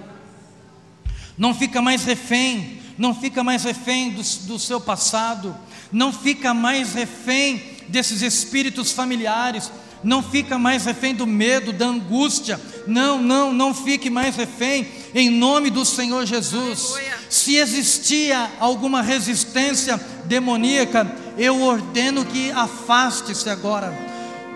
Não 1.37 1.53
fica 1.53 1.79
mais 1.79 2.03
refém, 2.03 2.81
não 2.97 3.13
fica 3.13 3.43
mais 3.43 3.63
refém 3.63 4.09
do, 4.09 4.23
do 4.47 4.57
seu 4.57 4.81
passado, 4.81 5.55
não 5.91 6.11
fica 6.11 6.51
mais 6.51 6.95
refém 6.95 7.61
desses 7.89 8.23
espíritos 8.23 8.91
familiares, 8.91 9.71
não 10.03 10.23
fica 10.23 10.57
mais 10.57 10.85
refém 10.85 11.13
do 11.13 11.27
medo, 11.27 11.71
da 11.71 11.85
angústia. 11.85 12.59
Não, 12.87 13.21
não, 13.21 13.53
não 13.53 13.71
fique 13.71 14.09
mais 14.09 14.35
refém, 14.35 14.87
em 15.13 15.29
nome 15.29 15.69
do 15.69 15.85
Senhor 15.85 16.25
Jesus. 16.25 16.95
Se 17.29 17.55
existia 17.55 18.49
alguma 18.59 19.03
resistência 19.03 20.01
demoníaca, 20.23 21.15
eu 21.37 21.61
ordeno 21.61 22.25
que 22.25 22.49
afaste-se 22.49 23.47
agora 23.47 24.04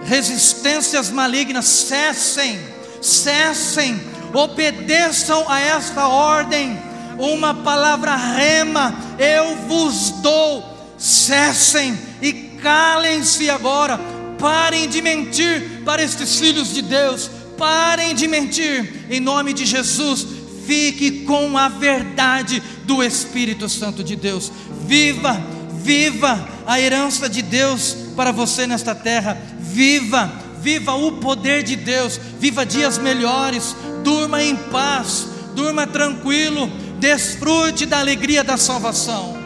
resistências 0.06 1.10
malignas 1.10 1.66
cessem, 1.66 2.60
cessem, 3.02 4.00
obedeçam 4.34 5.46
a 5.50 5.60
esta 5.60 6.08
ordem. 6.08 6.80
Uma 7.18 7.54
palavra 7.54 8.16
rema, 8.16 8.96
eu 9.18 9.56
vos 9.68 10.12
dou, 10.22 10.64
cessem 10.98 11.98
e 12.22 12.32
calem-se 12.62 13.50
agora, 13.50 14.00
parem 14.38 14.88
de 14.88 15.02
mentir 15.02 15.82
para 15.84 16.02
estes 16.02 16.40
filhos 16.40 16.74
de 16.74 16.82
Deus, 16.82 17.30
parem 17.58 18.16
de 18.16 18.26
mentir, 18.28 19.06
em 19.10 19.20
nome 19.20 19.52
de 19.52 19.66
Jesus, 19.66 20.26
fique 20.66 21.26
com 21.26 21.58
a 21.58 21.68
verdade 21.68 22.64
do 22.86 23.04
Espírito 23.04 23.68
Santo 23.68 24.02
de 24.02 24.16
Deus, 24.16 24.50
viva, 24.86 25.42
viva 25.84 26.48
a 26.66 26.80
herança 26.80 27.28
de 27.28 27.42
Deus 27.42 28.09
para 28.16 28.32
você 28.32 28.68
nesta 28.68 28.94
terra, 28.94 29.38
viva, 29.60 30.32
viva 30.62 30.94
o 30.94 31.14
poder 31.14 31.64
de 31.64 31.76
Deus, 31.76 32.20
viva 32.40 32.66
dias 32.66 32.98
melhores, 32.98 33.76
durma 34.04 34.44
em 34.44 34.56
paz, 34.56 35.28
durma 35.56 35.88
tranquilo, 35.88 36.70
desfrute 37.00 37.86
da 37.86 38.00
alegria 38.00 38.44
da 38.44 38.58
salvação, 38.58 39.38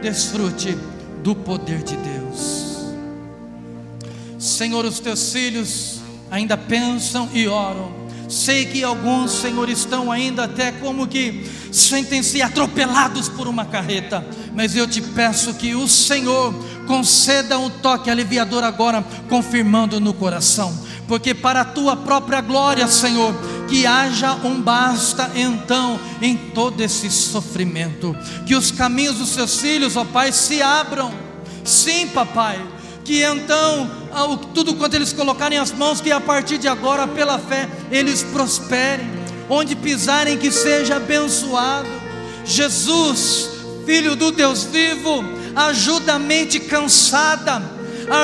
desfrute 0.00 0.76
do 1.22 1.34
poder 1.34 1.82
de 1.82 1.96
Deus. 1.96 2.72
Senhor, 4.38 4.84
os 4.84 4.98
teus 4.98 5.32
filhos 5.32 6.00
ainda 6.30 6.56
pensam 6.56 7.28
e 7.32 7.46
oram. 7.46 8.02
Sei 8.28 8.64
que 8.64 8.82
alguns, 8.82 9.30
Senhor, 9.30 9.68
estão 9.68 10.10
ainda 10.10 10.44
até 10.44 10.72
como 10.72 11.06
que 11.06 11.46
sentem-se 11.70 12.40
atropelados 12.40 13.28
por 13.28 13.46
uma 13.46 13.66
carreta, 13.66 14.26
mas 14.54 14.74
eu 14.74 14.88
te 14.88 15.02
peço 15.02 15.52
que 15.54 15.74
o 15.74 15.86
Senhor 15.86 16.54
conceda 16.92 17.58
um 17.58 17.70
toque 17.70 18.10
aliviador 18.10 18.62
agora, 18.62 19.02
confirmando 19.26 19.98
no 19.98 20.12
coração, 20.12 20.78
porque 21.08 21.32
para 21.32 21.62
a 21.62 21.64
tua 21.64 21.96
própria 21.96 22.42
glória, 22.42 22.86
Senhor, 22.86 23.34
que 23.66 23.86
haja 23.86 24.34
um 24.44 24.60
basta 24.60 25.30
então 25.34 25.98
em 26.20 26.36
todo 26.36 26.82
esse 26.82 27.10
sofrimento, 27.10 28.14
que 28.44 28.54
os 28.54 28.70
caminhos 28.70 29.16
dos 29.16 29.30
seus 29.30 29.56
filhos, 29.56 29.96
ó 29.96 30.04
Pai, 30.04 30.32
se 30.32 30.60
abram, 30.60 31.10
sim, 31.64 32.08
papai, 32.08 32.62
que 33.02 33.22
então 33.22 33.90
tudo 34.52 34.74
quanto 34.74 34.92
eles 34.92 35.14
colocarem 35.14 35.56
as 35.56 35.72
mãos, 35.72 35.98
que 35.98 36.12
a 36.12 36.20
partir 36.20 36.58
de 36.58 36.68
agora, 36.68 37.08
pela 37.08 37.38
fé, 37.38 37.70
eles 37.90 38.22
prosperem, 38.22 39.08
onde 39.48 39.74
pisarem, 39.74 40.36
que 40.36 40.50
seja 40.50 40.96
abençoado. 40.96 41.88
Jesus, 42.44 43.48
Filho 43.86 44.14
do 44.14 44.30
Deus 44.30 44.64
vivo, 44.64 45.24
ajuda 45.54 46.14
a 46.14 46.18
mente 46.18 46.60
cansada, 46.60 47.62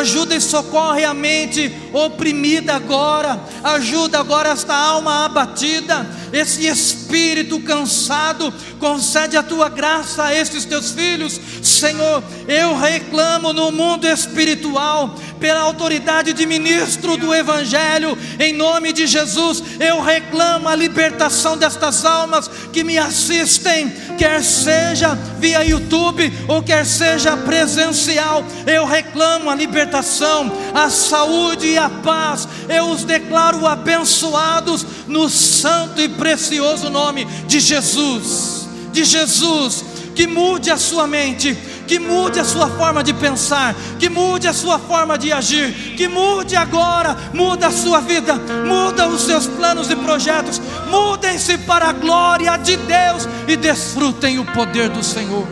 ajuda 0.00 0.34
e 0.34 0.40
socorre 0.40 1.04
a 1.04 1.14
mente 1.14 1.70
oprimida 1.92 2.74
agora, 2.74 3.40
ajuda 3.62 4.18
agora 4.18 4.50
esta 4.50 4.74
alma 4.74 5.24
abatida, 5.24 6.06
esse 6.32 6.66
espírito 6.66 7.60
cansado, 7.60 8.52
concede 8.78 9.36
a 9.36 9.42
tua 9.42 9.68
graça 9.68 10.24
a 10.24 10.34
estes 10.34 10.64
teus 10.64 10.90
filhos, 10.92 11.40
Senhor. 11.62 12.22
Eu 12.46 12.76
reclamo 12.76 13.52
no 13.52 13.70
mundo 13.70 14.06
espiritual, 14.06 15.14
pela 15.38 15.60
autoridade 15.60 16.32
de 16.32 16.44
ministro 16.46 17.16
do 17.16 17.34
Evangelho, 17.34 18.18
em 18.38 18.52
nome 18.52 18.92
de 18.92 19.06
Jesus, 19.06 19.62
eu 19.78 20.02
reclamo 20.02 20.68
a 20.68 20.74
libertação 20.74 21.56
destas 21.56 22.04
almas 22.04 22.50
que 22.72 22.84
me 22.84 22.98
assistem, 22.98 23.90
quer 24.18 24.42
seja 24.42 25.14
via 25.38 25.64
YouTube 25.64 26.30
ou 26.48 26.62
quer 26.62 26.84
seja 26.84 27.36
presencial, 27.36 28.44
eu 28.66 28.84
reclamo 28.84 29.50
a 29.50 29.54
libertação, 29.54 30.52
a 30.74 30.90
saúde 30.90 31.68
e 31.68 31.77
a 31.78 31.88
paz, 31.88 32.48
eu 32.68 32.90
os 32.90 33.04
declaro 33.04 33.66
abençoados 33.66 34.84
no 35.06 35.28
santo 35.28 36.00
e 36.00 36.08
precioso 36.08 36.90
nome 36.90 37.24
de 37.46 37.60
Jesus, 37.60 38.68
de 38.92 39.04
Jesus, 39.04 39.84
que 40.14 40.26
mude 40.26 40.70
a 40.70 40.76
sua 40.76 41.06
mente, 41.06 41.56
que 41.86 41.98
mude 41.98 42.38
a 42.38 42.44
sua 42.44 42.68
forma 42.68 43.02
de 43.02 43.14
pensar, 43.14 43.74
que 43.98 44.08
mude 44.08 44.46
a 44.46 44.52
sua 44.52 44.78
forma 44.78 45.16
de 45.16 45.32
agir, 45.32 45.94
que 45.96 46.08
mude 46.08 46.56
agora, 46.56 47.16
muda 47.32 47.68
a 47.68 47.70
sua 47.70 48.00
vida, 48.00 48.34
muda 48.34 49.08
os 49.08 49.22
seus 49.22 49.46
planos 49.46 49.90
e 49.90 49.96
projetos, 49.96 50.60
mudem-se 50.90 51.56
para 51.58 51.88
a 51.88 51.92
glória 51.92 52.56
de 52.56 52.76
Deus 52.76 53.28
e 53.46 53.56
desfrutem 53.56 54.38
o 54.38 54.44
poder 54.44 54.88
do 54.90 55.02
Senhor. 55.02 55.46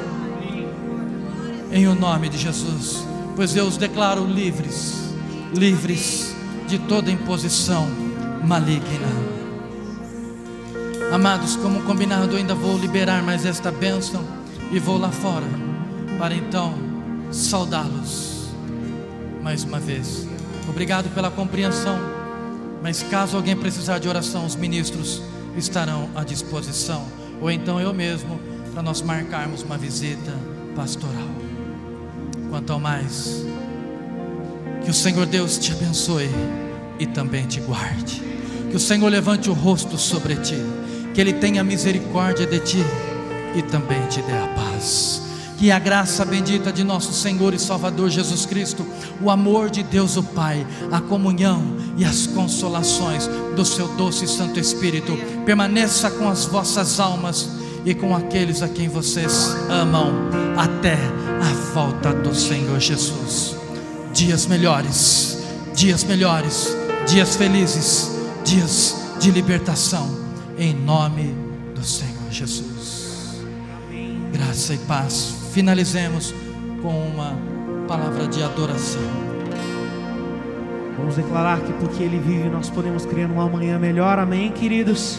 Em 1.73 1.87
o 1.87 1.95
nome 1.95 2.29
de 2.29 2.37
Jesus, 2.37 3.07
pois 3.35 3.55
eu 3.55 3.67
os 3.67 3.77
declaro 3.77 4.25
livres, 4.25 5.06
livres 5.55 6.35
de 6.69 6.79
toda 6.79 7.11
imposição 7.11 7.87
maligna. 8.45 9.37
Amados, 11.13 11.57
como 11.57 11.83
combinado, 11.83 12.37
ainda 12.37 12.55
vou 12.55 12.77
liberar 12.79 13.23
mais 13.23 13.45
esta 13.45 13.71
bênção 13.71 14.25
e 14.73 14.79
vou 14.79 14.99
lá 14.99 15.11
fora 15.11 15.47
para 16.19 16.35
então 16.35 16.75
saudá-los 17.31 18.37
mais 19.47 19.63
uma 19.63 19.79
vez. 19.79 20.27
Obrigado 20.69 21.09
pela 21.15 21.31
compreensão. 21.31 21.97
Mas 22.83 23.01
caso 23.05 23.37
alguém 23.37 23.57
precisar 23.57 24.01
de 24.01 24.09
oração, 24.09 24.45
os 24.45 24.57
ministros 24.57 25.23
estarão 25.57 26.11
à 26.17 26.25
disposição. 26.25 27.07
Ou 27.41 27.49
então 27.49 27.81
eu 27.81 27.95
mesmo 27.95 28.41
para 28.73 28.83
nós 28.83 29.01
marcarmos 29.03 29.63
uma 29.63 29.79
visita 29.79 30.33
pastoral. 30.75 31.29
Quanto 32.51 32.73
ao 32.73 32.81
mais, 32.81 33.47
que 34.87 34.91
o 34.91 34.95
Senhor 34.95 35.27
Deus 35.27 35.59
te 35.59 35.73
abençoe 35.73 36.31
e 36.97 37.07
também 37.07 37.45
te 37.45 37.59
guarde. 37.59 38.23
Que 38.71 38.77
o 38.77 38.79
Senhor 38.79 39.09
levante 39.09 39.51
o 39.51 39.53
rosto 39.53 39.99
sobre 39.99 40.37
ti, 40.37 40.55
que 41.13 41.21
Ele 41.21 41.33
tenha 41.33 41.65
misericórdia 41.65 42.47
de 42.47 42.61
ti 42.61 42.85
e 43.57 43.63
também 43.63 44.01
te 44.07 44.23
dê 44.23 44.33
a 44.33 44.47
paz. 44.55 45.23
Que 45.59 45.73
a 45.73 45.79
graça 45.81 46.25
bendita 46.25 46.73
de 46.73 46.85
nosso 46.85 47.13
Senhor 47.13 47.53
e 47.53 47.59
Salvador 47.59 48.11
Jesus 48.11 48.47
Cristo, 48.47 48.87
o 49.21 49.29
amor 49.29 49.71
de 49.71 49.83
Deus 49.83 50.17
o 50.17 50.23
Pai, 50.23 50.65
a 50.93 51.01
comunhão 51.01 51.65
e 51.97 52.05
as 52.05 52.29
consolações 52.29 53.29
do 53.57 53.65
seu 53.65 53.89
doce 53.97 54.27
e 54.27 54.29
Santo 54.29 54.61
Espírito 54.61 55.19
permaneça 55.45 56.13
com 56.13 56.29
as 56.29 56.45
vossas 56.45 57.01
almas 57.01 57.49
e 57.85 57.93
com 57.93 58.15
aqueles 58.15 58.63
a 58.63 58.69
quem 58.69 58.89
vocês 58.89 59.49
amam 59.69 60.13
até 60.57 60.95
a 61.43 61.73
volta 61.75 62.13
do 62.13 62.33
Senhor 62.33 62.79
Jesus. 62.79 63.56
Dias 64.17 64.47
melhores, 64.47 65.45
dias 65.75 66.03
melhores, 66.03 66.75
dias 67.07 67.37
felizes, 67.37 68.11
dias 68.47 68.97
de 69.21 69.31
libertação, 69.31 70.09
em 70.57 70.73
nome 70.73 71.35
do 71.75 71.85
Senhor 71.85 72.31
Jesus. 72.31 73.43
Graça 74.33 74.73
e 74.73 74.79
paz 74.79 75.35
finalizemos 75.53 76.35
com 76.81 76.99
uma 77.09 77.39
palavra 77.87 78.27
de 78.27 78.43
adoração. 78.43 79.03
Vamos 80.97 81.17
declarar 81.17 81.61
que 81.61 81.75
porque 81.75 82.03
Ele 82.03 82.19
vive, 82.19 82.49
nós 82.49 82.71
podemos 82.71 83.05
criar 83.05 83.29
um 83.29 83.39
amanhã 83.39 83.79
melhor. 83.79 84.19
Amém, 84.19 84.51
queridos? 84.51 85.19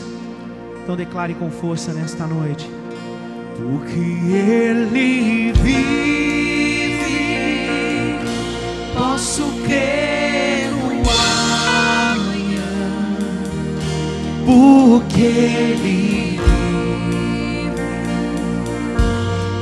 Então 0.83 0.95
declare 0.95 1.35
com 1.35 1.51
força 1.51 1.93
nesta 1.93 2.25
noite. 2.25 2.67
Porque 3.57 3.99
Ele 3.99 5.53
vive, 5.53 6.46
posso 9.17 9.45
crer 9.65 10.69
no 10.69 11.01
amanhã. 12.11 12.69
Porque 14.45 15.21
Ele 15.21 16.39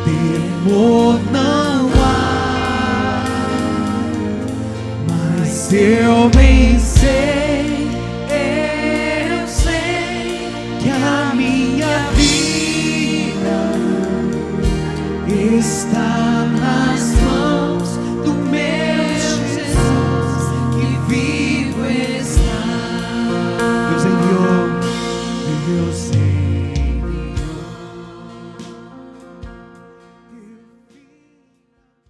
temor 0.03 1.21
não 1.31 1.89
há, 2.03 3.23
mas 5.07 5.71
eu 5.71 6.29
bem 6.35 6.77